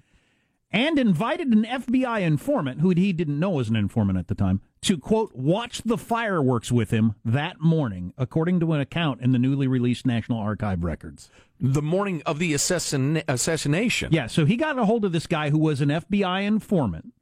and 0.71 0.97
invited 0.97 1.49
an 1.49 1.63
FBI 1.63 2.21
informant, 2.21 2.81
who 2.81 2.89
he 2.89 3.13
didn't 3.13 3.39
know 3.39 3.51
was 3.51 3.69
an 3.69 3.75
informant 3.75 4.17
at 4.17 4.27
the 4.27 4.35
time, 4.35 4.61
to, 4.81 4.97
quote, 4.97 5.33
watch 5.33 5.81
the 5.83 5.97
fireworks 5.97 6.71
with 6.71 6.91
him 6.91 7.13
that 7.23 7.61
morning, 7.61 8.13
according 8.17 8.59
to 8.59 8.73
an 8.73 8.81
account 8.81 9.21
in 9.21 9.31
the 9.31 9.39
newly 9.39 9.67
released 9.67 10.05
National 10.05 10.39
Archive 10.39 10.83
records. 10.83 11.29
The 11.59 11.81
morning 11.81 12.21
of 12.25 12.39
the 12.39 12.53
assassin- 12.53 13.23
assassination. 13.27 14.11
Yeah, 14.11 14.27
so 14.27 14.45
he 14.45 14.57
got 14.57 14.77
a 14.77 14.85
hold 14.85 15.05
of 15.05 15.11
this 15.11 15.27
guy 15.27 15.49
who 15.49 15.59
was 15.59 15.81
an 15.81 15.89
FBI 15.89 16.43
informant 16.43 17.13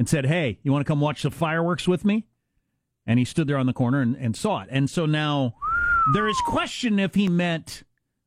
and 0.00 0.08
said, 0.08 0.24
Hey, 0.24 0.58
you 0.62 0.72
want 0.72 0.80
to 0.84 0.90
come 0.90 0.98
watch 1.00 1.22
the 1.24 1.30
fireworks 1.30 1.86
with 1.86 2.06
me? 2.06 2.24
And 3.06 3.18
he 3.18 3.24
stood 3.26 3.46
there 3.46 3.58
on 3.58 3.66
the 3.66 3.74
corner 3.74 4.00
and, 4.00 4.16
and 4.16 4.34
saw 4.34 4.62
it. 4.62 4.68
And 4.70 4.88
so 4.88 5.04
now 5.04 5.56
there 6.14 6.26
is 6.26 6.38
question 6.46 6.98
if 6.98 7.14
he 7.14 7.28
meant 7.28 7.82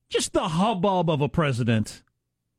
just 0.07 0.33
the 0.33 0.49
hubbub 0.49 1.09
of 1.09 1.19
a 1.19 1.27
president 1.27 2.03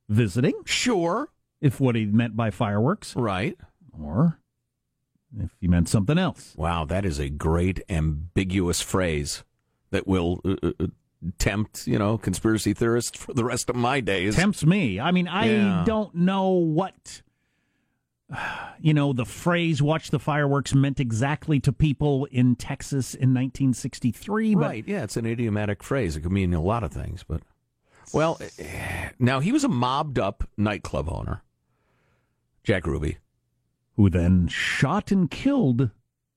visiting, 0.08 0.54
Sure. 0.64 1.28
if 1.60 1.78
what 1.78 1.94
he 1.94 2.06
meant 2.06 2.34
by 2.36 2.50
fireworks, 2.50 3.14
Right. 3.14 3.56
or 3.96 4.40
if 5.38 5.50
he 5.60 5.68
meant 5.68 5.88
something 5.88 6.18
else. 6.18 6.52
Wow, 6.56 6.84
that 6.86 7.04
is 7.06 7.20
a 7.20 7.28
great 7.28 7.80
ambiguous 7.88 8.80
phrase 8.80 9.44
that 9.92 10.08
will 10.08 10.40
uh, 10.44 10.56
uh, 10.80 10.86
tempt, 11.38 11.86
you 11.86 11.98
know, 12.00 12.18
conspiracy 12.18 12.74
theorists 12.74 13.16
for 13.16 13.32
the 13.32 13.44
rest 13.44 13.70
of 13.70 13.76
my 13.76 14.00
days. 14.00 14.34
Tempts 14.34 14.66
me. 14.66 14.98
I 14.98 15.12
mean, 15.12 15.28
I 15.28 15.46
Yeah. 15.46 15.84
don't 15.86 16.14
know 16.16 16.48
what. 16.50 17.22
You 18.80 18.92
know, 18.92 19.12
the 19.12 19.24
phrase 19.24 19.80
watch 19.80 20.10
the 20.10 20.18
fireworks 20.18 20.74
meant 20.74 21.00
exactly 21.00 21.58
to 21.60 21.72
people 21.72 22.26
in 22.26 22.54
Texas 22.56 23.14
in 23.14 23.30
1963. 23.30 24.54
But 24.54 24.60
right, 24.60 24.84
yeah, 24.86 25.04
it's 25.04 25.16
an 25.16 25.26
idiomatic 25.26 25.82
phrase. 25.82 26.16
It 26.16 26.20
could 26.20 26.32
mean 26.32 26.52
a 26.52 26.60
lot 26.60 26.84
of 26.84 26.92
things, 26.92 27.24
but 27.26 27.42
well, 28.12 28.38
now 29.18 29.40
he 29.40 29.52
was 29.52 29.64
a 29.64 29.68
mobbed 29.68 30.18
up 30.18 30.48
nightclub 30.56 31.08
owner. 31.10 31.42
Jack 32.62 32.86
Ruby. 32.86 33.18
who 33.96 34.08
then 34.10 34.48
shot 34.48 35.10
and 35.10 35.30
killed 35.30 35.90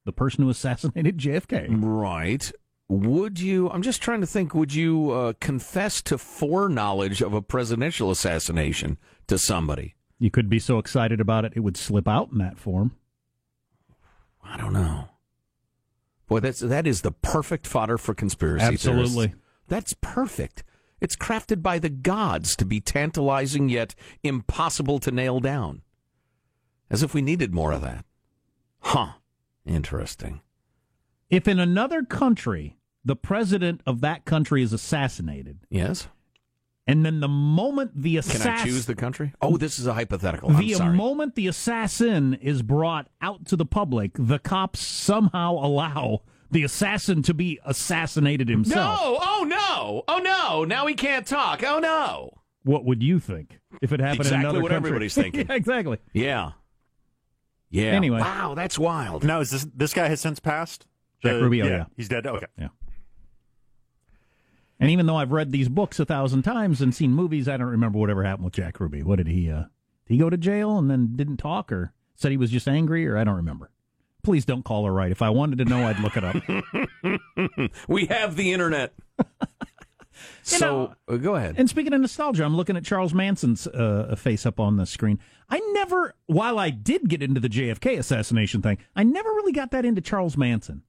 the 0.06 0.12
person 0.12 0.44
who 0.44 0.50
assassinated 0.50 1.18
JFK. 1.18 1.68
Right. 1.70 2.52
Would 2.90 3.40
you 3.40 3.70
I'm 3.70 3.82
just 3.82 4.02
trying 4.02 4.22
to 4.22 4.28
think 4.28 4.54
would 4.54 4.74
you 4.74 5.12
uh, 5.12 5.34
confess 5.42 6.02
to 6.04 6.18
foreknowledge 6.18 7.22
of 7.22 7.34
a 7.34 7.42
presidential 7.42 8.12
assassination 8.12 8.98
to 9.28 9.38
somebody? 9.38 9.96
You 10.20 10.32
could 10.32 10.50
be 10.50 10.60
so 10.60 10.78
excited 10.80 11.22
about 11.22 11.46
it, 11.46 11.54
it 11.56 11.60
would 11.62 11.78
slip 11.78 12.08
out 12.08 12.32
in 12.32 12.38
that 12.40 12.58
form. 12.58 12.96
I 14.44 14.58
don't 14.58 14.74
know. 14.74 15.10
Boy, 16.28 16.40
that's 16.40 16.60
that 16.60 16.88
is 16.88 17.02
the 17.02 17.12
perfect 17.12 17.68
fodder 17.68 17.98
for 17.98 18.14
conspiracy 18.14 18.66
theories. 18.66 18.88
Absolutely. 18.88 19.28
theorists. 19.28 19.42
That's 19.68 19.94
perfect. 20.02 20.64
It's 21.00 21.16
crafted 21.16 21.62
by 21.62 21.80
the 21.80 21.90
gods 21.90 22.56
to 22.56 22.66
be 22.66 22.80
tantalizing 22.80 23.70
yet 23.70 23.94
impossible 24.24 25.00
to 25.00 25.12
nail 25.12 25.40
down. 25.40 25.82
As 26.90 27.04
if 27.04 27.14
we 27.14 27.22
needed 27.22 27.54
more 27.54 27.72
of 27.72 27.82
that. 27.82 28.06
Huh. 28.80 29.14
Interesting. 29.66 30.42
If 31.30 31.48
in 31.48 31.60
another 31.60 32.04
country 32.04 32.78
the 33.06 33.16
president 33.16 33.82
of 33.86 34.02
that 34.02 34.26
country 34.26 34.64
is 34.64 34.74
assassinated, 34.74 35.60
Yes. 35.70 36.08
And 36.88 37.06
then 37.06 37.20
the 37.20 37.28
moment 37.28 37.92
the 38.02 38.18
assassin. 38.18 38.42
Can 38.42 38.52
I 38.60 38.64
choose 38.64 38.86
the 38.86 38.96
country? 38.96 39.34
Oh, 39.42 39.58
this 39.58 39.78
is 39.80 39.86
a 39.88 39.94
hypothetical. 39.94 40.50
I'm 40.52 40.58
the 40.58 40.74
sorry. 40.74 40.96
moment 40.96 41.36
the 41.36 41.48
assassin 41.48 42.34
is 42.36 42.62
brought 42.62 43.08
out 43.22 43.46
to 43.48 43.56
the 43.56 43.66
public, 43.66 44.12
the 44.16 44.40
cops 44.40 44.80
somehow 44.80 45.54
allow 45.54 46.22
the 46.50 46.64
assassin 46.64 47.22
to 47.24 47.34
be 47.34 47.60
assassinated 47.66 48.48
himself. 48.50 49.00
no! 49.02 49.20
Oh 49.22 49.44
no! 49.48 50.04
Oh 50.08 50.20
no! 50.20 50.64
Now 50.64 50.88
he 50.88 50.94
can't 50.96 51.28
talk. 51.28 51.62
Oh 51.64 51.80
no! 51.80 52.32
What 52.64 52.86
would 52.86 53.04
you 53.04 53.20
think 53.20 53.60
if 53.82 53.92
it 53.94 54.00
happened 54.00 54.28
in 54.28 54.34
another 54.36 54.60
country? 54.60 54.60
Exactly 54.60 54.62
what 54.64 54.72
everybody's 54.72 55.14
thinking. 55.16 55.46
yeah, 55.50 55.56
exactly. 55.56 55.98
Yeah. 56.14 56.52
Yeah. 57.70 57.92
Anyway. 57.92 58.20
Wow, 58.22 58.54
that's 58.56 58.80
wild. 58.80 59.24
Now, 59.26 59.42
is 59.42 59.52
this 59.52 59.68
this 59.76 59.94
guy 59.94 60.08
has 60.08 60.22
since 60.22 60.40
passed? 60.40 60.88
Jack 61.22 61.34
Uh, 61.34 61.42
Rubio, 61.42 61.66
yeah. 61.68 61.86
he's 61.98 62.08
dead. 62.08 62.26
Okay. 62.28 62.46
Yeah. 62.58 62.68
And 64.80 64.92
even 64.92 65.06
though 65.06 65.16
I've 65.16 65.32
read 65.32 65.52
these 65.52 65.70
books 65.70 66.00
a 66.00 66.06
thousand 66.06 66.44
times 66.44 66.82
and 66.82 66.94
seen 66.94 67.12
movies, 67.12 67.48
I 67.48 67.58
don't 67.58 67.68
remember 67.68 67.98
whatever 67.98 68.24
happened 68.24 68.46
with 68.46 68.54
Jack 68.54 68.80
Ruby. 68.80 69.02
What 69.02 69.18
did 69.18 69.28
he? 69.28 69.50
Uh, 69.50 69.64
did 70.06 70.14
he 70.14 70.18
go 70.18 70.30
to 70.30 70.38
jail 70.38 70.78
and 70.78 70.90
then 70.90 71.16
didn't 71.16 71.38
talk, 71.38 71.72
or 71.72 71.94
said 72.16 72.32
he 72.32 72.38
was 72.38 72.52
just 72.52 72.68
angry, 72.68 73.08
or 73.08 73.18
I 73.18 73.24
don't 73.24 73.36
remember. 73.36 73.72
Please 74.24 74.46
don't 74.46 74.64
call 74.64 74.86
her 74.86 74.94
right. 74.94 75.12
If 75.12 75.22
I 75.22 75.30
wanted 75.30 75.58
to 75.60 75.66
know, 75.66 75.88
I'd 75.88 76.00
look 76.00 76.18
it 76.18 76.24
up. 76.24 77.72
we 77.88 78.06
have 78.08 78.36
the 78.36 78.52
internet. 78.52 78.94
so 80.44 80.94
uh, 81.08 81.18
go 81.18 81.36
ahead. 81.36 81.56
And 81.58 81.70
speaking 81.70 81.94
of 81.94 82.02
nostalgia, 82.02 82.44
I'm 82.44 82.56
looking 82.56 82.76
at 82.78 82.84
Charles 82.84 83.14
Manson's 83.14 83.68
uh, 83.68 84.16
face 84.18 84.46
up 84.46 84.60
on 84.60 84.78
the 84.78 84.86
screen. 84.86 85.20
I 85.50 85.60
never, 85.72 86.16
while 86.26 86.60
I 86.60 86.70
did 86.70 87.10
get 87.10 87.24
into 87.24 87.40
the 87.40 87.50
JFK 87.50 87.98
assassination 87.98 88.62
thing, 88.62 88.78
I 88.96 89.04
never 89.04 89.30
really 89.30 89.54
got 89.54 89.72
that 89.72 89.86
into 89.86 90.02
Charles 90.02 90.36
Manson. 90.36 90.84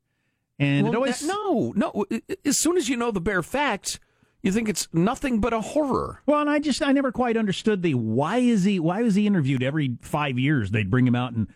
And 0.58 0.84
Well, 0.84 0.92
it 0.92 0.96
always 0.96 1.20
that- 1.20 1.26
no, 1.28 1.72
no. 1.76 2.04
As 2.44 2.58
soon 2.58 2.76
as 2.76 2.88
you 2.88 2.96
know 2.96 3.10
the 3.10 3.20
bare 3.20 3.42
facts, 3.42 3.98
you 4.42 4.52
think 4.52 4.68
it's 4.68 4.88
nothing 4.92 5.40
but 5.40 5.52
a 5.52 5.60
horror. 5.60 6.22
Well, 6.26 6.40
and 6.40 6.50
I 6.50 6.58
just 6.58 6.82
I 6.82 6.92
never 6.92 7.12
quite 7.12 7.36
understood 7.36 7.82
the 7.82 7.94
why 7.94 8.38
is 8.38 8.64
he 8.64 8.78
why 8.80 9.02
was 9.02 9.14
he 9.14 9.26
interviewed 9.26 9.62
every 9.62 9.96
five 10.02 10.38
years? 10.38 10.70
They'd 10.70 10.90
bring 10.90 11.06
him 11.06 11.14
out 11.14 11.32
and 11.32 11.48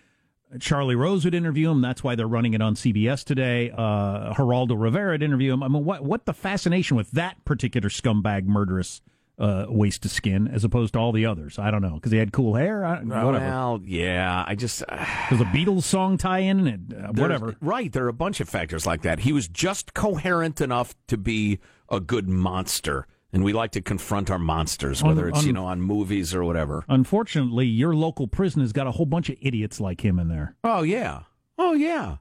Charlie 0.61 0.94
Rose 0.96 1.24
would 1.24 1.34
interview 1.34 1.70
him. 1.70 1.80
That's 1.80 2.05
why 2.05 2.14
they're 2.14 2.28
running 2.28 2.53
it 2.55 2.61
on 2.61 2.74
CBS 2.74 3.24
today. 3.24 3.70
Uh, 3.70 4.34
Geraldo 4.34 4.78
Rivera 4.80 5.12
would 5.12 5.22
interview 5.22 5.53
him. 5.53 5.62
I 5.62 5.68
mean, 5.68 5.84
what 5.84 6.05
what 6.05 6.26
the 6.26 6.34
fascination 6.34 6.96
with 6.96 7.11
that 7.12 7.44
particular 7.44 7.88
scumbag 7.88 8.44
murderous 8.44 9.00
uh, 9.38 9.66
waist 9.68 10.02
to 10.02 10.08
skin 10.08 10.46
as 10.48 10.64
opposed 10.64 10.92
to 10.92 10.98
all 10.98 11.12
the 11.12 11.26
others. 11.26 11.58
I 11.58 11.70
don't 11.70 11.82
know 11.82 11.94
because 11.94 12.12
he 12.12 12.18
had 12.18 12.32
cool 12.32 12.54
hair. 12.54 12.84
I, 12.84 13.00
whatever. 13.00 13.44
Well, 13.44 13.80
yeah, 13.84 14.44
I 14.46 14.54
just 14.54 14.84
There's 14.88 15.40
a 15.40 15.46
Beatles 15.46 15.84
song 15.84 16.18
tie-in 16.18 16.66
and 16.66 16.94
uh, 16.94 17.12
whatever. 17.12 17.56
Right, 17.60 17.92
there 17.92 18.04
are 18.04 18.08
a 18.08 18.12
bunch 18.12 18.40
of 18.40 18.48
factors 18.48 18.86
like 18.86 19.02
that. 19.02 19.20
He 19.20 19.32
was 19.32 19.48
just 19.48 19.94
coherent 19.94 20.60
enough 20.60 20.94
to 21.08 21.16
be 21.16 21.58
a 21.88 22.00
good 22.00 22.28
monster, 22.28 23.06
and 23.32 23.42
we 23.42 23.52
like 23.52 23.72
to 23.72 23.80
confront 23.82 24.30
our 24.30 24.38
monsters, 24.38 25.02
whether 25.02 25.28
it's 25.28 25.44
you 25.44 25.52
know 25.52 25.66
on 25.66 25.80
movies 25.80 26.34
or 26.34 26.44
whatever. 26.44 26.84
Unfortunately, 26.88 27.66
your 27.66 27.94
local 27.94 28.28
prison 28.28 28.60
has 28.60 28.72
got 28.72 28.86
a 28.86 28.92
whole 28.92 29.06
bunch 29.06 29.28
of 29.28 29.36
idiots 29.40 29.80
like 29.80 30.04
him 30.04 30.18
in 30.18 30.28
there. 30.28 30.54
Oh 30.62 30.82
yeah, 30.82 31.22
oh 31.58 31.72
yeah. 31.72 32.18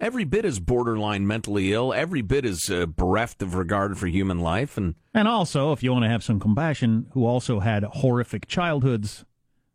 Every 0.00 0.24
bit 0.24 0.46
is 0.46 0.60
borderline 0.60 1.26
mentally 1.26 1.74
ill. 1.74 1.92
Every 1.92 2.22
bit 2.22 2.46
is 2.46 2.70
uh, 2.70 2.86
bereft 2.86 3.42
of 3.42 3.54
regard 3.54 3.98
for 3.98 4.06
human 4.06 4.40
life, 4.40 4.78
and 4.78 4.94
And 5.12 5.28
also, 5.28 5.72
if 5.72 5.82
you 5.82 5.92
want 5.92 6.04
to 6.04 6.08
have 6.08 6.24
some 6.24 6.40
compassion, 6.40 7.06
who 7.12 7.26
also 7.26 7.60
had 7.60 7.84
horrific 7.84 8.46
childhoods 8.48 9.26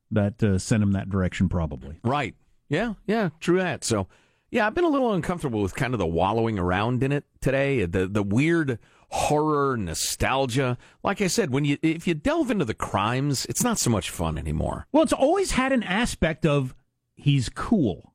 that 0.09 0.41
uh, 0.41 0.57
sent 0.57 0.81
him 0.81 0.93
that 0.93 1.09
direction, 1.09 1.47
probably. 1.47 1.99
Right. 2.03 2.33
Yeah, 2.69 2.95
yeah, 3.05 3.29
true 3.39 3.59
that. 3.59 3.83
So, 3.83 4.07
yeah, 4.49 4.65
I've 4.65 4.73
been 4.73 4.83
a 4.83 4.89
little 4.89 5.13
uncomfortable 5.13 5.61
with 5.61 5.75
kind 5.75 5.93
of 5.93 5.99
the 5.99 6.07
wallowing 6.07 6.57
around 6.57 7.03
in 7.03 7.11
it 7.11 7.25
today, 7.39 7.85
the 7.85 8.07
the 8.07 8.23
weird 8.23 8.79
horror 9.09 9.77
nostalgia. 9.77 10.77
Like 11.03 11.21
I 11.21 11.27
said, 11.27 11.51
when 11.51 11.65
you 11.65 11.77
if 11.83 12.07
you 12.07 12.15
delve 12.15 12.49
into 12.49 12.65
the 12.65 12.73
crimes, 12.73 13.45
it's 13.45 13.63
not 13.63 13.77
so 13.77 13.91
much 13.91 14.09
fun 14.09 14.39
anymore. 14.39 14.87
Well, 14.91 15.03
it's 15.03 15.13
always 15.13 15.51
had 15.51 15.71
an 15.71 15.83
aspect 15.83 16.45
of 16.47 16.73
he's 17.13 17.49
cool 17.49 18.13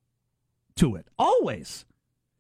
to 0.77 0.97
it. 0.97 1.07
Always. 1.17 1.85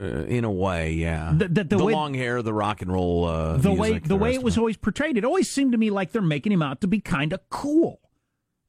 Uh, 0.00 0.24
in 0.24 0.44
a 0.44 0.50
way, 0.50 0.92
yeah. 0.92 1.32
The- 1.36 1.48
the- 1.48 1.64
the 1.64 1.76
the 1.76 1.84
way- 1.84 1.92
long 1.92 2.14
hair, 2.14 2.40
the 2.42 2.54
rock 2.54 2.80
and 2.80 2.90
roll 2.90 3.26
uh, 3.26 3.58
the 3.58 3.72
way 3.72 3.98
the, 3.98 4.16
way 4.16 4.34
it 4.34 4.42
was 4.42 4.56
always 4.56 4.76
portrayed, 4.78 5.18
it 5.18 5.24
always 5.24 5.50
seemed 5.50 5.72
to 5.72 5.78
me 5.78 5.90
like 5.90 6.12
they're 6.12 6.22
making 6.22 6.52
him 6.52 6.62
out 6.62 6.80
to 6.80 6.86
be 6.86 7.00
kind 7.00 7.32
of 7.34 7.40
cool, 7.50 8.00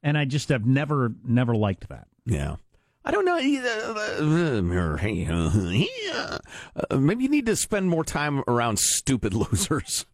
and 0.04 0.18
I 0.18 0.26
just 0.26 0.50
have 0.50 0.66
never 0.66 1.14
never 1.24 1.56
liked 1.56 1.88
that. 1.90 2.08
Yeah. 2.26 2.56
I 3.04 3.10
don't 3.12 3.26
know. 3.26 3.40
either. 3.40 3.68
Uh, 3.70 4.62
uh, 6.92 6.98
Maybe 6.98 7.24
you 7.24 7.30
need 7.30 7.46
to 7.48 7.56
spend 7.56 7.90
more 7.90 8.04
time 8.04 8.44
around 8.48 8.80
stupid 8.80 9.34
losers. 9.34 10.06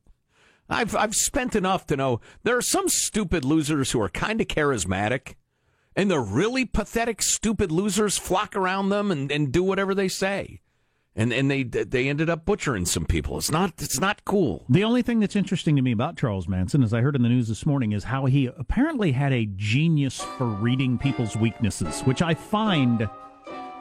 I've 0.70 0.95
I've 0.95 1.15
spent 1.15 1.55
enough 1.55 1.86
to 1.88 1.97
know 1.97 2.20
there 2.43 2.57
are 2.57 2.61
some 2.61 2.89
stupid 2.89 3.45
losers 3.45 3.91
who 3.91 4.01
are 4.01 4.09
kind 4.09 4.41
of 4.41 4.47
charismatic, 4.47 5.36
and 5.95 6.11
the 6.11 6.20
really 6.20 6.65
pathetic 6.65 7.22
stupid 7.22 7.72
losers 7.72 8.18
flock 8.18 8.55
around 8.55 8.89
them 8.89 9.11
and, 9.11 9.32
and 9.32 9.51
do 9.51 9.63
whatever 9.63 9.95
they 9.95 10.09
say, 10.09 10.59
and 11.18 11.34
and 11.34 11.51
they 11.51 11.63
they 11.63 12.07
ended 12.07 12.30
up 12.30 12.45
butchering 12.45 12.86
some 12.86 13.05
people. 13.05 13.38
It's 13.38 13.51
not 13.51 13.74
it's 13.80 13.99
not 13.99 14.24
cool. 14.24 14.63
The 14.70 14.84
only 14.86 15.01
thing 15.01 15.20
that's 15.20 15.36
interesting 15.36 15.76
to 15.76 15.82
me 15.82 15.91
about 15.91 16.15
Charles 16.15 16.47
Manson, 16.47 16.84
as 16.84 16.93
I 16.93 17.01
heard 17.01 17.15
in 17.15 17.24
the 17.24 17.30
news 17.30 17.47
this 17.49 17.65
morning, 17.65 17.91
is 17.91 18.05
how 18.05 18.26
he 18.26 18.45
apparently 18.57 19.11
had 19.11 19.34
a 19.34 19.45
genius 19.57 20.22
for 20.38 20.45
reading 20.45 20.97
people's 20.97 21.36
weaknesses, 21.36 22.01
which 22.01 22.22
I 22.22 22.34
find 22.36 23.09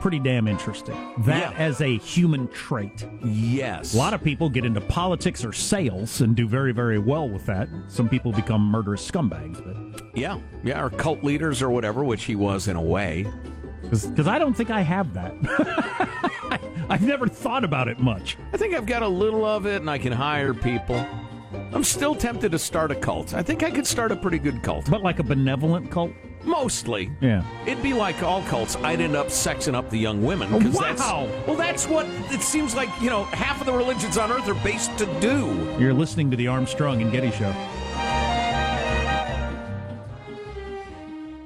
pretty 0.01 0.19
damn 0.19 0.47
interesting. 0.47 0.95
That 1.21 1.53
Yeah. 1.53 1.59
as 1.59 1.81
a 1.81 1.97
human 1.99 2.49
trait. 2.49 3.07
Yes, 3.25 3.95
A 3.95 3.97
lot 3.99 4.13
of 4.13 4.23
people 4.23 4.51
get 4.51 4.65
into 4.67 4.81
politics 4.81 5.43
or 5.45 5.53
sales 5.55 6.21
and 6.21 6.37
do 6.37 6.47
very, 6.47 6.73
very 6.73 6.99
well 6.99 7.29
with 7.29 7.47
that. 7.47 7.69
Some 7.89 8.07
people 8.09 8.31
become 8.33 8.61
murderous 8.71 9.11
scumbags, 9.11 9.63
but 9.65 10.03
yeah, 10.15 10.39
yeah, 10.63 10.83
or 10.83 10.91
cult 10.91 11.25
leaders 11.25 11.63
or 11.63 11.71
whatever, 11.71 12.05
which 12.05 12.25
he 12.25 12.37
was 12.37 12.69
in 12.69 12.77
a 12.77 12.83
way. 12.83 13.27
Because 13.91 14.29
I 14.29 14.39
don't 14.39 14.55
think 14.55 14.71
I 14.71 14.81
have 14.81 15.15
that. 15.15 15.35
I've 16.89 17.03
never 17.03 17.27
thought 17.27 17.65
about 17.65 17.89
it 17.89 17.99
much. 17.99 18.37
I 18.53 18.57
think 18.57 18.75
I've 18.75 18.87
got 18.87 19.03
a 19.03 19.09
little 19.09 19.45
of 19.45 19.67
it 19.67 19.81
and 19.81 19.91
I 19.91 19.99
can 19.99 20.13
hire 20.13 20.55
people. 20.55 21.05
I'm 21.73 21.85
still 21.85 22.15
tempted 22.15 22.53
to 22.53 22.59
start 22.59 22.91
a 22.91 22.95
cult. 22.95 23.35
I 23.35 23.43
think 23.43 23.63
I 23.63 23.71
could 23.71 23.87
start 23.87 24.13
a 24.13 24.17
pretty 24.17 24.39
good 24.39 24.63
cult. 24.63 24.89
But 24.91 25.03
like 25.03 25.19
a 25.19 25.23
benevolent 25.23 25.91
cult? 25.91 26.13
Mostly. 26.45 27.11
Yeah. 27.21 27.43
It'd 27.67 27.83
be 27.83 27.93
like 27.93 28.23
all 28.23 28.43
cults. 28.43 28.77
I'd 28.77 29.01
end 29.01 29.17
up 29.17 29.29
sexing 29.29 29.75
up 29.75 29.91
the 29.91 29.99
young 29.99 30.23
women. 30.23 30.71
That's, 30.71 31.01
Wow. 31.01 31.29
well, 31.47 31.57
that's 31.57 31.89
what 31.89 32.07
it 32.31 32.41
seems 32.41 32.75
like, 32.77 32.89
you 33.01 33.11
know, 33.11 33.25
half 33.25 33.61
of 33.61 33.67
the 33.67 33.73
religions 33.73 34.17
on 34.17 34.31
earth 34.31 34.49
are 34.49 34.55
based 34.63 34.97
to 34.99 35.07
do. 35.21 35.77
You're 35.79 35.95
listening 35.95 36.31
to 36.31 36.37
the 36.37 36.47
Armstrong 36.47 37.03
and 37.03 37.11
Getty 37.11 37.33
Show. 37.33 37.53